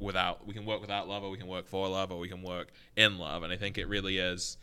without 0.00 0.46
we 0.46 0.54
can 0.54 0.64
work 0.64 0.80
without 0.80 1.08
love 1.08 1.24
or 1.24 1.30
we 1.30 1.38
can 1.38 1.48
work 1.48 1.66
for 1.66 1.88
love 1.88 2.12
or 2.12 2.18
we 2.18 2.28
can 2.28 2.42
work 2.42 2.68
in 2.96 3.18
love. 3.18 3.42
And 3.42 3.52
i 3.52 3.56
think 3.56 3.78
it 3.78 3.88
really 3.88 4.18
is 4.18 4.56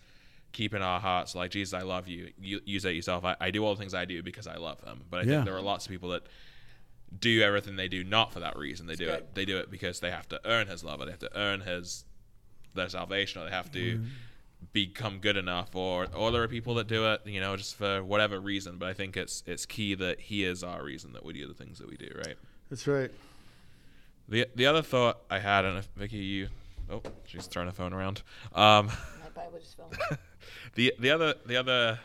keeping 0.54 0.82
our 0.82 1.02
hearts 1.02 1.36
like 1.36 1.52
jesus 1.52 1.74
i 1.74 1.82
love 1.82 2.08
you. 2.08 2.32
You, 2.40 2.62
you 2.66 2.80
say 2.80 2.92
it 2.92 2.96
yourself. 2.96 3.26
I, 3.26 3.36
I 3.42 3.52
do 3.52 3.66
all 3.66 3.76
the 3.76 3.80
things 3.80 3.94
i 3.94 4.06
do 4.06 4.24
because 4.24 4.48
i 4.48 4.56
love 4.56 4.82
them. 4.82 5.04
But 5.10 5.18
i 5.18 5.24
Yeah. 5.24 5.30
think 5.34 5.46
there 5.46 5.56
are 5.58 5.62
lots 5.62 5.86
of 5.86 5.92
people 5.92 6.10
that 6.10 6.24
do 7.20 7.42
everything 7.42 7.76
they 7.76 7.88
do 7.90 8.04
not 8.04 8.32
for 8.34 8.40
that 8.40 8.58
reason. 8.58 8.88
They 8.88 8.96
do 8.96 9.06
good. 9.08 9.16
it 9.20 9.36
they 9.36 9.44
do 9.46 9.58
it 9.58 9.70
because 9.70 10.00
they 10.00 10.10
have 10.12 10.28
to 10.30 10.40
earn 10.46 10.68
his 10.68 10.84
love 10.84 11.02
or 11.02 11.06
they 11.06 11.12
have 11.12 11.20
to 11.20 11.38
earn 11.38 11.62
his 11.62 12.06
their 12.76 12.90
salvation 12.90 13.42
or 13.42 13.46
they 13.46 13.52
have 13.52 13.72
to 13.72 14.02
become 14.74 15.20
good 15.20 15.38
enough 15.38 15.76
or 15.76 16.08
or 16.16 16.32
there 16.32 16.42
are 16.42 16.48
people 16.48 16.74
that 16.76 16.88
do 16.88 17.06
it 17.12 17.22
you 17.26 17.40
know 17.40 17.56
just 17.56 17.76
for 17.76 18.04
whatever 18.04 18.40
reason 18.40 18.78
but 18.78 18.90
i 18.90 18.94
think 18.94 19.16
it's 19.16 19.44
it's 19.46 19.66
key 19.66 19.94
that 19.94 20.20
he 20.20 20.44
is 20.44 20.64
our 20.64 20.84
reason 20.84 21.14
that 21.14 21.24
we 21.24 21.34
do 21.34 21.48
the 21.48 21.54
things 21.54 21.78
that 21.78 21.88
we 21.88 21.96
do 21.98 22.10
right 22.26 22.36
That's 22.70 22.88
right. 22.88 23.12
the 24.28 24.48
the 24.56 24.66
other 24.66 24.82
thought 24.82 25.20
I 25.30 25.40
had, 25.40 25.66
and 25.66 25.78
if 25.78 25.88
Vicki, 25.96 26.18
you, 26.18 26.48
oh, 26.90 27.02
she's 27.26 27.46
throwing 27.46 27.68
her 27.68 27.74
phone 27.74 27.94
around. 27.94 28.24
Um, 28.54 28.88
My 28.88 29.30
Bible 29.36 29.60
just 29.60 29.78
fell. 29.78 29.92
the 30.74 30.94
the 31.00 31.12
other 31.12 31.36
the 31.46 31.58
other 31.58 32.00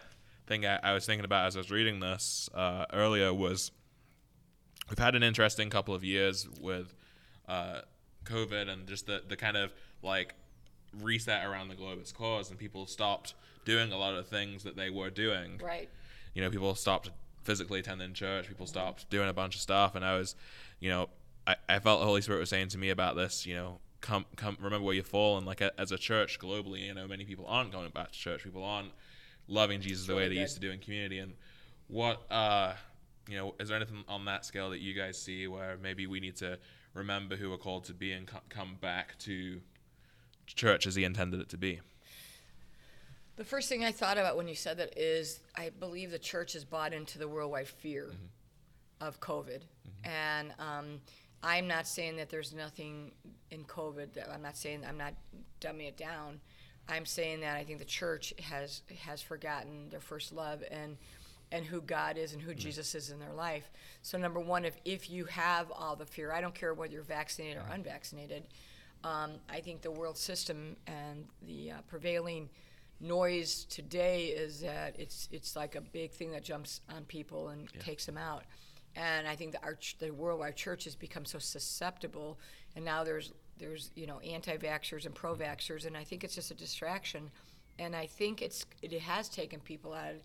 thing 0.46 0.66
I, 0.66 0.78
I 0.82 0.92
was 0.92 1.06
thinking 1.06 1.24
about 1.24 1.46
as 1.46 1.56
I 1.56 1.60
was 1.60 1.70
reading 1.70 2.00
this 2.00 2.50
uh, 2.54 2.84
earlier 2.92 3.32
was 3.32 3.70
we've 4.90 4.98
had 4.98 5.14
an 5.14 5.22
interesting 5.22 5.70
couple 5.70 5.94
of 5.94 6.04
years 6.04 6.46
with 6.60 6.94
uh, 7.48 7.80
COVID 8.24 8.68
and 8.68 8.86
just 8.86 9.06
the 9.06 9.22
the 9.26 9.36
kind 9.36 9.56
of 9.56 9.72
like 10.02 10.34
reset 11.00 11.46
around 11.46 11.68
the 11.68 11.74
globe 11.74 11.98
it's 12.00 12.12
caused, 12.12 12.50
and 12.50 12.58
people 12.58 12.86
stopped 12.86 13.34
doing 13.64 13.92
a 13.92 13.96
lot 13.98 14.14
of 14.14 14.26
things 14.28 14.62
that 14.64 14.76
they 14.76 14.90
were 14.90 15.10
doing 15.10 15.60
right. 15.62 15.88
you 16.34 16.42
know, 16.42 16.50
people 16.50 16.74
stopped 16.74 17.10
physically 17.42 17.80
attending 17.80 18.12
church. 18.12 18.48
People 18.48 18.66
stopped 18.66 19.08
doing 19.10 19.28
a 19.28 19.32
bunch 19.32 19.54
of 19.54 19.60
stuff, 19.60 19.94
and 19.94 20.04
I 20.04 20.16
was, 20.16 20.34
you 20.78 20.90
know, 20.90 21.08
I, 21.46 21.56
I 21.68 21.78
felt 21.78 22.00
the 22.00 22.06
Holy 22.06 22.22
Spirit 22.22 22.40
was 22.40 22.50
saying 22.50 22.68
to 22.68 22.78
me 22.78 22.90
about 22.90 23.16
this. 23.16 23.46
You 23.46 23.54
know, 23.54 23.78
come, 24.00 24.26
come, 24.36 24.56
remember 24.60 24.84
where 24.84 24.94
you 24.94 25.02
fall, 25.02 25.38
and 25.38 25.46
like 25.46 25.60
a, 25.60 25.78
as 25.80 25.92
a 25.92 25.98
church 25.98 26.38
globally, 26.38 26.86
you 26.86 26.94
know, 26.94 27.06
many 27.06 27.24
people 27.24 27.46
aren't 27.48 27.72
going 27.72 27.90
back 27.90 28.12
to 28.12 28.18
church. 28.18 28.44
People 28.44 28.64
aren't 28.64 28.92
loving 29.48 29.80
Jesus 29.80 30.06
the 30.06 30.14
way 30.14 30.28
they 30.28 30.36
used 30.36 30.54
to 30.54 30.60
do 30.60 30.70
in 30.70 30.78
community. 30.78 31.18
And 31.18 31.32
what, 31.88 32.22
uh, 32.30 32.74
you 33.28 33.36
know, 33.36 33.54
is 33.58 33.68
there 33.68 33.76
anything 33.76 34.04
on 34.08 34.24
that 34.26 34.44
scale 34.44 34.70
that 34.70 34.80
you 34.80 34.94
guys 34.94 35.20
see 35.20 35.48
where 35.48 35.76
maybe 35.82 36.06
we 36.06 36.20
need 36.20 36.36
to 36.36 36.58
remember 36.94 37.36
who 37.36 37.50
we're 37.50 37.56
called 37.56 37.84
to 37.84 37.94
be 37.94 38.12
and 38.12 38.26
co- 38.26 38.38
come 38.48 38.76
back 38.80 39.18
to 39.20 39.60
church 40.54 40.86
as 40.86 40.94
He 40.94 41.04
intended 41.04 41.40
it 41.40 41.48
to 41.50 41.56
be? 41.56 41.80
The 43.36 43.44
first 43.44 43.68
thing 43.68 43.84
I 43.84 43.92
thought 43.92 44.18
about 44.18 44.36
when 44.36 44.48
you 44.48 44.54
said 44.54 44.76
that 44.78 44.98
is 44.98 45.40
I 45.56 45.70
believe 45.70 46.10
the 46.10 46.18
church 46.18 46.52
has 46.52 46.64
bought 46.64 46.92
into 46.92 47.18
the 47.18 47.26
worldwide 47.26 47.68
fear 47.68 48.06
mm-hmm. 48.06 49.06
of 49.06 49.18
COVID. 49.20 49.62
Mm-hmm. 49.62 50.10
And 50.10 50.54
um, 50.58 51.00
I'm 51.42 51.66
not 51.66 51.86
saying 51.86 52.16
that 52.16 52.28
there's 52.28 52.52
nothing 52.52 53.12
in 53.50 53.64
COVID. 53.64 54.12
That 54.12 54.30
I'm 54.30 54.42
not 54.42 54.56
saying 54.56 54.84
I'm 54.86 54.98
not 54.98 55.14
dumbing 55.60 55.88
it 55.88 55.96
down. 55.96 56.40
I'm 56.88 57.06
saying 57.06 57.40
that 57.40 57.56
I 57.56 57.64
think 57.64 57.78
the 57.78 57.84
church 57.84 58.34
has 58.42 58.82
has 59.04 59.22
forgotten 59.22 59.88
their 59.88 60.00
first 60.00 60.32
love 60.32 60.62
and 60.70 60.96
and 61.52 61.64
who 61.64 61.80
God 61.80 62.16
is 62.16 62.32
and 62.32 62.42
who 62.42 62.50
mm-hmm. 62.50 62.60
Jesus 62.60 62.94
is 62.94 63.10
in 63.10 63.18
their 63.18 63.32
life. 63.32 63.70
So 64.02 64.18
number 64.18 64.40
one, 64.40 64.64
if 64.64 64.76
if 64.84 65.08
you 65.08 65.24
have 65.26 65.70
all 65.70 65.96
the 65.96 66.06
fear, 66.06 66.32
I 66.32 66.40
don't 66.40 66.54
care 66.54 66.74
whether 66.74 66.92
you're 66.92 67.02
vaccinated 67.02 67.56
or 67.56 67.66
unvaccinated. 67.72 68.44
Um, 69.04 69.32
I 69.48 69.60
think 69.60 69.82
the 69.82 69.90
world 69.90 70.18
system 70.18 70.76
and 70.86 71.24
the 71.46 71.72
uh, 71.72 71.74
prevailing 71.88 72.50
noise 73.00 73.64
today 73.64 74.26
is 74.26 74.60
that 74.60 74.94
it's 74.98 75.28
it's 75.32 75.56
like 75.56 75.74
a 75.74 75.80
big 75.80 76.10
thing 76.12 76.30
that 76.32 76.44
jumps 76.44 76.82
on 76.94 77.04
people 77.04 77.48
and 77.48 77.68
takes 77.80 78.04
them 78.04 78.18
out. 78.18 78.44
And 78.96 79.26
I 79.26 79.36
think 79.36 79.52
that 79.52 79.64
our 79.64 79.74
ch- 79.74 79.96
the 79.98 80.10
worldwide 80.10 80.56
church 80.56 80.84
has 80.84 80.94
become 80.94 81.24
so 81.24 81.38
susceptible, 81.38 82.38
and 82.76 82.84
now 82.84 83.04
there's 83.04 83.32
there's 83.56 83.90
you 83.94 84.06
know 84.06 84.18
anti-vaxxers 84.20 85.06
and 85.06 85.14
pro-vaxxers, 85.14 85.86
and 85.86 85.96
I 85.96 86.04
think 86.04 86.24
it's 86.24 86.34
just 86.34 86.50
a 86.50 86.54
distraction. 86.54 87.30
And 87.78 87.96
I 87.96 88.06
think 88.06 88.42
it's 88.42 88.66
it 88.82 88.92
has 89.00 89.28
taken 89.28 89.60
people 89.60 89.94
out 89.94 90.16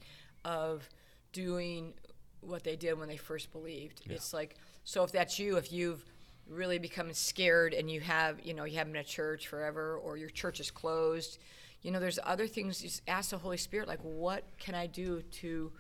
of 0.44 0.90
doing 1.32 1.94
what 2.42 2.64
they 2.64 2.76
did 2.76 3.00
when 3.00 3.08
they 3.08 3.18
first 3.18 3.52
believed. 3.52 4.02
It's 4.10 4.34
like 4.34 4.56
so 4.84 5.04
if 5.04 5.12
that's 5.12 5.40
you, 5.40 5.58
if 5.58 5.72
you've 5.72 6.04
really 6.48 6.78
become 6.80 7.12
scared 7.14 7.74
and 7.74 7.90
you 7.90 8.00
have 8.02 8.40
you 8.44 8.54
know 8.54 8.66
you 8.66 8.78
haven't 8.78 8.94
been 8.94 9.00
at 9.00 9.08
church 9.08 9.48
forever 9.48 9.98
or 9.98 10.18
your 10.18 10.30
church 10.30 10.60
is 10.60 10.70
closed, 10.72 11.40
you 11.82 11.92
know 11.92 12.00
there's 12.00 12.20
other 12.24 12.48
things. 12.48 12.82
Just 12.82 13.02
ask 13.08 13.30
the 13.32 13.38
Holy 13.38 13.58
Spirit 13.58 13.88
like 13.88 14.00
what 14.02 14.44
can 14.60 14.76
I 14.76 14.88
do 14.88 15.22
to 15.42 15.72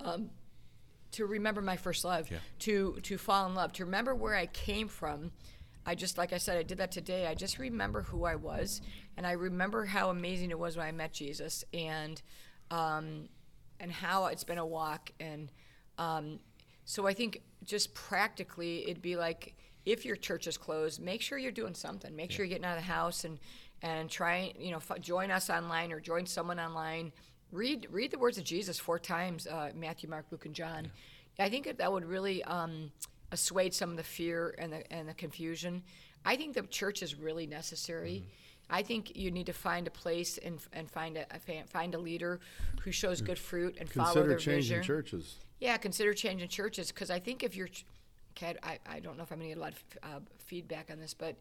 um, 0.00 0.30
to 1.12 1.26
remember 1.26 1.60
my 1.62 1.76
first 1.76 2.04
love, 2.04 2.30
Yeah. 2.30 2.38
to 2.60 2.98
to 3.02 3.18
fall 3.18 3.46
in 3.46 3.54
love, 3.54 3.72
to 3.74 3.84
remember 3.84 4.14
where 4.14 4.34
I 4.34 4.46
came 4.46 4.88
from. 4.88 5.32
I 5.86 5.94
just 5.94 6.18
like 6.18 6.32
I 6.32 6.38
said, 6.38 6.58
I 6.58 6.62
did 6.62 6.78
that 6.78 6.92
today. 6.92 7.26
I 7.26 7.34
just 7.34 7.58
remember 7.58 8.02
who 8.02 8.24
I 8.24 8.34
was, 8.34 8.82
and 9.16 9.26
I 9.26 9.32
remember 9.32 9.86
how 9.86 10.10
amazing 10.10 10.50
it 10.50 10.58
was 10.58 10.76
when 10.76 10.86
I 10.86 10.92
met 10.92 11.12
Jesus, 11.12 11.64
and 11.72 12.20
um, 12.70 13.28
and 13.80 13.90
how 13.90 14.26
it's 14.26 14.44
been 14.44 14.58
a 14.58 14.66
walk. 14.66 15.12
And 15.18 15.48
um, 15.96 16.40
so 16.84 17.06
I 17.06 17.14
think 17.14 17.40
just 17.64 17.94
practically, 17.94 18.84
it'd 18.84 19.00
be 19.00 19.16
like 19.16 19.54
if 19.88 20.04
your 20.04 20.16
church 20.16 20.46
is 20.46 20.56
closed, 20.56 21.00
make 21.00 21.22
sure 21.22 21.38
you're 21.38 21.50
doing 21.52 21.74
something. 21.74 22.14
Make 22.14 22.30
sure 22.30 22.44
you're 22.44 22.50
getting 22.50 22.64
out 22.64 22.76
of 22.78 22.84
the 22.84 22.92
house 22.92 23.24
and 23.24 23.38
and 23.82 24.10
try 24.10 24.52
you 24.58 24.70
know 24.70 24.78
f- 24.78 25.00
join 25.00 25.30
us 25.30 25.50
online 25.50 25.92
or 25.92 26.00
join 26.00 26.26
someone 26.26 26.60
online. 26.60 27.12
Read 27.52 27.86
read 27.90 28.10
the 28.10 28.18
words 28.18 28.36
of 28.38 28.44
Jesus 28.44 28.78
four 28.78 28.98
times: 28.98 29.46
uh, 29.46 29.70
Matthew, 29.74 30.08
Mark, 30.08 30.26
Luke, 30.30 30.46
and 30.46 30.54
John. 30.54 30.90
I 31.38 31.48
think 31.48 31.64
that 31.66 31.78
that 31.78 31.90
would 31.92 32.04
really 32.04 32.42
um, 32.44 32.90
assuage 33.32 33.72
some 33.72 33.90
of 33.90 33.96
the 33.96 34.02
fear 34.02 34.54
and 34.58 34.72
the 34.72 34.92
and 34.92 35.08
the 35.08 35.14
confusion. 35.14 35.82
I 36.24 36.36
think 36.36 36.54
the 36.54 36.62
church 36.62 37.02
is 37.02 37.14
really 37.14 37.46
necessary. 37.46 38.24
I 38.70 38.82
think 38.82 39.16
you 39.16 39.30
need 39.30 39.46
to 39.46 39.54
find 39.54 39.86
a 39.86 39.90
place 39.90 40.36
and, 40.44 40.58
and 40.74 40.90
find 40.90 41.16
a, 41.16 41.24
a 41.34 41.38
fa- 41.38 41.64
find 41.66 41.94
a 41.94 41.98
leader 41.98 42.40
who 42.82 42.92
shows 42.92 43.22
good 43.22 43.38
fruit 43.38 43.76
and 43.80 43.88
follow 43.88 44.06
Consider 44.12 44.28
their 44.28 44.38
changing 44.38 44.76
vision. 44.78 44.82
churches. 44.82 45.36
Yeah, 45.58 45.76
consider 45.78 46.12
changing 46.12 46.48
churches 46.48 46.92
because 46.92 47.10
I 47.10 47.18
think 47.18 47.42
if 47.42 47.56
you're, 47.56 47.70
ch- 48.38 48.42
okay, 48.42 48.56
I, 48.62 48.78
I 48.86 49.00
don't 49.00 49.16
know 49.16 49.22
if 49.22 49.32
I'm 49.32 49.38
gonna 49.38 49.48
get 49.48 49.58
a 49.58 49.60
lot 49.60 49.72
of 49.72 49.98
uh, 50.02 50.20
feedback 50.38 50.90
on 50.90 50.98
this, 50.98 51.14
but 51.14 51.36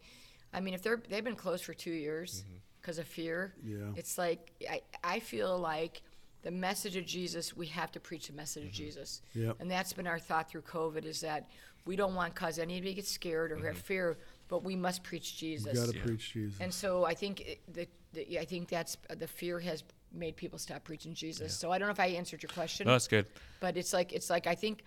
I 0.54 0.60
mean, 0.60 0.74
if 0.74 0.82
they're 0.82 1.02
they've 1.10 1.24
been 1.24 1.36
closed 1.36 1.66
for 1.66 1.74
two 1.74 1.92
years 1.92 2.44
mm-hmm. 2.44 2.58
because 2.82 2.98
of 3.00 3.08
fear, 3.08 3.54
Yeah. 3.64 3.78
it's 3.96 4.18
like 4.18 4.52
I, 4.70 4.82
I 5.04 5.20
feel 5.20 5.58
like 5.58 6.02
the 6.44 6.52
message 6.52 6.96
of 6.96 7.06
Jesus, 7.06 7.56
we 7.56 7.68
have 7.68 7.92
to 7.94 8.00
preach 8.00 8.28
the 8.28 8.34
message 8.34 8.64
of 8.64 8.70
mm-hmm. 8.70 8.84
Jesus, 8.84 9.22
Yep. 9.34 9.58
and 9.60 9.70
that's 9.70 9.94
been 9.94 10.08
our 10.08 10.20
thought 10.20 10.50
through 10.50 10.62
COVID 10.62 11.06
is 11.06 11.22
that 11.22 11.50
we 11.86 11.96
don't 11.96 12.16
want 12.16 12.36
cause 12.36 12.60
anybody 12.60 12.92
to 12.92 12.96
get 12.96 13.08
scared 13.08 13.52
or 13.52 13.56
have 13.58 13.66
mm-hmm. 13.66 13.78
fear, 13.78 14.18
but 14.50 14.64
we 14.64 14.76
must 14.76 15.04
preach 15.04 15.38
Jesus. 15.38 15.74
You 15.74 15.86
got 15.86 15.94
to 15.94 16.00
preach 16.00 16.34
Jesus. 16.34 16.60
And 16.60 16.74
so 16.74 17.06
I 17.06 17.14
think 17.14 17.42
it, 17.42 17.74
the, 17.74 17.88
the 18.14 18.40
I 18.40 18.46
think 18.46 18.68
that's 18.68 18.98
the 19.18 19.28
fear 19.28 19.60
has 19.60 19.84
made 20.14 20.36
people 20.36 20.60
stop 20.60 20.84
preaching 20.84 21.14
Jesus. 21.14 21.58
So 21.58 21.72
I 21.72 21.78
don't 21.78 21.88
know 21.88 21.94
if 21.94 22.00
I 22.00 22.08
answered 22.08 22.42
your 22.44 22.50
question 22.50 22.88
No, 22.88 22.94
that's 22.94 23.08
good. 23.08 23.26
but 23.60 23.78
it's 23.78 23.94
like 23.94 24.14
it's 24.14 24.30
like 24.30 24.48
I 24.48 24.56
think 24.56 24.84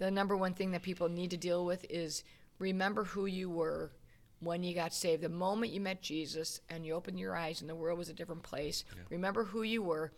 the 0.00 0.10
number 0.10 0.36
one 0.36 0.54
thing 0.54 0.72
that 0.72 0.82
people 0.82 1.08
need 1.08 1.30
to 1.30 1.36
deal 1.36 1.64
with 1.64 1.84
is 1.90 2.24
remember 2.58 3.04
who 3.04 3.26
you 3.26 3.50
were 3.50 3.92
when 4.40 4.62
you 4.62 4.74
got 4.74 4.94
saved. 4.94 5.22
The 5.22 5.28
moment 5.28 5.72
you 5.72 5.80
met 5.80 6.00
Jesus 6.00 6.60
and 6.70 6.86
you 6.86 6.94
opened 6.94 7.20
your 7.20 7.36
eyes 7.36 7.60
and 7.60 7.68
the 7.68 7.74
world 7.74 7.98
was 7.98 8.08
a 8.08 8.14
different 8.14 8.42
place, 8.42 8.82
remember 9.10 9.44
who 9.44 9.62
you 9.62 9.82
were. 9.82 10.10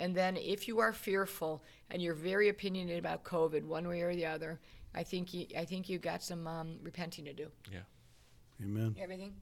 And 0.00 0.14
then 0.14 0.38
if 0.38 0.66
you 0.66 0.80
are 0.80 0.92
fearful 0.92 1.62
and 1.90 2.00
you're 2.00 2.14
very 2.14 2.48
opinionated 2.48 2.98
about 2.98 3.24
COVID 3.24 3.64
one 3.64 3.86
way 3.86 4.00
or 4.00 4.14
the 4.14 4.24
other, 4.24 4.58
I 4.94 5.02
think 5.02 5.34
you 5.34 5.46
I 5.56 5.66
think 5.66 5.90
you 5.90 5.98
got 5.98 6.22
some 6.22 6.46
um, 6.46 6.78
repenting 6.82 7.26
to 7.26 7.34
do. 7.34 7.48
Yeah. 7.70 7.80
Amen. 8.62 8.96
Everything? 8.98 9.34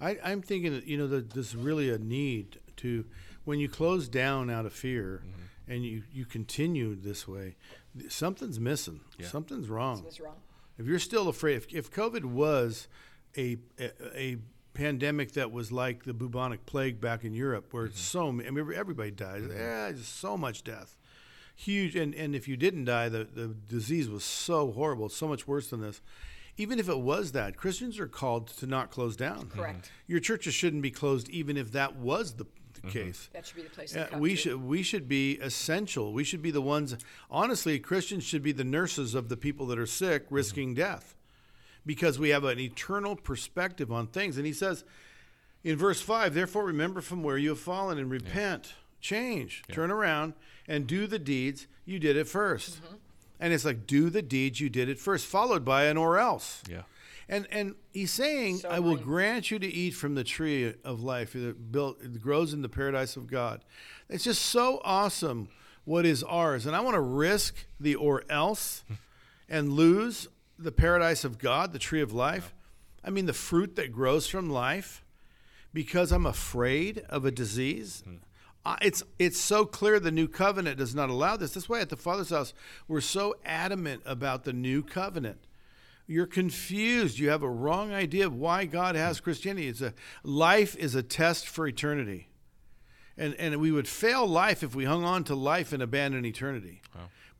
I, 0.00 0.18
I'm 0.24 0.42
thinking 0.42 0.72
that 0.72 0.88
you 0.88 0.98
know 0.98 1.06
that 1.06 1.30
there's 1.30 1.54
really 1.54 1.90
a 1.90 1.98
need 1.98 2.58
to 2.78 3.04
when 3.44 3.60
you 3.60 3.68
close 3.68 4.08
down 4.08 4.50
out 4.50 4.66
of 4.66 4.72
fear 4.72 5.22
Mm-hmm. 5.24 5.42
And 5.68 5.84
you 5.84 6.02
you 6.12 6.24
continue 6.24 6.94
this 6.94 7.26
way, 7.28 7.56
something's 8.08 8.58
missing. 8.60 9.00
Yeah. 9.18 9.26
Something's 9.28 9.68
wrong. 9.68 10.02
What's 10.02 10.20
wrong? 10.20 10.36
If 10.78 10.86
you're 10.86 10.98
still 10.98 11.28
afraid, 11.28 11.56
if, 11.56 11.72
if 11.72 11.90
COVID 11.90 12.24
was 12.24 12.88
a, 13.36 13.58
a 13.78 13.90
a 14.14 14.36
pandemic 14.74 15.32
that 15.32 15.52
was 15.52 15.70
like 15.70 16.04
the 16.04 16.14
bubonic 16.14 16.64
plague 16.64 17.00
back 17.00 17.24
in 17.24 17.34
Europe, 17.34 17.72
where 17.72 17.88
Mm-hmm. 17.88 17.96
so 17.96 18.28
I 18.28 18.32
mean 18.32 18.72
everybody 18.74 19.10
dies, 19.10 19.44
yeah, 19.54 19.92
just 19.92 20.18
so 20.18 20.36
much 20.36 20.64
death, 20.64 20.96
huge, 21.54 21.94
and 21.94 22.14
and 22.14 22.34
if 22.34 22.48
you 22.48 22.56
didn't 22.56 22.86
die, 22.86 23.08
the 23.08 23.24
the 23.24 23.48
disease 23.68 24.08
was 24.08 24.24
so 24.24 24.72
horrible, 24.72 25.08
so 25.08 25.28
much 25.28 25.46
worse 25.46 25.68
than 25.68 25.80
this. 25.82 26.00
even 26.56 26.78
if 26.78 26.88
it 26.88 26.98
was 27.00 27.32
that, 27.32 27.56
Christians 27.56 27.98
are 27.98 28.06
called 28.08 28.46
to 28.48 28.66
not 28.66 28.90
close 28.90 29.14
down. 29.16 29.48
Correct. 29.48 29.90
Your 30.06 30.20
churches 30.20 30.54
shouldn't 30.54 30.82
be 30.82 30.90
closed, 30.90 31.28
even 31.30 31.56
if 31.56 31.72
that 31.72 31.96
was 31.96 32.34
the, 32.34 32.46
the 32.84 32.90
case. 32.90 33.28
That 33.32 33.46
should 33.46 33.56
be 33.56 33.62
the 33.62 33.70
place 33.70 33.94
Yeah, 33.94 34.04
to 34.04 34.10
come 34.10 34.20
we 34.20 34.30
to. 34.30 34.36
should 34.36 34.62
we 34.64 34.82
should 34.82 35.08
be 35.08 35.38
essential. 35.38 36.12
We 36.12 36.24
should 36.24 36.42
be 36.42 36.50
the 36.50 36.62
ones. 36.62 36.96
Honestly, 37.30 37.78
Christians 37.78 38.24
should 38.24 38.42
be 38.42 38.52
the 38.52 38.64
nurses 38.64 39.14
of 39.14 39.28
the 39.28 39.36
people 39.36 39.66
that 39.66 39.78
are 39.78 39.86
sick, 39.86 40.26
risking 40.30 40.74
death, 40.74 41.16
because 41.86 42.18
we 42.18 42.30
have 42.30 42.44
an 42.44 42.58
eternal 42.58 43.16
perspective 43.16 43.90
on 43.92 44.06
things. 44.06 44.36
And 44.36 44.46
he 44.46 44.52
says 44.52 44.84
in 45.64 45.76
verse 45.76 46.00
five, 46.00 46.34
therefore 46.34 46.64
remember 46.64 47.00
from 47.00 47.22
where 47.22 47.38
you 47.38 47.50
have 47.50 47.60
fallen 47.60 47.98
and 47.98 48.10
repent, 48.10 48.74
change, 49.00 49.62
turn 49.70 49.90
around, 49.90 50.34
and 50.68 50.86
do 50.86 51.06
the 51.06 51.18
deeds 51.18 51.66
you 51.84 51.98
did 51.98 52.16
at 52.16 52.26
1st 52.26 52.70
Mm-hmm. 52.76 52.94
And 53.40 53.52
it's 53.52 53.64
like 53.64 53.88
do 53.88 54.08
the 54.08 54.22
deeds 54.22 54.60
you 54.60 54.70
did 54.70 54.88
at 54.88 55.00
first, 55.00 55.26
followed 55.26 55.64
by 55.64 55.86
an 55.86 55.96
or 55.96 56.16
else. 56.16 56.62
Yeah. 56.70 56.82
And 57.28 57.46
and 57.50 57.74
he's 57.92 58.10
saying, 58.10 58.62
I 58.68 58.80
will 58.80 58.96
grant 58.96 59.50
you 59.50 59.58
to 59.58 59.66
eat 59.66 59.94
from 59.94 60.14
the 60.14 60.24
tree 60.24 60.74
of 60.84 61.02
life 61.02 61.32
that 61.32 61.72
built 61.72 62.02
it 62.02 62.20
grows 62.20 62.52
in 62.52 62.62
the 62.62 62.68
paradise 62.68 63.16
of 63.16 63.26
God. 63.26 63.64
It's 64.08 64.24
just 64.24 64.42
so 64.42 64.80
awesome 64.84 65.48
what 65.84 66.06
is 66.06 66.22
ours. 66.24 66.66
And 66.66 66.76
I 66.76 66.80
want 66.80 66.94
to 66.94 67.00
risk 67.00 67.54
the 67.80 67.94
or 67.94 68.24
else 68.28 68.84
and 69.48 69.72
lose 69.72 70.28
the 70.58 70.72
paradise 70.72 71.24
of 71.24 71.38
God, 71.38 71.72
the 71.72 71.78
tree 71.78 72.00
of 72.00 72.12
life. 72.12 72.54
I 73.04 73.10
mean 73.10 73.26
the 73.26 73.32
fruit 73.32 73.76
that 73.76 73.92
grows 73.92 74.28
from 74.28 74.48
life 74.48 75.04
because 75.72 76.12
I'm 76.12 76.26
afraid 76.26 77.04
of 77.08 77.24
a 77.24 77.30
disease. 77.30 78.04
Uh, 78.64 78.76
it's 78.80 79.02
it's 79.18 79.40
so 79.40 79.64
clear 79.64 79.98
the 79.98 80.12
new 80.12 80.28
covenant 80.28 80.78
does 80.78 80.94
not 80.94 81.10
allow 81.10 81.36
this. 81.36 81.54
That's 81.54 81.68
why 81.68 81.80
at 81.80 81.88
the 81.88 81.96
Father's 81.96 82.30
house 82.30 82.54
we're 82.86 83.00
so 83.00 83.34
adamant 83.44 84.02
about 84.06 84.44
the 84.44 84.52
new 84.52 84.82
covenant. 84.82 85.38
You're 86.06 86.26
confused. 86.26 87.18
You 87.18 87.30
have 87.30 87.42
a 87.42 87.50
wrong 87.50 87.92
idea 87.92 88.26
of 88.26 88.34
why 88.34 88.64
God 88.64 88.96
has 88.96 89.20
Christianity. 89.20 89.68
It's 89.68 89.80
a 89.80 89.94
life 90.22 90.76
is 90.76 90.94
a 90.94 91.02
test 91.02 91.48
for 91.48 91.66
eternity. 91.66 92.28
And 93.16 93.34
and 93.36 93.56
we 93.56 93.72
would 93.72 93.88
fail 93.88 94.26
life 94.26 94.62
if 94.62 94.74
we 94.74 94.84
hung 94.84 95.04
on 95.04 95.24
to 95.24 95.34
life 95.34 95.72
and 95.72 95.82
abandoned 95.82 96.26
eternity. 96.26 96.82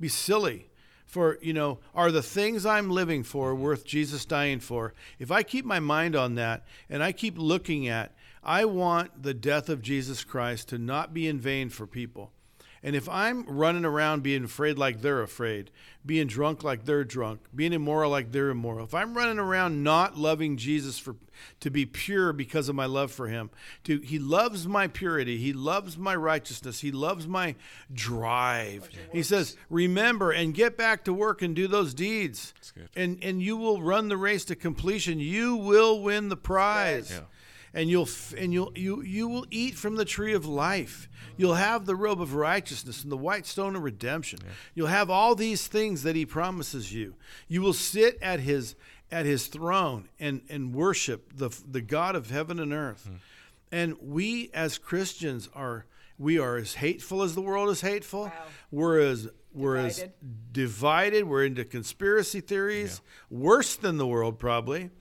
Be 0.01 0.09
silly. 0.09 0.69
For, 1.07 1.39
you 1.43 1.53
know, 1.53 1.79
are 1.95 2.11
the 2.11 2.23
things 2.23 2.65
I'm 2.65 2.89
living 2.89 3.23
for 3.23 3.53
mm-hmm. 3.53 3.63
worth 3.63 3.85
Jesus 3.85 4.25
dying 4.25 4.61
for? 4.61 4.95
If 5.19 5.31
I 5.31 5.43
keep 5.43 5.67
my 5.67 5.79
mind 5.79 6.17
on 6.17 6.37
that 6.37 6.65
and 6.89 7.03
I 7.03 7.13
keep 7.13 7.37
looking 7.37 7.87
at, 7.87 8.15
I 8.43 8.65
want 8.65 9.23
the 9.23 9.35
death 9.35 9.69
of 9.69 9.83
Jesus 9.83 10.25
Christ 10.25 10.71
to 10.71 10.79
not 10.79 11.13
be 11.13 11.29
in 11.29 11.39
vain 11.39 11.69
for 11.69 11.87
people. 11.87 12.33
And 12.85 12.97
if 12.97 13.09
I'm 13.09 13.45
running 13.47 13.85
around 13.85 14.23
being 14.23 14.45
afraid 14.45 14.77
like 14.77 15.03
they're 15.03 15.23
afraid, 15.23 15.71
being 16.05 16.27
drunk 16.27 16.65
like 16.65 16.85
they're 16.85 17.05
drunk, 17.05 17.41
being 17.55 17.73
immoral 17.73 18.11
like 18.11 18.33
they're 18.33 18.51
immoral, 18.51 18.85
if 18.85 18.93
I'm 18.93 19.15
running 19.17 19.39
around 19.39 19.85
not 19.85 20.19
loving 20.19 20.57
Jesus 20.57 20.99
for 20.99 21.15
to 21.61 21.71
be 21.71 21.87
pure 21.87 22.33
because 22.33 22.69
of 22.69 22.75
my 22.75 22.87
love 22.87 23.13
for 23.13 23.29
him, 23.29 23.51
to 23.85 23.99
he 24.01 24.19
loves 24.19 24.67
my 24.67 24.89
purity, 24.89 25.39
he 25.39 25.53
loves 25.53 25.97
my 25.97 26.15
righteousness, 26.15 26.81
he 26.81 26.91
loves 26.91 27.27
my 27.29 27.55
drive. 27.93 28.89
He 29.13 29.23
says, 29.23 29.57
"Remember 29.71 30.31
and 30.33 30.53
get 30.55 30.77
back 30.77 31.05
to 31.05 31.13
work 31.13 31.41
and 31.43 31.55
do 31.55 31.69
those 31.69 31.95
deeds." 31.95 32.53
And 32.97 33.19
and 33.23 33.41
you 33.41 33.57
will 33.57 33.81
run 33.83 34.09
the 34.09 34.17
race 34.17 34.45
to 34.47 34.57
completion. 34.57 35.21
You 35.21 35.55
will 35.57 36.03
win 36.03 36.29
the 36.29 36.37
prize 36.37 37.11
Yeah. 37.11 37.21
And 37.75 37.89
you'll 37.89 38.03
f- 38.03 38.35
and 38.37 38.53
you'll 38.53 38.73
you 38.77 39.03
you 39.03 39.29
will 39.29 39.47
eat 39.51 39.75
from 39.75 39.97
the 39.97 40.05
tree 40.05 40.33
of 40.35 40.47
life. 40.47 41.09
You'll 41.37 41.55
have 41.55 41.87
the 41.87 41.97
robe 41.97 42.21
of 42.21 42.35
righteousness 42.35 43.03
and 43.03 43.11
the 43.11 43.17
white 43.17 43.47
stone 43.47 43.75
of 43.77 43.83
redemption. 43.83 44.41
You'll 44.75 44.89
have 44.89 45.09
all 45.11 45.35
these 45.35 45.67
things 45.67 46.03
that 46.03 46.15
he 46.17 46.27
promises 46.27 46.93
you. 46.93 47.15
You 47.49 47.63
will 47.63 47.73
sit 47.73 48.19
at 48.21 48.41
his 48.41 48.75
at 49.11 49.25
his 49.27 49.47
throne 49.47 50.09
and 50.21 50.43
and 50.49 50.75
worship 50.75 51.33
the 51.37 51.51
the 51.69 51.81
God 51.81 52.15
of 52.17 52.31
heaven 52.31 52.59
and 52.59 52.73
earth. 52.73 53.07
Hmm. 53.07 53.15
And 53.71 53.97
we 54.03 54.51
as 54.53 54.77
Christians 54.79 55.49
are 55.55 55.87
we 56.19 56.39
are 56.39 56.57
as 56.59 56.75
hateful 56.75 57.23
as 57.23 57.35
the 57.35 57.41
world 57.41 57.71
is 57.71 57.81
hateful. 57.81 58.25
Wow. 58.25 58.33
We're 58.71 59.01
as 59.01 59.29
we're 59.55 59.77
as 59.77 59.97
Divided. 59.97 60.13
divided. 60.53 61.25
We're 61.25 61.45
into 61.45 61.65
conspiracy 61.65 62.41
theories, 62.41 63.01
worse 63.31 63.77
than 63.77 63.97
the 63.99 64.07
world 64.07 64.39
probably. 64.39 64.91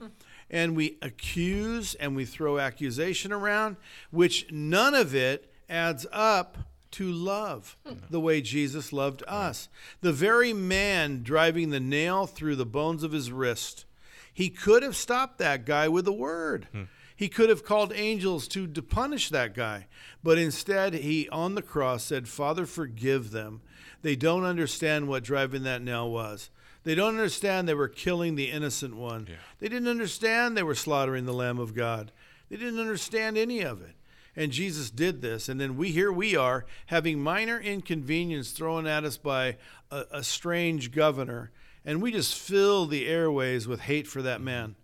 And 0.52 0.76
we 0.76 0.98
accuse 1.00 1.94
and 1.94 2.14
we 2.14 2.26
throw 2.26 2.58
accusation 2.58 3.32
around, 3.32 3.76
which 4.10 4.52
none 4.52 4.94
of 4.94 5.14
it 5.14 5.50
adds 5.68 6.06
up 6.12 6.58
to 6.92 7.10
love 7.10 7.76
the 8.10 8.20
way 8.20 8.42
Jesus 8.42 8.92
loved 8.92 9.22
us. 9.26 9.68
The 10.02 10.12
very 10.12 10.52
man 10.52 11.22
driving 11.22 11.70
the 11.70 11.80
nail 11.80 12.26
through 12.26 12.56
the 12.56 12.66
bones 12.66 13.02
of 13.02 13.12
his 13.12 13.32
wrist, 13.32 13.86
he 14.32 14.50
could 14.50 14.82
have 14.82 14.94
stopped 14.94 15.38
that 15.38 15.64
guy 15.64 15.88
with 15.88 16.06
a 16.06 16.12
word. 16.12 16.68
Hmm. 16.72 16.82
He 17.16 17.28
could 17.28 17.50
have 17.50 17.64
called 17.64 17.92
angels 17.94 18.48
to, 18.48 18.66
to 18.66 18.82
punish 18.82 19.30
that 19.30 19.54
guy. 19.54 19.86
But 20.22 20.38
instead, 20.38 20.94
he 20.94 21.28
on 21.28 21.54
the 21.54 21.62
cross 21.62 22.04
said, 22.04 22.28
Father, 22.28 22.66
forgive 22.66 23.30
them. 23.30 23.62
They 24.02 24.16
don't 24.16 24.44
understand 24.44 25.08
what 25.08 25.22
driving 25.22 25.62
that 25.62 25.82
nail 25.82 26.10
was. 26.10 26.50
They 26.84 26.94
don't 26.94 27.14
understand 27.14 27.68
they 27.68 27.74
were 27.74 27.88
killing 27.88 28.34
the 28.34 28.50
innocent 28.50 28.96
one. 28.96 29.26
Yeah. 29.28 29.36
They 29.60 29.68
didn't 29.68 29.88
understand 29.88 30.56
they 30.56 30.62
were 30.62 30.74
slaughtering 30.74 31.26
the 31.26 31.32
Lamb 31.32 31.58
of 31.58 31.74
God. 31.74 32.10
They 32.48 32.56
didn't 32.56 32.80
understand 32.80 33.38
any 33.38 33.60
of 33.60 33.80
it. 33.80 33.94
And 34.34 34.50
Jesus 34.50 34.90
did 34.90 35.20
this. 35.20 35.48
And 35.48 35.60
then 35.60 35.76
we 35.76 35.90
here 35.92 36.10
we 36.10 36.34
are 36.34 36.64
having 36.86 37.20
minor 37.20 37.58
inconvenience 37.60 38.50
thrown 38.50 38.86
at 38.86 39.04
us 39.04 39.16
by 39.16 39.56
a, 39.90 40.04
a 40.10 40.22
strange 40.24 40.90
governor. 40.90 41.50
And 41.84 42.00
we 42.00 42.12
just 42.12 42.34
fill 42.34 42.86
the 42.86 43.06
airways 43.06 43.68
with 43.68 43.80
hate 43.80 44.06
for 44.06 44.22
that 44.22 44.40
man. 44.40 44.76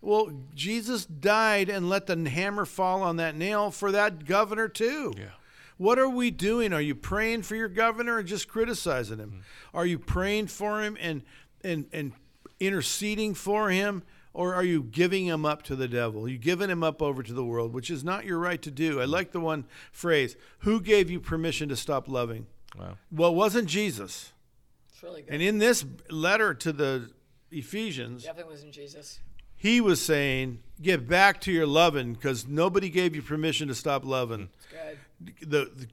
Well, 0.00 0.30
Jesus 0.54 1.04
died 1.06 1.68
and 1.68 1.88
let 1.88 2.06
the 2.06 2.28
hammer 2.28 2.64
fall 2.64 3.02
on 3.02 3.16
that 3.16 3.34
nail 3.34 3.70
for 3.70 3.90
that 3.92 4.24
governor 4.24 4.68
too. 4.68 5.12
Yeah. 5.16 5.30
What 5.78 5.98
are 5.98 6.08
we 6.08 6.30
doing? 6.30 6.72
Are 6.72 6.80
you 6.80 6.94
praying 6.94 7.42
for 7.42 7.56
your 7.56 7.68
governor 7.68 8.16
or 8.16 8.22
just 8.22 8.48
criticizing 8.48 9.18
him? 9.18 9.30
Mm-hmm. 9.30 9.76
Are 9.76 9.86
you 9.86 9.98
praying 9.98 10.48
for 10.48 10.82
him 10.82 10.96
and 11.00 11.22
and 11.64 11.86
and 11.92 12.12
interceding 12.60 13.34
for 13.34 13.70
him 13.70 14.02
or 14.34 14.54
are 14.54 14.64
you 14.64 14.82
giving 14.82 15.26
him 15.26 15.44
up 15.44 15.62
to 15.64 15.74
the 15.74 15.88
devil? 15.88 16.24
Are 16.24 16.28
you 16.28 16.38
giving 16.38 16.70
him 16.70 16.84
up 16.84 17.02
over 17.02 17.22
to 17.22 17.32
the 17.32 17.44
world, 17.44 17.72
which 17.72 17.90
is 17.90 18.04
not 18.04 18.24
your 18.24 18.38
right 18.38 18.60
to 18.62 18.70
do. 18.70 19.00
I 19.00 19.02
mm-hmm. 19.02 19.12
like 19.12 19.32
the 19.32 19.40
one 19.40 19.64
phrase, 19.90 20.36
who 20.60 20.80
gave 20.80 21.10
you 21.10 21.18
permission 21.20 21.68
to 21.70 21.76
stop 21.76 22.08
loving? 22.08 22.46
Wow. 22.78 22.98
Well, 23.10 23.30
it 23.30 23.36
wasn't 23.36 23.68
Jesus. 23.68 24.32
It's 24.92 25.02
really 25.02 25.22
good. 25.22 25.32
And 25.32 25.42
in 25.42 25.58
this 25.58 25.84
letter 26.10 26.54
to 26.54 26.72
the 26.72 27.10
Ephesians, 27.50 28.24
Definitely 28.24 28.52
wasn't 28.52 28.72
Jesus. 28.72 29.20
he 29.56 29.80
was 29.80 30.00
saying, 30.00 30.60
get 30.80 31.08
back 31.08 31.40
to 31.42 31.52
your 31.52 31.66
loving 31.66 32.12
because 32.12 32.46
nobody 32.46 32.90
gave 32.90 33.16
you 33.16 33.22
permission 33.22 33.68
to 33.68 33.74
stop 33.74 34.04
loving. 34.04 34.50
It's 34.56 34.66
good. 34.66 34.98
The, 35.20 35.70
the 35.74 35.88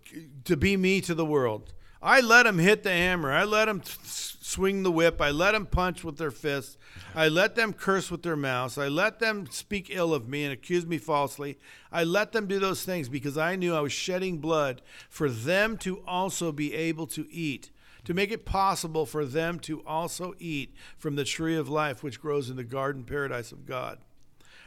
to 0.46 0.58
be 0.58 0.78
me 0.78 1.02
to 1.02 1.16
the 1.16 1.26
world. 1.26 1.74
I 2.02 2.22
let 2.22 2.44
them 2.44 2.60
hit 2.60 2.84
the 2.84 2.92
hammer. 2.92 3.32
I 3.32 3.46
let 3.46 3.66
them 3.66 3.82
swing 3.84 4.84
the 4.84 4.92
whip. 4.92 5.20
I 5.20 5.32
let 5.32 5.54
them 5.54 5.66
punch 5.66 6.04
with 6.04 6.18
their 6.18 6.30
fists. 6.30 6.78
I 7.16 7.30
let 7.30 7.56
them 7.56 7.74
curse 7.74 8.12
with 8.12 8.22
their 8.22 8.36
mouths. 8.36 8.78
I 8.78 8.90
let 8.90 9.20
them 9.20 9.48
speak 9.50 9.90
ill 9.90 10.14
of 10.14 10.28
me 10.28 10.44
and 10.44 10.54
accuse 10.54 10.86
me 10.86 11.00
falsely. 11.00 11.58
I 11.92 12.04
let 12.04 12.32
them 12.32 12.46
do 12.46 12.60
those 12.60 12.84
things 12.84 13.10
because 13.10 13.40
I 13.40 13.56
knew 13.56 13.74
I 13.74 13.82
was 13.82 13.92
shedding 13.92 14.38
blood 14.38 14.84
for 15.10 15.30
them 15.30 15.78
to 15.80 16.04
also 16.06 16.52
be 16.52 16.76
able 16.76 17.08
to 17.08 17.28
eat, 17.32 17.72
to 18.04 18.14
make 18.14 18.32
it 18.32 18.46
possible 18.46 19.08
for 19.08 19.26
them 19.26 19.58
to 19.62 19.82
also 19.88 20.36
eat 20.38 20.76
from 20.98 21.16
the 21.16 21.26
tree 21.26 21.56
of 21.56 21.70
life 21.70 22.04
which 22.04 22.22
grows 22.22 22.50
in 22.50 22.56
the 22.56 22.64
garden 22.64 23.04
paradise 23.04 23.52
of 23.52 23.66
God. 23.66 23.98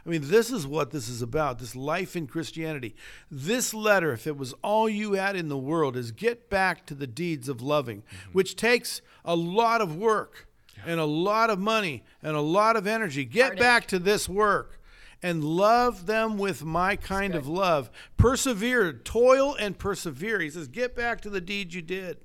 I 0.05 0.09
mean, 0.09 0.23
this 0.25 0.51
is 0.51 0.67
what 0.67 0.91
this 0.91 1.09
is 1.09 1.23
about 1.23 1.59
this 1.59 1.77
life 1.77 2.17
in 2.17 2.27
Christianity. 2.27 2.95
This 3.31 3.75
letter, 3.75 4.13
if 4.13 4.27
it 4.27 4.37
was 4.37 4.55
all 4.63 4.89
you 4.89 5.13
had 5.13 5.37
in 5.37 5.49
the 5.49 5.57
world, 5.57 5.97
is 5.97 6.13
get 6.13 6.49
back 6.49 6.87
to 6.87 6.95
the 6.95 7.07
deeds 7.07 7.49
of 7.49 7.61
loving, 7.61 8.03
mm-hmm. 8.03 8.33
which 8.33 8.57
takes 8.57 9.03
a 9.25 9.37
lot 9.37 9.81
of 9.81 9.97
work 9.97 10.49
and 10.87 11.01
a 11.01 11.05
lot 11.05 11.51
of 11.51 11.59
money 11.59 12.05
and 12.23 12.37
a 12.37 12.41
lot 12.41 12.77
of 12.77 12.87
energy. 12.87 13.25
Get 13.25 13.43
Heartache. 13.43 13.61
back 13.61 13.87
to 13.89 13.99
this 13.99 14.29
work 14.29 14.81
and 15.23 15.43
love 15.43 16.07
them 16.07 16.39
with 16.39 16.65
my 16.65 16.97
kind 16.97 17.35
of 17.35 17.49
love. 17.49 17.91
Persevere, 18.17 18.93
toil 18.93 19.55
and 19.55 19.79
persevere. 19.79 20.41
He 20.41 20.51
says, 20.51 20.69
get 20.69 20.95
back 20.95 21.21
to 21.23 21.31
the 21.31 21.41
deeds 21.41 21.75
you 21.75 21.83
did. 21.83 22.19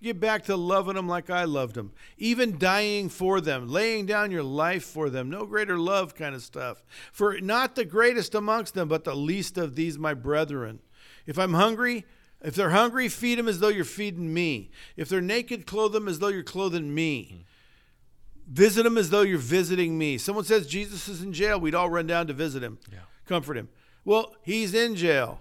Get 0.00 0.20
back 0.20 0.44
to 0.44 0.56
loving 0.56 0.94
them 0.94 1.08
like 1.08 1.28
I 1.28 1.42
loved 1.44 1.74
them, 1.74 1.92
even 2.18 2.56
dying 2.56 3.08
for 3.08 3.40
them, 3.40 3.68
laying 3.68 4.06
down 4.06 4.30
your 4.30 4.44
life 4.44 4.84
for 4.84 5.10
them. 5.10 5.28
No 5.28 5.44
greater 5.44 5.76
love 5.76 6.14
kind 6.14 6.36
of 6.36 6.42
stuff. 6.42 6.84
For 7.12 7.40
not 7.40 7.74
the 7.74 7.84
greatest 7.84 8.34
amongst 8.36 8.74
them, 8.74 8.86
but 8.86 9.02
the 9.02 9.16
least 9.16 9.58
of 9.58 9.74
these, 9.74 9.98
my 9.98 10.14
brethren. 10.14 10.78
If 11.26 11.36
I'm 11.36 11.54
hungry, 11.54 12.04
if 12.40 12.54
they're 12.54 12.70
hungry, 12.70 13.08
feed 13.08 13.38
them 13.40 13.48
as 13.48 13.58
though 13.58 13.68
you're 13.68 13.84
feeding 13.84 14.32
me. 14.32 14.70
If 14.96 15.08
they're 15.08 15.20
naked, 15.20 15.66
clothe 15.66 15.92
them 15.94 16.06
as 16.06 16.20
though 16.20 16.28
you're 16.28 16.44
clothing 16.44 16.94
me. 16.94 17.44
Visit 18.46 18.84
them 18.84 18.96
as 18.96 19.10
though 19.10 19.22
you're 19.22 19.36
visiting 19.38 19.98
me. 19.98 20.16
Someone 20.16 20.44
says 20.44 20.68
Jesus 20.68 21.08
is 21.08 21.22
in 21.22 21.32
jail, 21.32 21.58
we'd 21.58 21.74
all 21.74 21.90
run 21.90 22.06
down 22.06 22.28
to 22.28 22.32
visit 22.32 22.62
him, 22.62 22.78
Yeah. 22.90 23.00
comfort 23.26 23.56
him. 23.56 23.68
Well, 24.04 24.36
he's 24.42 24.74
in 24.74 24.94
jail. 24.94 25.40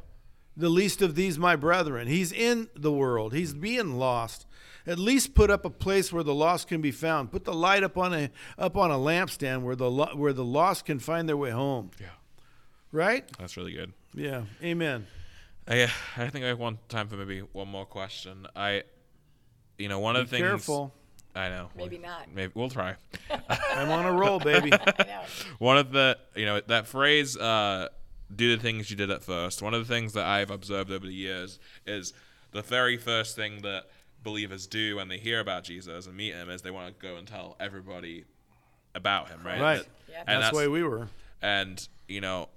the 0.60 0.70
least 0.70 1.04
of 1.04 1.14
these 1.14 1.38
my 1.38 1.56
brethren. 1.56 2.08
He's 2.08 2.32
in 2.32 2.68
the 2.76 2.92
world. 2.92 3.32
He's 3.32 3.54
being 3.54 4.00
lost. 4.00 4.47
At 4.88 4.98
least 4.98 5.36
put 5.36 5.52
up 5.52 5.66
a 5.66 5.70
place 5.70 6.14
where 6.14 6.24
the 6.24 6.34
lost 6.34 6.68
can 6.68 6.82
be 6.82 6.92
found. 6.92 7.32
Put 7.32 7.44
the 7.44 7.54
light 7.54 7.84
up 7.84 7.98
on 7.98 8.14
a 8.14 8.30
up 8.58 8.78
on 8.78 8.90
a 8.90 8.96
lampstand 8.96 9.62
where 9.64 9.76
the 9.76 9.92
lo- 9.92 10.16
where 10.16 10.34
the 10.34 10.46
lost 10.46 10.86
can 10.86 11.00
find 11.00 11.28
their 11.28 11.38
way 11.38 11.52
home. 11.52 11.92
Yeah. 12.00 12.08
Right? 12.92 13.26
That's 13.38 13.58
really 13.58 13.74
good. 13.74 13.94
Yeah. 14.14 14.44
Amen. 14.64 15.08
I 15.68 15.90
I 16.16 16.30
think 16.30 16.46
I 16.46 16.48
have 16.48 16.60
one 16.60 16.80
time 16.88 17.08
for 17.10 17.16
maybe 17.18 17.40
one 17.40 17.68
more 17.68 17.86
question. 17.86 18.48
I, 18.56 18.84
you 19.78 19.90
know, 19.90 20.00
one 20.00 20.16
of 20.16 20.30
the 20.30 20.38
things. 20.38 20.48
careful. 20.48 20.94
I 21.36 21.50
know. 21.50 21.70
Maybe 21.76 21.98
not. 22.00 22.34
Maybe 22.34 22.52
we'll 22.56 22.70
try. 22.70 22.96
I'm 23.50 23.92
on 23.92 24.06
a 24.06 24.12
roll, 24.12 24.40
baby. 24.54 24.72
I 24.74 25.04
know. 25.04 25.22
one 25.60 25.78
of 25.78 25.92
the 25.92 26.18
you 26.36 26.46
know 26.46 26.62
that 26.68 26.88
phrase 26.88 27.36
uh, 27.38 27.90
do 28.34 28.56
the 28.56 28.62
things 28.62 28.90
you 28.90 28.96
did 28.96 29.12
at 29.12 29.24
first 29.24 29.62
one 29.62 29.74
of 29.74 29.88
the 29.88 29.94
things 29.94 30.12
that 30.12 30.26
i've 30.26 30.52
observed 30.52 30.92
over 30.92 31.06
the 31.06 31.14
years 31.14 31.60
is 31.86 32.12
the 32.52 32.62
very 32.62 32.98
first 32.98 33.38
thing 33.38 33.62
that 33.62 33.86
believers 34.24 34.68
do 34.68 34.96
when 34.98 35.08
they 35.08 35.18
hear 35.18 35.40
about 35.40 35.64
jesus 35.64 36.06
and 36.08 36.16
meet 36.18 36.34
him 36.34 36.50
is 36.50 36.62
they 36.62 36.72
want 36.72 36.88
to 37.00 37.06
go 37.08 37.16
and 37.16 37.28
tell 37.28 37.56
everybody 37.60 38.26
about 38.96 39.30
him 39.30 39.40
right 39.46 39.60
Right. 39.62 39.78
That- 39.80 39.88
Yep. 40.10 40.24
and 40.28 40.42
That's 40.44 40.52
the 40.52 40.58
way 40.58 40.68
we 40.70 40.84
were. 40.84 41.08
and 41.42 41.88
you 42.08 42.22
know 42.22 42.50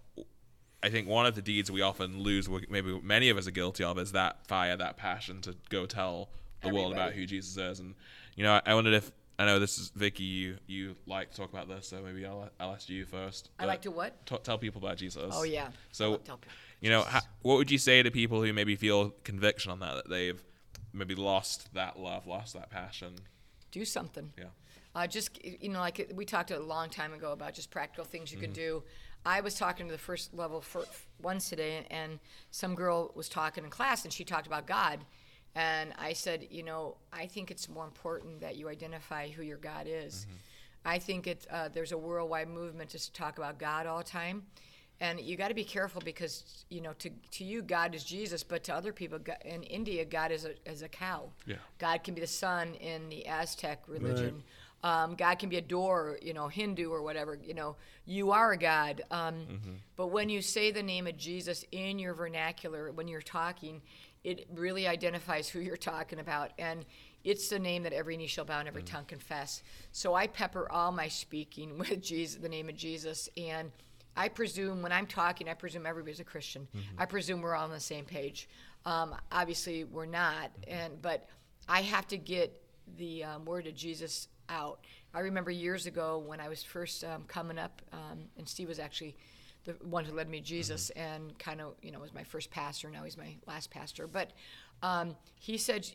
i 0.82 0.88
think 0.88 1.06
one 1.08 1.26
of 1.26 1.34
the 1.34 1.42
deeds 1.42 1.70
we 1.70 1.82
often 1.82 2.20
lose 2.22 2.48
we- 2.48 2.66
maybe 2.70 2.98
many 3.02 3.28
of 3.28 3.36
us 3.36 3.46
are 3.46 3.50
guilty 3.50 3.84
of 3.84 3.98
is 3.98 4.12
that 4.12 4.46
fire 4.46 4.76
that 4.76 4.96
passion 4.96 5.40
to 5.42 5.54
go 5.68 5.84
tell 5.86 6.28
the 6.62 6.68
world 6.70 6.92
about 6.92 7.12
who 7.12 7.26
jesus 7.26 7.56
is 7.56 7.80
and 7.80 7.94
you 8.36 8.44
know 8.44 8.52
i, 8.54 8.62
I 8.66 8.74
wondered 8.74 8.94
if 8.94 9.10
i 9.38 9.44
know 9.44 9.58
this 9.58 9.78
is 9.78 9.90
vicki 9.90 10.22
you 10.22 10.56
you 10.66 10.94
like 11.06 11.30
to 11.32 11.36
talk 11.36 11.52
about 11.52 11.68
this 11.68 11.88
so 11.88 12.00
maybe 12.02 12.24
i'll, 12.24 12.48
I'll 12.60 12.72
ask 12.72 12.88
you 12.88 13.04
first 13.04 13.50
I 13.58 13.62
but 13.64 13.68
like 13.68 13.82
to 13.82 13.90
what? 13.90 14.24
t- 14.26 14.38
tell 14.42 14.56
people 14.58 14.80
about 14.82 14.96
jesus 14.96 15.34
Oh 15.36 15.42
yeah. 15.42 15.68
So 15.92 16.16
tell 16.18 16.40
you 16.80 16.88
know 16.90 17.02
ha- 17.02 17.26
what 17.42 17.56
would 17.58 17.70
you 17.70 17.78
say 17.78 18.02
to 18.02 18.10
people 18.10 18.42
who 18.42 18.52
maybe 18.54 18.76
feel 18.76 19.10
conviction 19.24 19.70
on 19.72 19.80
that 19.80 19.96
that 19.96 20.08
they've 20.08 20.40
maybe 20.92 21.14
lost 21.14 21.72
that 21.74 21.98
love 21.98 22.26
lost 22.26 22.54
that 22.54 22.70
passion 22.70 23.14
do 23.72 23.84
something. 23.84 24.32
yeah 24.36 24.44
Uh, 24.94 25.06
just 25.06 25.38
you 25.44 25.68
know, 25.68 25.78
like 25.78 26.10
we 26.14 26.24
talked 26.24 26.50
a 26.50 26.58
long 26.58 26.88
time 26.90 27.12
ago 27.12 27.30
about 27.32 27.54
just 27.54 27.70
practical 27.70 28.04
things 28.04 28.32
you 28.32 28.38
Mm-hmm. 28.38 28.44
can 28.46 28.52
do. 28.52 28.82
I 29.24 29.40
was 29.42 29.54
talking 29.54 29.86
to 29.86 29.92
the 29.92 29.98
first 29.98 30.32
level 30.34 30.60
for 30.60 30.84
ones 31.22 31.48
today, 31.48 31.86
and 31.90 32.18
some 32.50 32.74
girl 32.74 33.12
was 33.14 33.28
talking 33.28 33.62
in 33.64 33.70
class, 33.70 34.02
and 34.04 34.12
she 34.12 34.24
talked 34.24 34.46
about 34.48 34.66
God, 34.66 35.04
and 35.54 35.92
I 35.98 36.14
said, 36.14 36.48
you 36.50 36.62
know, 36.64 36.96
I 37.12 37.26
think 37.26 37.50
it's 37.50 37.68
more 37.68 37.84
important 37.84 38.40
that 38.40 38.56
you 38.56 38.68
identify 38.68 39.28
who 39.28 39.42
your 39.42 39.58
God 39.58 39.86
is. 39.86 40.14
Mm-hmm. 40.26 40.36
I 40.94 40.98
think 40.98 41.26
it 41.26 41.46
uh, 41.50 41.68
there's 41.68 41.92
a 41.92 41.98
worldwide 41.98 42.48
movement 42.48 42.90
just 42.90 43.06
to 43.14 43.20
talk 43.22 43.38
about 43.38 43.58
God 43.58 43.86
all 43.86 43.98
the 43.98 44.04
time. 44.04 44.46
And 45.00 45.18
you 45.20 45.36
got 45.36 45.48
to 45.48 45.54
be 45.54 45.64
careful 45.64 46.02
because 46.04 46.64
you 46.68 46.80
know 46.80 46.92
to, 46.98 47.10
to 47.32 47.44
you 47.44 47.62
God 47.62 47.94
is 47.94 48.04
Jesus, 48.04 48.44
but 48.44 48.64
to 48.64 48.74
other 48.74 48.92
people 48.92 49.18
God, 49.18 49.38
in 49.44 49.62
India 49.62 50.04
God 50.04 50.30
is 50.30 50.44
a, 50.44 50.52
is 50.70 50.82
a 50.82 50.88
cow. 50.88 51.30
Yeah. 51.46 51.56
God 51.78 52.04
can 52.04 52.14
be 52.14 52.20
the 52.20 52.26
sun 52.26 52.74
in 52.74 53.08
the 53.08 53.26
Aztec 53.26 53.82
religion. 53.88 54.42
Um, 54.82 55.14
God 55.14 55.38
can 55.38 55.50
be 55.50 55.56
a 55.56 55.62
door, 55.62 56.18
you 56.22 56.32
know, 56.32 56.48
Hindu 56.48 56.90
or 56.90 57.02
whatever. 57.02 57.38
You 57.42 57.52
know, 57.54 57.76
you 58.06 58.30
are 58.32 58.52
a 58.52 58.56
God. 58.56 59.02
Um, 59.10 59.46
But 59.96 60.06
when 60.06 60.30
you 60.30 60.40
say 60.40 60.70
the 60.70 60.82
name 60.82 61.06
of 61.06 61.18
Jesus 61.18 61.64
in 61.70 61.98
your 61.98 62.14
vernacular, 62.14 62.90
when 62.90 63.06
you're 63.06 63.20
talking, 63.20 63.82
it 64.24 64.46
really 64.54 64.86
identifies 64.86 65.48
who 65.48 65.60
you're 65.60 65.76
talking 65.76 66.18
about, 66.18 66.52
and 66.58 66.84
it's 67.24 67.48
the 67.48 67.58
name 67.58 67.82
that 67.82 67.92
every 67.92 68.16
knee 68.16 68.26
shall 68.26 68.44
bow 68.44 68.58
and 68.58 68.68
every 68.68 68.82
tongue 68.82 69.04
confess. 69.04 69.62
So 69.92 70.14
I 70.14 70.26
pepper 70.26 70.70
all 70.70 70.92
my 70.92 71.08
speaking 71.08 71.78
with 71.82 72.02
Jesus, 72.02 72.40
the 72.40 72.48
name 72.48 72.68
of 72.68 72.76
Jesus, 72.76 73.28
and 73.36 73.70
I 74.16 74.28
presume 74.28 74.82
when 74.82 74.92
I'm 74.92 75.06
talking, 75.06 75.48
I 75.48 75.54
presume 75.54 75.86
everybody's 75.86 76.20
a 76.20 76.24
Christian. 76.24 76.68
I 76.98 77.06
presume 77.06 77.40
we're 77.40 77.54
all 77.54 77.64
on 77.64 77.70
the 77.70 77.80
same 77.80 78.04
page. 78.04 78.48
Um, 78.84 79.14
obviously, 79.30 79.84
we're 79.84 80.06
not, 80.06 80.50
and 80.66 81.00
but 81.00 81.28
I 81.68 81.82
have 81.82 82.06
to 82.08 82.16
get 82.16 82.60
the 82.98 83.24
um, 83.24 83.44
word 83.44 83.66
of 83.66 83.74
Jesus 83.74 84.28
out. 84.48 84.80
I 85.14 85.20
remember 85.20 85.50
years 85.50 85.86
ago 85.86 86.18
when 86.26 86.40
I 86.40 86.48
was 86.48 86.62
first 86.62 87.04
um, 87.04 87.24
coming 87.28 87.58
up, 87.58 87.82
um, 87.92 88.20
and 88.36 88.48
Steve 88.48 88.68
was 88.68 88.78
actually 88.78 89.16
the 89.64 89.72
one 89.82 90.04
who 90.04 90.14
led 90.14 90.28
me 90.28 90.38
to 90.40 90.44
Jesus, 90.44 90.90
and 90.90 91.38
kind 91.38 91.60
of 91.60 91.74
you 91.82 91.92
know 91.92 92.00
was 92.00 92.14
my 92.14 92.24
first 92.24 92.50
pastor. 92.50 92.90
Now 92.90 93.04
he's 93.04 93.18
my 93.18 93.36
last 93.46 93.70
pastor, 93.70 94.06
but 94.06 94.32
um, 94.82 95.16
he 95.38 95.56
said. 95.56 95.86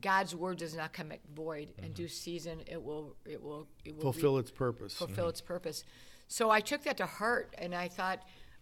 God's 0.00 0.32
word 0.32 0.58
does 0.58 0.76
not 0.76 0.92
come 0.92 1.10
void. 1.34 1.70
In 1.82 1.92
due 1.92 2.06
season, 2.06 2.60
it 2.68 2.80
will, 2.80 3.16
it 3.28 3.42
will, 3.42 3.66
it 3.84 3.96
will 3.96 4.02
Fulfill 4.02 4.34
re- 4.34 4.38
its 4.42 4.52
purpose. 4.52 4.94
fulfill 4.94 5.28
its 5.28 5.40
purpose. 5.40 5.82
So 6.28 6.50
I 6.50 6.60
took 6.60 6.82
that 6.84 6.96
to 6.98 7.06
heart 7.06 7.54
and 7.58 7.74
I 7.74 7.88
thought, 7.88 8.20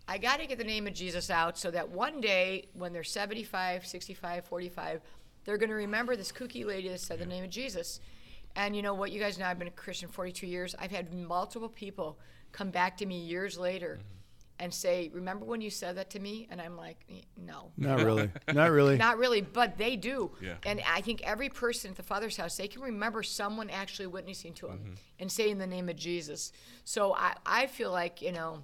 I 0.09 0.19
got 0.19 0.41
to 0.41 0.47
get 0.47 0.59
the 0.59 0.65
name 0.65 0.87
of 0.87 0.93
Jesus 0.93 1.31
out 1.31 1.57
so 1.57 1.71
that 1.71 1.89
one 1.89 2.21
day 2.21 2.67
when 2.75 2.93
they're 2.93 3.05
75, 3.05 3.87
65, 3.87 4.45
45, 4.45 5.01
they're 5.45 5.59
going 5.59 5.71
to 5.71 5.77
remember 5.77 6.17
this 6.17 6.33
kooky 6.33 6.65
lady 6.65 6.89
that 6.89 7.01
said 7.01 7.19
the 7.21 7.27
name 7.27 7.45
of 7.45 7.51
Jesus. 7.51 8.01
And 8.57 8.75
you 8.75 8.83
know 8.83 8.95
what, 8.95 9.13
you 9.13 9.21
guys 9.21 9.39
know 9.39 9.47
I've 9.47 9.59
been 9.59 9.69
a 9.69 9.73
Christian 9.73 10.09
42 10.09 10.47
years. 10.47 10.75
I've 10.79 10.91
had 10.91 11.15
multiple 11.15 11.69
people 11.69 12.19
come 12.51 12.71
back 12.71 12.97
to 12.97 13.07
me 13.07 13.21
years 13.21 13.57
later 13.57 14.01
mm-hmm. 14.01 14.20
And 14.61 14.73
say, 14.73 15.11
Remember 15.13 15.45
when 15.45 15.61
you 15.61 15.71
said 15.71 15.97
that 15.97 16.11
to 16.11 16.21
me? 16.21 16.47
And 16.51 16.61
I'm 16.61 16.77
like, 16.77 16.99
"Eh, 17.11 17.23
No. 17.37 17.73
Not 17.77 17.99
really. 18.05 18.31
Not 18.53 18.71
really. 18.71 18.97
Not 18.97 19.19
really, 19.19 19.41
but 19.41 19.77
they 19.77 19.97
do. 19.97 20.31
Yeah. 20.41 20.55
And 20.65 20.81
I 20.89 21.01
think 21.01 21.23
every 21.23 21.49
person 21.49 21.91
at 21.91 21.97
the 21.97 22.03
Father's 22.03 22.37
house, 22.37 22.57
they 22.57 22.69
can 22.69 22.83
remember 22.83 23.23
someone 23.23 23.71
actually 23.71 24.07
witnessing 24.07 24.53
to 24.55 24.67
them 24.69 24.95
and 25.19 25.33
saying 25.33 25.59
the 25.59 25.67
name 25.67 25.89
of 25.89 25.97
Jesus. 25.97 26.53
So 26.85 27.15
I, 27.15 27.35
I 27.45 27.67
feel 27.67 27.91
like, 27.91 28.23
you 28.23 28.33
know, 28.33 28.63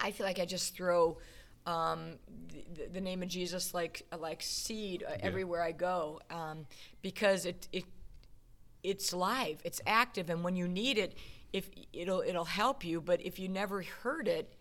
I 0.00 0.10
feel 0.10 0.26
like 0.26 0.38
I 0.38 0.44
just 0.44 0.74
throw 0.76 1.18
um, 1.66 2.18
the, 2.74 2.88
the 2.94 3.00
name 3.00 3.22
of 3.22 3.28
Jesus 3.28 3.72
like 3.72 4.02
like 4.18 4.42
seed 4.42 5.04
uh, 5.08 5.12
everywhere 5.20 5.62
I 5.62 5.70
go 5.72 6.20
um, 6.30 6.66
because 7.02 7.46
it, 7.46 7.68
it 7.72 7.84
it's 8.82 9.12
live, 9.12 9.60
it's 9.64 9.80
active, 9.86 10.28
and 10.28 10.42
when 10.42 10.56
you 10.56 10.66
need 10.66 10.98
it, 10.98 11.14
if 11.52 11.70
it'll 11.92 12.22
it'll 12.22 12.44
help 12.46 12.84
you. 12.84 13.00
But 13.00 13.20
if 13.22 13.38
you 13.38 13.48
never 13.48 13.82
heard 14.02 14.26
it, 14.26 14.52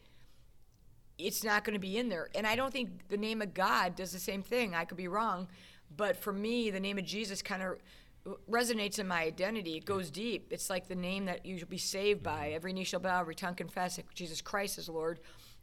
it's 1.26 1.44
not 1.44 1.64
going 1.64 1.74
to 1.74 1.80
be 1.80 1.98
in 1.98 2.10
there. 2.10 2.30
And 2.36 2.46
I 2.46 2.56
don't 2.56 2.72
think 2.72 3.08
the 3.10 3.18
name 3.18 3.42
of 3.42 3.54
God 3.54 3.96
does 3.96 4.12
the 4.12 4.20
same 4.20 4.44
thing. 4.44 4.76
I 4.76 4.86
could 4.86 4.98
be 4.98 5.08
wrong, 5.08 5.48
but 5.96 6.18
for 6.18 6.34
me, 6.34 6.70
the 6.72 6.80
name 6.80 6.98
of 6.98 7.06
Jesus 7.06 7.42
kind 7.42 7.64
of 7.64 7.78
resonates 8.50 9.00
in 9.00 9.08
my 9.08 9.24
identity. 9.24 9.78
It 9.78 9.86
goes 9.86 10.12
deep. 10.12 10.48
It's 10.52 10.70
like 10.70 10.88
the 10.88 10.96
name 10.96 11.26
that 11.26 11.46
you 11.46 11.58
should 11.58 11.70
be 11.70 11.78
saved 11.78 12.22
by. 12.22 12.48
Mm-hmm. 12.48 12.56
Every 12.56 12.74
knee 12.74 12.84
shall 12.84 13.00
bow, 13.00 13.20
every 13.20 13.36
tongue 13.36 13.56
confess 13.56 13.96
that 13.96 14.14
Jesus 14.14 14.42
Christ 14.42 14.78
is 14.78 14.90
Lord. 14.90 15.20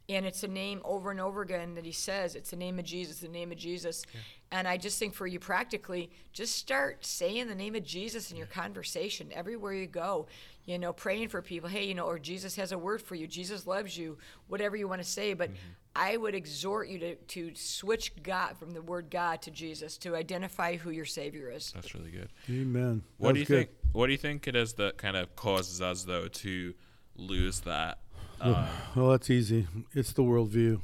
And 0.09 0.25
it's 0.25 0.43
a 0.43 0.47
name 0.47 0.81
over 0.85 1.11
and 1.11 1.21
over 1.21 1.43
again 1.43 1.75
that 1.75 1.85
he 1.85 1.91
says. 1.91 2.33
It's 2.33 2.49
the 2.49 2.55
name 2.55 2.79
of 2.79 2.85
Jesus, 2.85 3.19
the 3.19 3.27
name 3.27 3.51
of 3.51 3.59
Jesus. 3.59 4.03
And 4.51 4.67
I 4.67 4.75
just 4.75 4.97
think 4.97 5.13
for 5.13 5.27
you 5.27 5.37
practically, 5.37 6.09
just 6.33 6.55
start 6.55 7.05
saying 7.05 7.47
the 7.47 7.53
name 7.53 7.75
of 7.75 7.83
Jesus 7.83 8.31
in 8.31 8.37
your 8.37 8.47
conversation 8.47 9.29
everywhere 9.31 9.73
you 9.73 9.85
go. 9.85 10.25
You 10.69 10.77
know, 10.77 10.93
praying 10.93 11.29
for 11.29 11.41
people. 11.41 11.67
Hey, 11.67 11.85
you 11.85 11.95
know, 11.95 12.05
or 12.05 12.19
Jesus 12.19 12.55
has 12.57 12.71
a 12.71 12.77
word 12.77 13.01
for 13.01 13.15
you. 13.15 13.25
Jesus 13.25 13.65
loves 13.65 13.97
you. 13.97 14.19
Whatever 14.49 14.75
you 14.75 14.87
want 14.87 15.01
to 15.01 15.07
say. 15.07 15.33
But 15.33 15.49
I 15.95 16.15
would 16.15 16.35
exhort 16.35 16.89
you 16.89 16.99
to, 16.99 17.15
to 17.15 17.51
switch 17.55 18.13
God 18.21 18.55
from 18.55 18.69
the 18.71 18.81
word 18.83 19.09
God 19.09 19.41
to 19.41 19.51
Jesus 19.51 19.97
to 19.97 20.15
identify 20.15 20.77
who 20.77 20.91
your 20.91 21.05
Savior 21.05 21.49
is. 21.51 21.71
that's 21.73 21.95
really 21.95 22.11
good 22.11 22.29
Amen. 22.47 23.01
What 23.17 23.33
do 23.33 23.39
you 23.39 23.47
good. 23.47 23.57
think? 23.57 23.69
What 23.93 24.05
do 24.05 24.11
you 24.11 24.19
think 24.19 24.47
it 24.47 24.55
is 24.55 24.73
that 24.73 24.97
kind 24.97 25.17
of 25.17 25.35
causes 25.35 25.81
us 25.81 26.03
though 26.03 26.27
to 26.27 26.75
lose 27.15 27.61
that? 27.61 27.97
Uh, 28.39 28.67
Well, 28.95 29.09
that's 29.09 29.31
easy. 29.31 29.65
It's 29.93 30.13
the 30.13 30.21
worldview. 30.21 30.81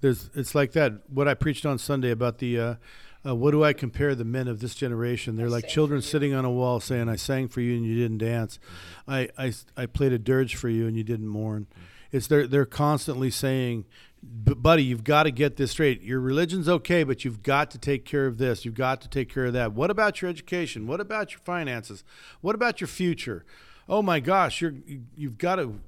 There's, 0.00 0.30
it's 0.34 0.54
like 0.54 0.72
that. 0.72 1.08
What 1.10 1.28
I 1.28 1.34
preached 1.34 1.66
on 1.66 1.78
Sunday 1.78 2.10
about 2.10 2.38
the, 2.38 2.58
uh, 2.58 2.74
uh, 3.26 3.34
what 3.34 3.50
do 3.50 3.64
I 3.64 3.72
compare 3.72 4.14
the 4.14 4.24
men 4.24 4.46
of 4.48 4.60
this 4.60 4.74
generation? 4.74 5.36
They're 5.36 5.48
like 5.48 5.66
children 5.68 6.02
sitting 6.02 6.32
on 6.34 6.44
a 6.44 6.50
wall 6.50 6.80
saying, 6.80 7.08
"I 7.08 7.16
sang 7.16 7.48
for 7.48 7.60
you 7.60 7.76
and 7.76 7.84
you 7.84 7.96
didn't 7.96 8.18
dance. 8.18 8.58
I, 9.08 9.28
I, 9.36 9.52
I 9.76 9.86
played 9.86 10.12
a 10.12 10.18
dirge 10.18 10.54
for 10.56 10.68
you 10.68 10.86
and 10.86 10.96
you 10.96 11.02
didn't 11.04 11.28
mourn." 11.28 11.66
It's 12.12 12.26
they're 12.28 12.46
they're 12.46 12.64
constantly 12.66 13.30
saying, 13.30 13.84
"Buddy, 14.22 14.84
you've 14.84 15.04
got 15.04 15.24
to 15.24 15.30
get 15.32 15.56
this 15.56 15.72
straight. 15.72 16.02
Your 16.02 16.20
religion's 16.20 16.68
okay, 16.68 17.02
but 17.02 17.24
you've 17.24 17.42
got 17.42 17.70
to 17.72 17.78
take 17.78 18.04
care 18.04 18.26
of 18.26 18.38
this. 18.38 18.64
You've 18.64 18.74
got 18.74 19.00
to 19.00 19.08
take 19.08 19.32
care 19.32 19.46
of 19.46 19.52
that. 19.54 19.72
What 19.72 19.90
about 19.90 20.22
your 20.22 20.30
education? 20.30 20.86
What 20.86 21.00
about 21.00 21.32
your 21.32 21.40
finances? 21.40 22.04
What 22.40 22.54
about 22.54 22.80
your 22.80 22.88
future? 22.88 23.44
Oh 23.88 24.02
my 24.02 24.20
gosh, 24.20 24.60
you're 24.60 24.74
you- 24.86 25.04
you've 25.16 25.38
got 25.38 25.56
to 25.56 25.80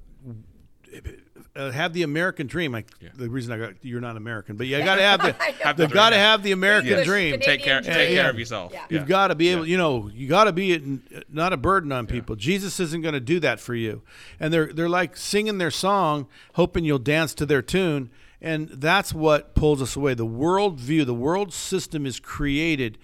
uh, 1.55 1.71
have 1.71 1.93
the 1.93 2.03
American 2.03 2.47
dream. 2.47 2.75
I, 2.75 2.83
The 3.15 3.29
reason 3.29 3.51
I 3.51 3.57
got 3.57 3.73
you're 3.81 4.01
not 4.01 4.17
American, 4.17 4.55
but 4.55 4.67
you 4.67 4.77
got 4.79 4.95
to 4.95 5.01
have 5.01 5.21
the 5.21 5.33
Have 5.63 5.77
the 5.77 5.83
they've 5.87 5.93
got 5.93 6.11
to 6.11 6.15
have 6.17 6.43
the 6.43 6.51
American 6.51 6.89
English, 6.89 7.07
dream. 7.07 7.39
take 7.39 7.61
care. 7.61 7.81
Canadian 7.81 7.83
Take 7.97 8.07
dream. 8.09 8.21
care 8.21 8.29
of 8.29 8.39
yourself. 8.39 8.71
Yeah. 8.73 8.85
You've 8.89 9.07
got 9.07 9.27
to 9.29 9.35
be 9.35 9.49
able, 9.49 9.67
you 9.67 9.77
know, 9.77 10.09
you 10.13 10.27
got 10.27 10.45
to 10.45 10.53
be 10.53 10.99
not 11.29 11.51
a 11.53 11.57
burden 11.57 11.91
on 11.91 12.07
people. 12.07 12.35
Jesus 12.35 12.79
isn't 12.79 13.01
going 13.01 13.13
to 13.13 13.19
do 13.19 13.39
that 13.41 13.59
for 13.59 13.75
you, 13.75 14.01
and 14.39 14.53
they're 14.53 14.71
they're 14.71 14.89
like 14.89 15.17
singing 15.17 15.57
their 15.57 15.71
song, 15.71 16.27
hoping 16.53 16.85
you'll 16.85 16.99
dance 16.99 17.33
to 17.35 17.45
their 17.45 17.61
tune, 17.61 18.09
and 18.41 18.69
that's 18.69 19.13
what 19.13 19.55
pulls 19.55 19.81
us 19.81 19.95
away. 19.95 20.13
The 20.13 20.25
world 20.25 20.79
view, 20.79 21.03
the 21.05 21.13
world 21.13 21.53
system 21.53 22.05
is 22.05 22.19
created 22.19 22.97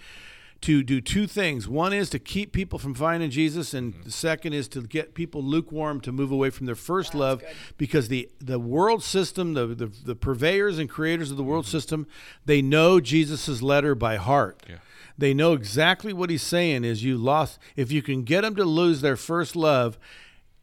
to 0.66 0.82
do 0.82 1.00
two 1.00 1.28
things. 1.28 1.68
One 1.68 1.94
is 1.94 2.10
to 2.10 2.18
keep 2.18 2.52
people 2.52 2.80
from 2.80 2.96
finding 2.96 3.30
Jesus, 3.30 3.76
and 3.76 3.94
mm-hmm. 3.94 4.02
the 4.02 4.12
second 4.12 4.54
is 4.54 4.68
to 4.70 4.82
get 4.82 5.14
people 5.14 5.44
lukewarm 5.44 6.02
to 6.02 6.12
move 6.12 6.32
away 6.32 6.50
from 6.50 6.66
their 6.66 6.74
first 6.74 7.14
love, 7.14 7.42
good. 7.42 7.50
because 7.78 8.08
the 8.08 8.32
the 8.40 8.58
world 8.58 9.04
system, 9.04 9.54
the, 9.54 9.68
the 9.68 9.86
the 9.86 10.16
purveyors 10.16 10.80
and 10.80 10.90
creators 10.90 11.30
of 11.30 11.38
the 11.38 11.44
world 11.44 11.66
mm-hmm. 11.66 11.78
system, 11.78 12.08
they 12.46 12.64
know 12.64 13.00
Jesus's 13.00 13.62
letter 13.62 13.94
by 13.94 14.16
heart. 14.16 14.64
Yeah. 14.68 14.78
They 15.16 15.36
know 15.36 15.54
exactly 15.54 16.14
what 16.14 16.32
he's 16.32 16.42
saying 16.42 16.84
is 16.84 17.04
you 17.04 17.16
lost 17.16 17.60
if 17.76 17.92
you 17.92 18.02
can 18.02 18.24
get 18.24 18.42
them 18.42 18.56
to 18.56 18.66
lose 18.66 19.02
their 19.02 19.16
first 19.16 19.56
love, 19.56 20.00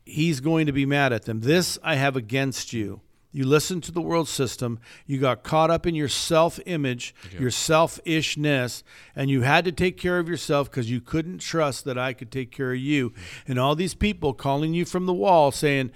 he's 0.04 0.40
going 0.40 0.66
to 0.66 0.72
be 0.72 0.84
mad 0.84 1.12
at 1.12 1.26
them. 1.26 1.42
This 1.42 1.78
I 1.80 1.94
have 1.94 2.16
against 2.16 2.72
you. 2.72 3.02
You 3.34 3.46
listened 3.46 3.82
to 3.84 3.92
the 3.92 4.02
world 4.02 4.28
system, 4.28 4.78
you 5.06 5.18
got 5.18 5.42
caught 5.42 5.70
up 5.70 5.86
in 5.86 5.94
your 5.94 6.08
self 6.08 6.60
image, 6.66 7.14
your 7.40 7.50
selfishness, 7.50 8.84
and 9.16 9.30
you 9.30 9.40
had 9.40 9.64
to 9.64 9.72
take 9.72 9.96
care 9.96 10.18
of 10.18 10.28
yourself 10.28 10.70
because 10.70 10.90
you 10.90 11.00
couldn't 11.00 11.38
trust 11.38 11.86
that 11.86 11.96
I 11.96 12.12
could 12.12 12.30
take 12.30 12.50
care 12.50 12.72
of 12.72 12.78
you. 12.78 13.14
And 13.48 13.58
all 13.58 13.74
these 13.74 13.94
people 13.94 14.34
calling 14.34 14.74
you 14.74 14.84
from 14.84 15.06
the 15.06 15.14
wall 15.14 15.50
saying, 15.50 15.92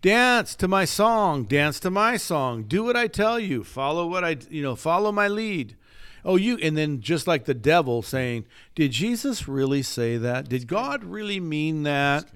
Dance 0.00 0.54
to 0.56 0.68
my 0.68 0.84
song, 0.84 1.44
dance 1.44 1.80
to 1.80 1.90
my 1.90 2.16
song, 2.16 2.62
do 2.62 2.84
what 2.84 2.96
I 2.96 3.08
tell 3.08 3.40
you, 3.40 3.64
follow 3.64 4.06
what 4.06 4.22
I, 4.22 4.36
you 4.48 4.62
know, 4.62 4.76
follow 4.76 5.10
my 5.10 5.26
lead. 5.26 5.76
Oh, 6.24 6.36
you, 6.36 6.56
and 6.58 6.76
then 6.76 7.00
just 7.00 7.26
like 7.26 7.46
the 7.46 7.54
devil 7.54 8.02
saying, 8.02 8.46
Did 8.76 8.92
Jesus 8.92 9.48
really 9.48 9.82
say 9.82 10.16
that? 10.18 10.48
Did 10.48 10.68
God 10.68 11.02
really 11.02 11.40
mean 11.40 11.82
that? 11.82 12.30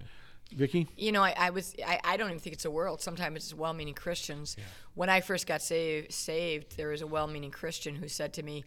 Vicki? 0.53 0.89
You 0.97 1.13
know, 1.13 1.23
I, 1.23 1.35
I 1.37 1.51
was 1.51 1.75
I, 1.87 2.01
I 2.05 2.17
don't 2.17 2.29
even 2.29 2.41
think 2.41 2.55
it's 2.55 2.65
a 2.65 2.71
world. 2.71 3.01
Sometimes 3.01 3.37
it's 3.37 3.55
well-meaning 3.55 3.95
Christians. 3.95 4.57
When 4.95 5.09
I 5.09 5.21
first 5.21 5.47
got 5.47 5.63
saved, 5.63 6.13
saved, 6.13 6.77
there 6.77 6.89
was 6.89 7.03
a 7.03 7.07
well-meaning 7.07 7.51
Christian 7.51 7.95
who 7.95 8.09
said 8.09 8.33
to 8.35 8.43
me, 8.43 8.65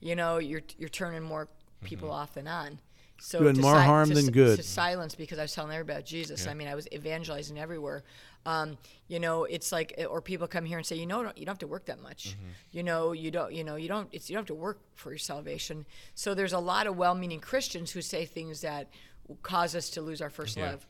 "You 0.00 0.16
know, 0.16 0.38
you're 0.38 0.62
you're 0.78 0.88
turning 0.88 1.22
more 1.22 1.48
people 1.82 2.08
mm-hmm. 2.08 2.16
off 2.16 2.34
than 2.34 2.46
on." 2.48 2.80
So 3.20 3.40
Doing 3.40 3.60
more 3.60 3.80
harm 3.80 4.08
to 4.08 4.14
than 4.14 4.30
good. 4.30 4.56
To 4.56 4.62
silence 4.62 5.14
because 5.14 5.38
I 5.38 5.42
was 5.42 5.54
telling 5.54 5.72
everybody 5.72 5.98
about 5.98 6.06
Jesus. 6.06 6.46
I 6.46 6.54
mean, 6.54 6.68
I 6.68 6.74
was 6.74 6.88
evangelizing 6.92 7.58
everywhere. 7.58 8.02
Um, 8.44 8.76
you 9.08 9.20
know, 9.20 9.44
it's 9.44 9.72
like, 9.72 9.94
eh, 9.96 10.04
or 10.04 10.20
people 10.20 10.46
come 10.46 10.64
here 10.64 10.76
and 10.76 10.86
say, 10.86 10.96
you 10.96 11.06
know, 11.06 11.20
you 11.20 11.46
don't 11.46 11.48
have 11.48 11.58
to 11.60 11.66
work 11.66 11.86
that 11.86 12.02
much. 12.02 12.30
Mm-hmm. 12.30 12.48
You 12.72 12.82
know, 12.82 13.12
you 13.12 13.30
don't, 13.30 13.52
you 13.54 13.64
know, 13.64 13.76
you 13.76 13.88
don't, 13.88 14.08
it's 14.12 14.28
you 14.28 14.34
don't 14.34 14.42
have 14.42 14.48
to 14.48 14.54
work 14.54 14.80
for 14.94 15.10
your 15.10 15.18
salvation. 15.18 15.86
So 16.14 16.34
there's 16.34 16.52
a 16.52 16.58
lot 16.58 16.86
of 16.86 16.96
well-meaning 16.96 17.40
Christians 17.40 17.92
who 17.92 18.02
say 18.02 18.26
things 18.26 18.60
that 18.60 18.88
cause 19.42 19.74
us 19.74 19.88
to 19.90 20.02
lose 20.02 20.20
our 20.20 20.28
first 20.28 20.56
Yeah. 20.56 20.72
love 20.72 20.86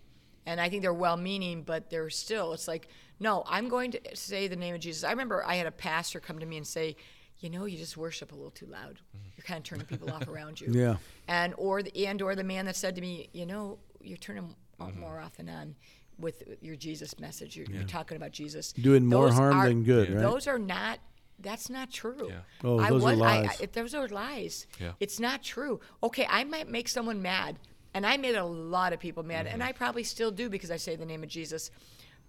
and 0.46 0.60
I 0.60 0.68
think 0.68 0.82
they're 0.82 0.92
well-meaning, 0.92 1.62
but 1.62 1.90
they're 1.90 2.10
still. 2.10 2.52
It's 2.52 2.68
like, 2.68 2.88
no, 3.20 3.44
I'm 3.46 3.68
going 3.68 3.92
to 3.92 4.00
say 4.14 4.48
the 4.48 4.56
name 4.56 4.74
of 4.74 4.80
Jesus. 4.80 5.04
I 5.04 5.10
remember 5.10 5.44
I 5.44 5.54
had 5.54 5.66
a 5.66 5.72
pastor 5.72 6.20
come 6.20 6.38
to 6.38 6.46
me 6.46 6.56
and 6.56 6.66
say, 6.66 6.96
you 7.38 7.50
know, 7.50 7.64
you 7.64 7.76
just 7.76 7.96
worship 7.96 8.32
a 8.32 8.34
little 8.34 8.50
too 8.50 8.66
loud. 8.66 9.00
Mm-hmm. 9.16 9.28
You're 9.36 9.44
kind 9.44 9.58
of 9.58 9.64
turning 9.64 9.86
people 9.86 10.10
off 10.10 10.28
around 10.28 10.60
you. 10.60 10.68
Yeah. 10.70 10.96
And 11.28 11.54
or 11.58 11.82
the 11.82 12.06
and 12.06 12.22
or 12.22 12.34
the 12.34 12.44
man 12.44 12.66
that 12.66 12.76
said 12.76 12.94
to 12.94 13.00
me, 13.00 13.28
you 13.32 13.44
know, 13.44 13.78
you're 14.00 14.16
turning 14.16 14.44
m- 14.80 14.86
mm-hmm. 14.88 15.00
more 15.00 15.20
off 15.20 15.36
than 15.36 15.48
on 15.48 15.74
with 16.18 16.42
your 16.60 16.76
Jesus 16.76 17.18
message. 17.18 17.56
You're, 17.56 17.66
you're 17.66 17.84
talking 17.84 18.16
about 18.16 18.30
Jesus. 18.30 18.72
Doing 18.72 19.04
more 19.04 19.26
Those 19.26 19.34
harm 19.34 19.56
are- 19.56 19.68
than 19.68 19.82
good, 19.82 20.10
right? 20.10 20.22
Those 20.22 20.46
are 20.46 20.58
not. 20.58 21.00
That's 21.40 21.68
not 21.68 21.90
true. 21.90 22.28
Yeah. 22.30 22.38
Oh, 22.62 22.78
I 22.78 22.90
those 22.90 23.02
are 23.02 23.06
was, 23.06 23.20
I- 23.20 23.40
lies. 23.40 23.60
I, 23.60 23.66
those 23.66 23.94
are 23.94 24.08
lies. 24.08 24.66
Yeah. 24.80 24.92
It's 25.00 25.18
not 25.18 25.42
true. 25.42 25.80
Okay, 26.02 26.26
I 26.30 26.44
might 26.44 26.68
make 26.68 26.88
someone 26.88 27.20
mad, 27.20 27.58
and 27.94 28.04
I 28.04 28.16
made 28.16 28.34
a 28.34 28.44
lot 28.44 28.92
of 28.92 29.00
people 29.00 29.22
mad, 29.22 29.46
Mm-hmm. 29.46 29.54
and 29.54 29.62
I 29.62 29.72
probably 29.72 30.04
still 30.04 30.30
do 30.30 30.48
because 30.50 30.70
I 30.70 30.76
say 30.76 30.96
the 30.96 31.06
name 31.06 31.22
of 31.22 31.28
Jesus. 31.30 31.70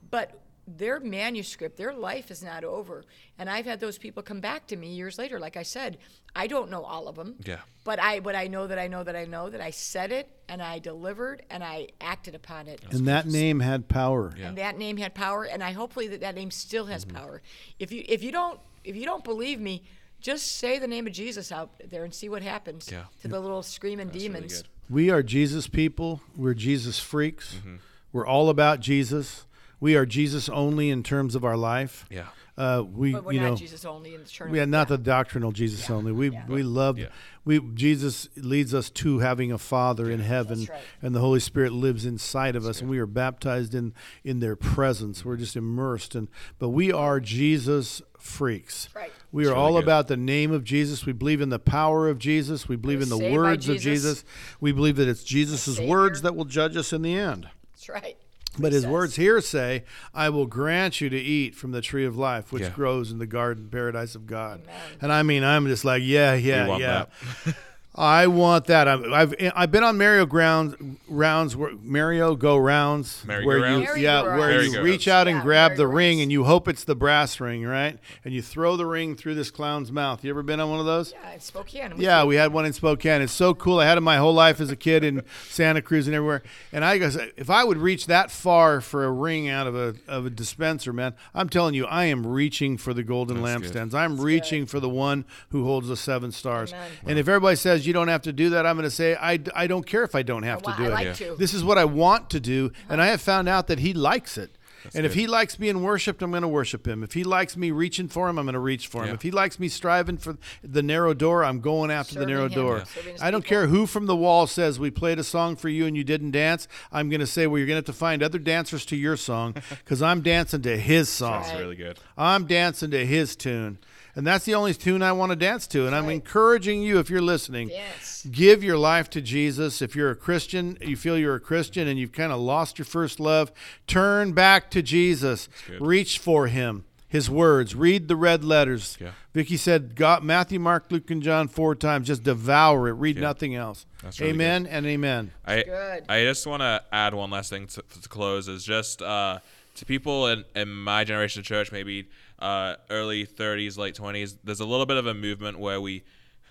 But 0.09 0.39
their 0.67 0.99
manuscript, 0.99 1.77
their 1.77 1.93
life 1.93 2.31
is 2.31 2.41
not 2.41 2.63
over. 2.63 3.03
And 3.37 3.49
I've 3.49 3.65
had 3.65 3.79
those 3.79 3.99
people 3.99 4.23
come 4.23 4.39
back 4.39 4.65
to 4.67 4.75
me 4.75 4.87
years 4.95 5.19
later. 5.19 5.39
Like 5.39 5.57
I 5.57 5.61
said, 5.63 5.97
I 6.35 6.47
don't 6.47 6.71
know 6.71 6.83
all 6.83 7.07
of 7.07 7.15
them. 7.15 7.35
Yeah. 7.45 7.59
But 7.83 7.99
I, 8.01 8.19
but 8.19 8.35
I 8.35 8.47
know 8.47 8.65
that 8.65 8.79
I 8.79 8.87
know 8.87 9.03
that 9.03 9.15
I 9.15 9.25
know 9.25 9.49
that 9.51 9.61
I 9.61 9.69
said 9.69 10.11
it 10.11 10.27
and 10.49 10.63
I 10.63 10.79
delivered 10.79 11.43
and 11.51 11.63
I 11.63 11.89
acted 12.01 12.33
upon 12.33 12.67
it. 12.67 12.81
And 12.89 13.07
that 13.07 13.27
name 13.27 13.59
had 13.59 13.87
power. 13.87 14.33
Yeah. 14.35 14.47
And 14.47 14.57
that 14.57 14.75
name 14.77 14.97
had 14.97 15.13
power, 15.13 15.43
and 15.43 15.63
I 15.63 15.71
hopefully 15.71 16.07
that 16.07 16.21
that 16.21 16.33
name 16.35 16.49
still 16.51 16.87
has 16.87 17.05
Mm-hmm. 17.05 17.17
power. 17.17 17.41
If 17.77 17.91
you 17.91 18.03
if 18.07 18.23
you 18.23 18.31
don't 18.31 18.59
if 18.83 18.95
you 18.95 19.05
don't 19.05 19.23
believe 19.23 19.59
me, 19.59 19.83
just 20.21 20.57
say 20.57 20.79
the 20.79 20.87
name 20.87 21.05
of 21.07 21.13
Jesus 21.13 21.51
out 21.51 21.71
there 21.89 22.03
and 22.03 22.13
see 22.13 22.29
what 22.29 22.41
happens 22.41 22.89
Yeah. 22.91 23.03
to 23.21 23.27
the 23.27 23.39
little 23.39 23.61
screaming 23.63 24.07
That's 24.07 24.19
demons. 24.19 24.61
good. 24.61 24.67
We 24.89 25.09
are 25.09 25.21
Jesus 25.23 25.67
people. 25.67 26.21
We're 26.35 26.53
Jesus 26.53 26.99
freaks. 26.99 27.55
Mm-hmm. 27.55 27.75
We're 28.13 28.25
all 28.27 28.49
about 28.49 28.79
Jesus. 28.79 29.45
We 29.79 29.95
are 29.95 30.05
Jesus 30.05 30.49
only 30.49 30.89
in 30.89 31.03
terms 31.03 31.35
of 31.35 31.43
our 31.43 31.57
life. 31.57 32.05
Yeah. 32.09 32.25
Uh, 32.57 32.81
we, 32.89 33.11
But 33.11 33.25
we're 33.25 33.33
you 33.33 33.41
not 33.41 33.49
know, 33.49 33.55
Jesus 33.57 33.83
only 33.83 34.15
in 34.15 34.23
the 34.23 34.29
church. 34.29 34.49
we 34.49 34.61
are 34.61 34.65
not 34.65 34.87
the 34.87 34.97
doctrinal 34.97 35.51
Jesus 35.51 35.89
only. 35.89 36.13
We 36.13 36.29
we 36.47 36.63
love 36.63 36.97
Yeah. 36.97 37.07
we 37.43 37.59
Jesus 37.73 38.29
leads 38.37 38.73
us 38.73 38.89
to 38.91 39.19
having 39.19 39.51
a 39.51 39.57
Father 39.57 40.09
in 40.09 40.21
heaven, 40.21 40.65
right. 40.69 40.79
and 41.01 41.13
the 41.13 41.19
Holy 41.19 41.41
Spirit 41.41 41.73
lives 41.73 42.05
inside 42.05 42.55
of 42.55 42.65
us, 42.65 42.79
and 42.79 42.89
we 42.89 42.97
are 42.97 43.05
baptized 43.05 43.75
in 43.75 43.93
in 44.23 44.39
their 44.39 44.55
presence. 44.55 45.25
We're 45.25 45.35
just 45.35 45.57
immersed, 45.57 46.15
and 46.15 46.29
but 46.57 46.69
we 46.69 46.93
are 46.93 47.19
Jesus 47.19 48.01
freaks. 48.17 48.87
Right. 48.95 49.11
We 49.33 49.43
are 49.43 49.49
really 49.49 49.59
all 49.59 49.73
good. 49.73 49.83
about 49.83 50.07
the 50.07 50.15
name 50.15 50.53
of 50.53 50.63
Jesus. 50.63 51.05
We 51.05 51.11
believe 51.11 51.41
in 51.41 51.49
the 51.49 51.59
power 51.59 52.07
of 52.07 52.19
Jesus. 52.19 52.69
We 52.69 52.77
believe 52.77 53.01
in 53.01 53.09
the 53.09 53.17
saved 53.17 53.31
by 53.35 53.37
words 53.37 53.67
of 53.67 53.81
Jesus. 53.81 54.19
Jesus. 54.21 54.25
We 54.61 54.71
believe 54.71 54.95
that 54.95 55.09
it's 55.09 55.25
Jesus' 55.25 55.77
words 55.77 56.21
that 56.21 56.37
will 56.37 56.45
judge 56.45 56.77
us 56.77 56.93
in 56.93 57.01
the 57.01 57.13
end. 57.17 57.49
That's 57.73 57.89
right. 57.89 58.15
But 58.57 58.71
He 58.71 58.75
his 58.75 58.83
says. 58.83 58.91
words 58.91 59.15
here 59.17 59.41
say, 59.41 59.83
I 60.13 60.29
will 60.29 60.45
grant 60.45 61.01
you 61.01 61.09
to 61.09 61.17
eat 61.17 61.55
from 61.55 61.71
the 61.71 61.81
tree 61.81 62.05
of 62.05 62.15
life, 62.17 62.51
which 62.51 62.63
Yeah. 62.63 62.69
grows 62.69 63.11
in 63.11 63.17
the 63.19 63.25
garden 63.27 63.67
paradise 63.69 64.15
of 64.15 64.25
God. 64.27 64.61
Amen. 64.63 64.75
And 65.01 65.11
I 65.11 65.23
mean, 65.23 65.43
I'm 65.43 65.67
just 65.67 65.83
like, 65.85 66.01
yeah, 66.05 66.33
yeah, 66.35 66.63
We 66.63 66.69
want 66.69 66.81
yeah. 66.81 67.05
that. 67.95 68.01
I 68.01 68.27
want 68.27 68.65
that. 68.65 68.87
I've, 68.87 69.03
I've 69.11 69.35
I've 69.55 69.71
been 69.71 69.83
on 69.83 69.97
Mario 69.97 70.25
grounds 70.25 70.75
rounds 71.07 71.55
where 71.55 71.71
Mario 71.81 72.35
go 72.35 72.57
rounds 72.57 73.23
Merry 73.25 73.45
where 73.45 73.59
go 73.59 73.65
you 73.65 73.85
rounds? 73.85 73.97
yeah 73.99 74.21
Merry-go-rounds. 74.23 74.39
where 74.39 74.49
you 74.51 74.57
Merry-go-rounds. 74.57 74.85
reach 74.85 75.07
out 75.07 75.27
and 75.27 75.37
Yeah, 75.37 75.43
grab 75.43 75.71
the 75.71 75.83
merry-go-rounds. 75.83 75.95
ring 75.95 76.21
and 76.21 76.31
you 76.31 76.43
hope 76.43 76.67
it's 76.67 76.83
the 76.83 76.95
brass 76.95 77.39
ring, 77.39 77.63
right? 77.65 77.97
And 78.23 78.33
you 78.33 78.41
throw 78.41 78.75
the 78.77 78.85
ring 78.85 79.15
through 79.15 79.35
this 79.35 79.51
clown's 79.51 79.91
mouth. 79.91 80.23
You 80.23 80.29
ever 80.31 80.43
been 80.43 80.59
on 80.59 80.69
one 80.69 80.79
of 80.79 80.85
those? 80.85 81.13
Yeah, 81.13 81.33
in 81.33 81.39
Spokane. 81.39 81.91
I'm 81.93 82.01
Yeah, 82.01 82.23
we 82.25 82.35
had 82.35 82.51
one 82.53 82.65
in 82.65 82.73
Spokane. 82.73 83.21
It's 83.21 83.31
so 83.33 83.53
cool. 83.53 83.79
I 83.79 83.85
had 83.85 83.97
it 83.97 84.01
my 84.01 84.17
whole 84.17 84.33
life 84.33 84.59
as 84.59 84.69
a 84.71 84.75
kid 84.75 85.03
in 85.03 85.23
Santa 85.49 85.81
Cruz 85.81 86.07
and 86.07 86.15
everywhere. 86.15 86.43
And 86.73 86.83
I 86.83 86.97
guess 86.97 87.17
if 87.37 87.49
I 87.49 87.63
would 87.63 87.77
reach 87.77 88.07
that 88.07 88.29
far 88.31 88.81
for 88.81 89.05
a 89.05 89.11
ring 89.11 89.47
out 89.47 89.67
of 89.67 89.75
a 89.75 89.95
of 90.07 90.25
a 90.25 90.29
dispenser, 90.29 90.91
man, 90.91 91.13
I'm 91.33 91.49
telling 91.49 91.73
you, 91.75 91.85
I 91.85 92.05
am 92.05 92.25
reaching 92.27 92.77
for 92.77 92.93
the 92.93 93.03
golden 93.03 93.41
That's 93.41 93.61
good. 93.71 93.73
lampstands. 93.73 93.93
I'm 93.93 94.19
reaching 94.19 94.65
for 94.65 94.79
the 94.79 94.89
one 94.89 95.25
who 95.49 95.63
holds 95.63 95.87
the 95.87 95.95
seven 95.97 96.31
stars. 96.31 96.73
Amen. 96.73 96.91
And 97.07 97.19
if 97.19 97.27
everybody 97.27 97.55
says 97.55 97.84
you 97.85 97.93
don't 97.93 98.07
have 98.07 98.23
to 98.23 98.33
do 98.33 98.49
that, 98.51 98.65
I'm 98.65 98.75
going 98.75 98.83
to 98.85 98.89
say 98.91 99.15
I, 99.15 99.39
I 99.55 99.67
don't 99.67 99.85
care 99.85 100.03
if 100.03 100.15
I 100.15 100.23
don't 100.23 100.43
have 100.43 100.59
I, 100.65 100.69
wa- 100.71 100.75
to 100.75 100.77
do 100.77 100.83
I 100.83 100.87
it. 100.87 100.91
like 100.91 101.05
Yeah. 101.05 101.13
to. 101.29 101.35
This 101.37 101.53
is 101.53 101.63
what 101.63 101.77
I 101.77 101.85
want 101.85 102.29
to 102.31 102.39
do, 102.39 102.71
and 102.89 103.01
I 103.01 103.07
have 103.07 103.21
found 103.21 103.47
out 103.49 103.67
that 103.67 103.79
he 103.79 103.93
likes 103.93 104.37
it. 104.37 104.51
and 104.93 105.03
if 105.03 105.15
he 105.15 105.25
likes 105.25 105.55
being 105.55 105.81
worshipped, 105.81 106.21
I'm 106.21 106.29
going 106.29 106.43
to 106.43 106.47
worship 106.47 106.87
him. 106.87 107.01
If 107.03 107.13
he 107.13 107.23
likes 107.23 107.57
me 107.57 107.71
reaching 107.71 108.07
for 108.07 108.29
him, 108.29 108.37
I'm 108.37 108.45
going 108.45 108.53
to 108.53 108.59
reach 108.59 108.85
for 108.85 109.01
him. 109.01 109.07
Yeah. 109.07 109.13
If 109.15 109.23
he 109.23 109.31
likes 109.31 109.59
me 109.59 109.67
striving 109.67 110.17
for 110.17 110.37
the 110.63 110.83
narrow 110.83 111.15
door, 111.15 111.43
I'm 111.43 111.59
going 111.59 111.89
after 111.89 112.19
the 112.19 112.27
narrow 112.27 112.45
him, 112.45 112.51
door. 112.51 112.83
yeah. 113.03 113.13
I 113.19 113.31
don't 113.31 113.41
people. 113.41 113.49
care 113.49 113.67
who 113.67 113.87
from 113.87 114.05
the 114.05 114.15
wall 114.15 114.45
says 114.45 114.79
we 114.79 114.91
played 114.91 115.17
a 115.17 115.23
song 115.23 115.55
for 115.55 115.69
you 115.69 115.87
and 115.87 115.97
you 115.97 116.03
didn't 116.03 116.31
dance. 116.31 116.67
I'm 116.91 117.09
going 117.09 117.19
to 117.19 117.25
say, 117.25 117.47
well, 117.47 117.57
you're 117.57 117.65
going 117.65 117.81
to 117.81 117.87
have 117.87 117.95
to 117.95 117.99
find 117.99 118.21
other 118.21 118.37
dancers 118.37 118.85
to 118.85 118.95
your 118.95 119.17
song 119.17 119.53
because 119.69 120.03
I'm 120.03 120.21
dancing 120.21 120.61
to 120.61 120.77
his 120.77 121.09
song. 121.09 121.41
That's 121.41 121.53
Right. 121.53 121.61
really 121.61 121.75
good. 121.77 121.97
I'm 122.15 122.45
dancing 122.45 122.91
to 122.91 123.03
his 123.07 123.35
tune. 123.35 123.79
And 124.15 124.25
that's 124.25 124.45
the 124.45 124.55
only 124.55 124.73
tune 124.73 125.01
I 125.03 125.11
want 125.11 125.31
to 125.31 125.35
dance 125.35 125.67
to. 125.67 125.85
And 125.87 125.95
I'm 125.95 126.05
right. 126.05 126.13
encouraging 126.13 126.81
you, 126.81 126.99
if 126.99 127.09
you're 127.09 127.21
listening, 127.21 127.69
Yes. 127.69 128.25
give 128.31 128.63
your 128.63 128.77
life 128.77 129.09
to 129.11 129.21
Jesus. 129.21 129.81
If 129.81 129.95
you're 129.95 130.09
a 130.11 130.15
Christian, 130.15 130.77
you 130.81 130.95
feel 130.95 131.17
you're 131.17 131.35
a 131.35 131.39
Christian 131.39 131.87
and 131.87 131.99
you've 131.99 132.13
kind 132.13 132.31
of 132.31 132.39
lost 132.39 132.77
your 132.79 132.85
first 132.85 133.19
love, 133.19 133.51
turn 133.87 134.31
back 134.31 134.71
to 134.71 134.81
Jesus. 134.81 135.49
Reach 135.79 136.17
for 136.19 136.47
him. 136.47 136.85
His 137.07 137.29
words. 137.29 137.75
Read 137.75 138.07
the 138.07 138.15
red 138.15 138.43
letters. 138.43 138.97
Yeah. 138.99 139.11
Vicki 139.33 139.55
said, 139.57 139.95
God, 139.95 140.23
Matthew, 140.23 140.59
Mark, 140.59 140.85
Luke, 140.89 141.09
and 141.11 141.21
John 141.23 141.47
four 141.47 141.73
times. 141.75 142.07
Just 142.07 142.23
devour 142.23 142.87
it. 142.89 142.93
Read 142.93 143.15
Yeah. 143.17 143.21
nothing 143.21 143.55
else. 143.55 143.85
That's 144.03 144.19
really 144.19 144.31
amen 144.33 144.65
and 144.65 144.85
amen. 144.85 145.31
I 145.45 145.63
good. 145.63 146.03
I 146.09 146.23
just 146.23 146.45
want 146.47 146.61
to 146.61 146.83
add 146.91 147.13
one 147.13 147.29
last 147.29 147.49
thing 147.49 147.67
to, 147.67 147.83
to 148.01 148.09
close 148.09 148.47
is 148.49 148.65
just 148.65 149.01
uh, 149.01 149.39
to 149.75 149.85
people 149.85 150.27
in, 150.27 150.43
in 150.55 150.69
my 150.73 151.03
generation 151.05 151.39
of 151.39 151.45
church, 151.45 151.71
maybe 151.71 152.09
uh, 152.39 152.75
early 152.89 153.25
30s, 153.25 153.77
late 153.77 153.95
20s. 153.95 154.37
There's 154.43 154.59
a 154.59 154.65
little 154.65 154.85
bit 154.85 154.97
of 154.97 155.07
a 155.07 155.13
movement 155.13 155.59
where 155.59 155.79
we 155.81 156.03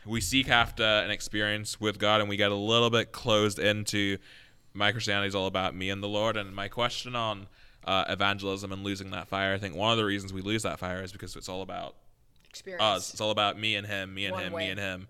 we 0.07 0.21
seek 0.21 0.51
after 0.51 0.83
an 0.85 1.11
experience 1.11 1.81
with 1.81 1.99
God, 1.99 2.21
and 2.21 2.29
we 2.29 2.37
get 2.37 2.53
a 2.53 2.55
little 2.57 2.91
bit 2.91 3.11
closed 3.13 3.59
into 3.59 4.19
my 4.75 4.93
Christianity 4.93 5.29
is 5.29 5.35
all 5.35 5.47
about 5.47 5.75
me 5.75 5.89
and 5.89 6.03
the 6.03 6.09
Lord. 6.09 6.37
And 6.37 6.55
my 6.55 6.69
question 6.69 7.17
on 7.17 7.47
uh, 7.87 8.05
evangelism 8.09 8.71
and 8.73 8.83
losing 8.85 9.11
that 9.13 9.29
fire, 9.29 9.55
I 9.55 9.59
think 9.59 9.75
one 9.77 9.93
of 9.93 9.97
the 9.97 10.05
reasons 10.05 10.33
we 10.33 10.43
lose 10.43 10.63
that 10.65 10.79
fire 10.79 11.03
is 11.03 11.11
because 11.13 11.37
it's 11.37 11.49
all 11.49 11.63
about 11.63 11.95
Experience. 12.51 12.83
us. 12.83 13.11
It's 13.13 13.21
all 13.21 13.31
about 13.31 13.59
me 13.59 13.77
and 13.77 13.87
him, 13.87 14.13
me 14.15 14.27
and 14.27 14.35
One 14.35 14.43
him, 14.45 14.53
way. 14.53 14.65
me 14.65 14.71
and 14.73 14.81
him. 14.81 15.09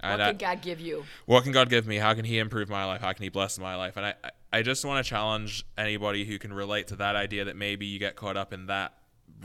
What 0.00 0.10
And 0.12 0.22
I- 0.22 0.28
can 0.28 0.36
God 0.38 0.62
give 0.62 0.80
you? 0.80 1.04
what 1.24 1.42
can 1.42 1.50
God 1.52 1.68
give 1.68 1.86
me? 1.86 1.96
How 1.96 2.14
can 2.14 2.24
He 2.24 2.38
improve 2.38 2.68
my 2.68 2.84
life? 2.84 3.00
How 3.00 3.12
can 3.14 3.22
He 3.24 3.28
bless 3.30 3.58
my 3.58 3.74
life? 3.74 3.96
And 3.96 4.06
I- 4.06 4.14
I 4.52 4.62
just 4.62 4.84
want 4.84 5.04
to 5.04 5.08
challenge 5.08 5.64
anybody 5.76 6.24
who 6.24 6.38
can 6.38 6.52
relate 6.52 6.86
to 6.88 6.96
that 6.96 7.16
idea 7.16 7.44
that 7.46 7.56
maybe 7.56 7.86
you 7.86 7.98
get 7.98 8.14
caught 8.14 8.36
up 8.36 8.52
in 8.52 8.66
that 8.66 8.92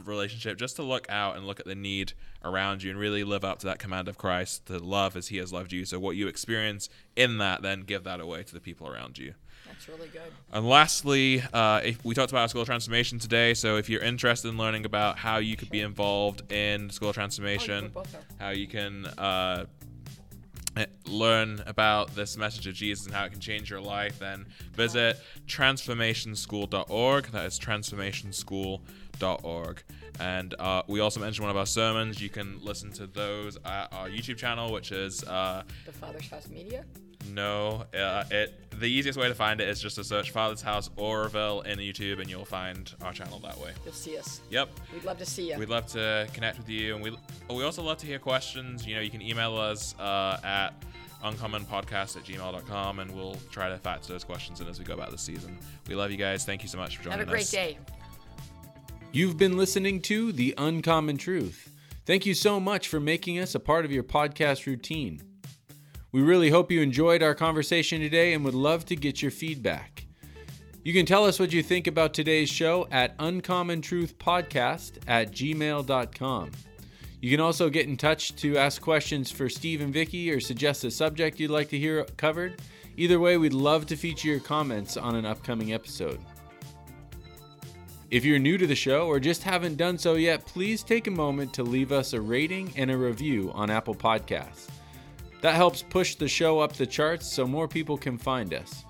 relationship 0.06 0.58
just 0.58 0.76
to 0.78 0.84
look 0.84 1.10
out 1.10 1.36
and 1.36 1.46
look 1.46 1.60
at 1.60 1.66
the 1.66 1.76
need 1.76 2.14
around 2.44 2.84
you 2.84 2.92
and 2.92 3.00
really 3.00 3.24
live 3.24 3.44
up 3.44 3.60
to 3.60 3.68
that 3.68 3.80
command 3.80 4.08
of 4.08 4.18
Christ 4.18 4.66
to 4.68 4.80
love 4.80 5.16
as 5.16 5.28
he 5.28 5.38
has 5.38 5.52
loved 5.54 5.72
you. 5.72 5.86
So 5.86 6.00
what 6.00 6.16
you 6.16 6.28
experience 6.28 6.90
in 7.16 7.38
that, 7.40 7.62
then 7.62 7.82
give 7.82 8.04
that 8.04 8.20
away 8.20 8.44
to 8.44 8.54
the 8.54 8.60
people 8.60 8.88
around 8.88 9.18
you. 9.18 9.34
That's 9.68 9.88
really 9.88 10.10
good. 10.10 10.22
And 10.52 10.68
lastly, 10.68 11.44
uh, 11.54 11.82
if 11.84 12.04
we 12.04 12.14
talked 12.14 12.32
about 12.32 12.50
school 12.50 12.66
transformation 12.66 13.20
today. 13.20 13.54
So 13.54 13.78
if 13.78 13.90
you're 13.90 14.02
interested 14.02 14.50
in 14.50 14.58
learning 14.58 14.86
about 14.86 15.18
how 15.18 15.38
you 15.38 15.56
could 15.56 15.70
be 15.70 15.82
involved 15.82 16.52
in 16.52 16.90
school 16.90 17.14
transformation, 17.14 17.90
both 17.90 18.14
are. 18.14 18.20
how 18.40 18.50
you 18.50 18.68
can 18.68 19.06
uh, 19.18 19.66
learn 21.06 21.64
about 21.66 22.16
this 22.16 22.38
message 22.38 22.68
of 22.68 22.74
Jesus 22.74 23.06
and 23.06 23.14
how 23.14 23.26
it 23.26 23.32
can 23.32 23.40
change 23.40 23.70
your 23.70 23.82
life, 23.82 24.20
then 24.20 24.46
visit 24.74 25.20
transformationschool.org. 25.48 27.32
That 27.32 27.46
is 27.46 27.60
transformationschool.org. 27.60 29.84
And 30.20 30.56
uh, 30.60 30.84
we 30.88 31.00
also 31.00 31.20
mentioned 31.20 31.44
one 31.44 31.52
of 31.52 31.58
our 31.58 31.66
sermons. 31.66 32.22
You 32.22 32.30
can 32.30 32.64
listen 32.64 32.92
to 32.94 33.08
those 33.08 33.58
at 33.66 33.92
our 33.94 34.10
YouTube 34.10 34.38
channel, 34.38 34.72
which 34.72 34.92
is 34.92 35.24
uh, 35.24 35.64
The 35.86 35.92
Father's 35.92 36.30
House 36.30 36.48
Media. 36.48 36.86
No, 37.30 37.86
uh, 37.96 38.24
it. 38.32 38.58
The 38.80 38.88
easiest 38.88 39.20
way 39.20 39.28
to 39.28 39.36
find 39.36 39.62
it 39.62 39.70
is 39.70 39.82
just 39.82 39.96
to 39.98 40.04
search 40.04 40.32
Father's 40.32 40.62
House 40.62 40.90
Oroville 40.98 41.62
in 41.62 41.78
YouTube, 41.80 42.20
and 42.20 42.30
you'll 42.30 42.46
find 42.46 42.94
our 43.02 43.14
channel 43.14 43.40
that 43.40 43.58
way. 43.58 43.72
You'll 43.84 43.94
see 43.94 44.18
us. 44.18 44.42
Yep. 44.50 44.70
We'd 44.94 45.04
love 45.04 45.18
to 45.20 45.26
see 45.26 45.52
you. 45.52 45.58
We'd 45.58 45.70
love 45.70 45.86
to 45.88 46.28
connect 46.34 46.58
with 46.58 46.70
you, 46.70 46.96
and 46.96 47.04
we 47.04 47.16
we 47.50 47.64
also 47.64 47.84
love 47.84 47.98
to 47.98 48.06
hear 48.06 48.20
questions. 48.20 48.86
You 48.86 48.96
know, 48.96 49.02
you 49.02 49.10
can 49.10 49.22
email 49.22 49.58
us 49.58 49.96
uh, 50.00 50.40
at 50.44 50.72
uncommonpodcast 51.24 52.18
at 52.18 52.24
gmail.com, 52.24 53.00
and 53.00 53.12
we'll 53.12 53.38
try 53.52 53.70
to 53.70 53.78
factor 53.78 54.14
those 54.14 54.24
questions 54.24 54.62
in 54.62 54.68
as 54.68 54.80
we 54.80 54.86
go 54.86 54.94
about 54.94 55.12
this 55.12 55.22
season. 55.22 55.58
We 55.88 55.96
love 55.96 56.12
you 56.12 56.18
guys. 56.18 56.46
Thank 56.46 56.64
you 56.64 56.70
so 56.70 56.78
much 56.78 56.98
for 56.98 57.04
joining 57.04 57.20
us. 57.20 57.26
Have 57.26 57.28
a 57.28 57.32
great 57.32 57.42
us. 57.42 57.52
day. 57.52 57.78
You've 59.12 59.38
been 59.38 59.58
listening 59.58 60.02
to 60.04 60.32
The 60.32 60.54
Uncommon 60.58 61.18
Truth. 61.18 61.70
Thank 62.06 62.26
you 62.26 62.34
so 62.34 62.60
much 62.60 62.88
for 62.88 63.00
making 63.00 63.40
us 63.40 63.54
a 63.54 63.60
part 63.60 63.86
of 63.86 63.92
your 63.92 64.04
podcast 64.04 64.66
routine. 64.66 65.22
We 66.12 66.22
really 66.22 66.50
hope 66.50 66.72
you 66.72 66.82
enjoyed 66.82 67.24
our 67.24 67.34
conversation 67.34 68.02
today 68.02 68.34
and 68.34 68.44
would 68.44 68.54
love 68.54 68.86
to 68.88 68.96
get 68.98 69.22
your 69.22 69.32
feedback. 69.32 70.06
You 70.84 70.94
can 70.94 71.06
tell 71.06 71.26
us 71.26 71.40
what 71.40 71.54
you 71.54 71.64
think 71.64 71.88
about 71.88 72.14
today's 72.14 72.50
show 72.50 72.88
at 72.92 73.18
uncommontruthpodcast 73.18 74.92
at 75.08 75.32
gmail.com. 75.32 76.52
You 77.22 77.30
can 77.30 77.40
also 77.40 77.70
get 77.70 77.88
in 77.88 77.98
touch 77.98 78.36
to 78.38 78.58
ask 78.58 78.82
questions 78.82 79.30
for 79.30 79.48
Steve 79.48 79.80
and 79.80 79.94
Vicki 79.94 80.32
or 80.32 80.40
suggest 80.40 80.84
a 80.84 80.92
subject 80.92 81.40
you'd 81.40 81.52
like 81.52 81.70
to 81.70 81.78
hear 81.78 82.04
covered. 82.18 82.62
Either 82.98 83.20
way, 83.20 83.38
we'd 83.38 83.54
love 83.54 83.86
to 83.86 83.96
feature 83.96 84.28
your 84.28 84.40
comments 84.40 84.98
on 84.98 85.16
an 85.16 85.26
upcoming 85.26 85.72
episode. 85.72 86.20
If 88.10 88.26
you're 88.26 88.40
new 88.40 88.58
to 88.58 88.68
the 88.68 88.76
show 88.76 89.08
or 89.08 89.20
just 89.20 89.44
haven't 89.44 89.78
done 89.78 89.98
so 89.98 90.16
yet, 90.16 90.46
please 90.46 90.84
take 90.84 91.08
a 91.08 91.12
moment 91.12 91.54
to 91.54 91.64
leave 91.64 91.94
us 91.94 92.12
a 92.12 92.20
rating 92.20 92.74
and 92.76 92.92
a 92.92 92.98
review 92.98 93.52
on 93.54 93.70
Apple 93.70 93.96
Podcasts. 93.96 94.68
That 95.42 95.56
helps 95.56 95.82
push 95.82 96.16
the 96.16 96.28
show 96.28 96.60
up 96.60 96.74
the 96.74 96.86
charts 96.86 97.28
so 97.28 97.46
more 97.46 97.68
people 97.68 97.98
can 97.98 98.18
find 98.18 98.54
us. 98.54 98.86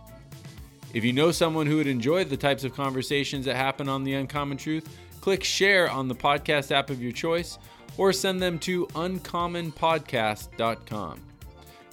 If 0.93 1.05
you 1.05 1.13
know 1.13 1.31
someone 1.31 1.67
who 1.67 1.77
would 1.77 1.87
enjoy 1.87 2.25
the 2.25 2.35
types 2.35 2.65
of 2.65 2.75
conversations 2.75 3.45
that 3.45 3.55
happen 3.55 3.87
on 3.87 4.03
The 4.03 4.15
Uncommon 4.15 4.57
Truth, 4.57 4.89
click 5.21 5.41
share 5.43 5.89
on 5.89 6.09
the 6.09 6.15
podcast 6.15 6.71
app 6.71 6.89
of 6.89 7.01
your 7.01 7.13
choice 7.13 7.57
or 7.97 8.11
send 8.11 8.41
them 8.41 8.59
to 8.59 8.87
uncommonpodcast.com. 8.87 11.21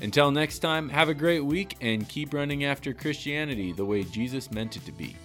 Until 0.00 0.30
next 0.30 0.61
time, 0.61 0.88
have 0.88 1.09
a 1.09 1.14
great 1.14 1.44
week 1.44 1.76
and 1.80 2.09
keep 2.09 2.32
running 2.32 2.64
after 2.64 2.92
Christianity 2.92 3.72
the 3.72 3.84
way 3.84 4.04
Jesus 4.04 4.50
meant 4.50 4.76
it 4.76 4.86
to 4.86 4.92
be. 4.92 5.16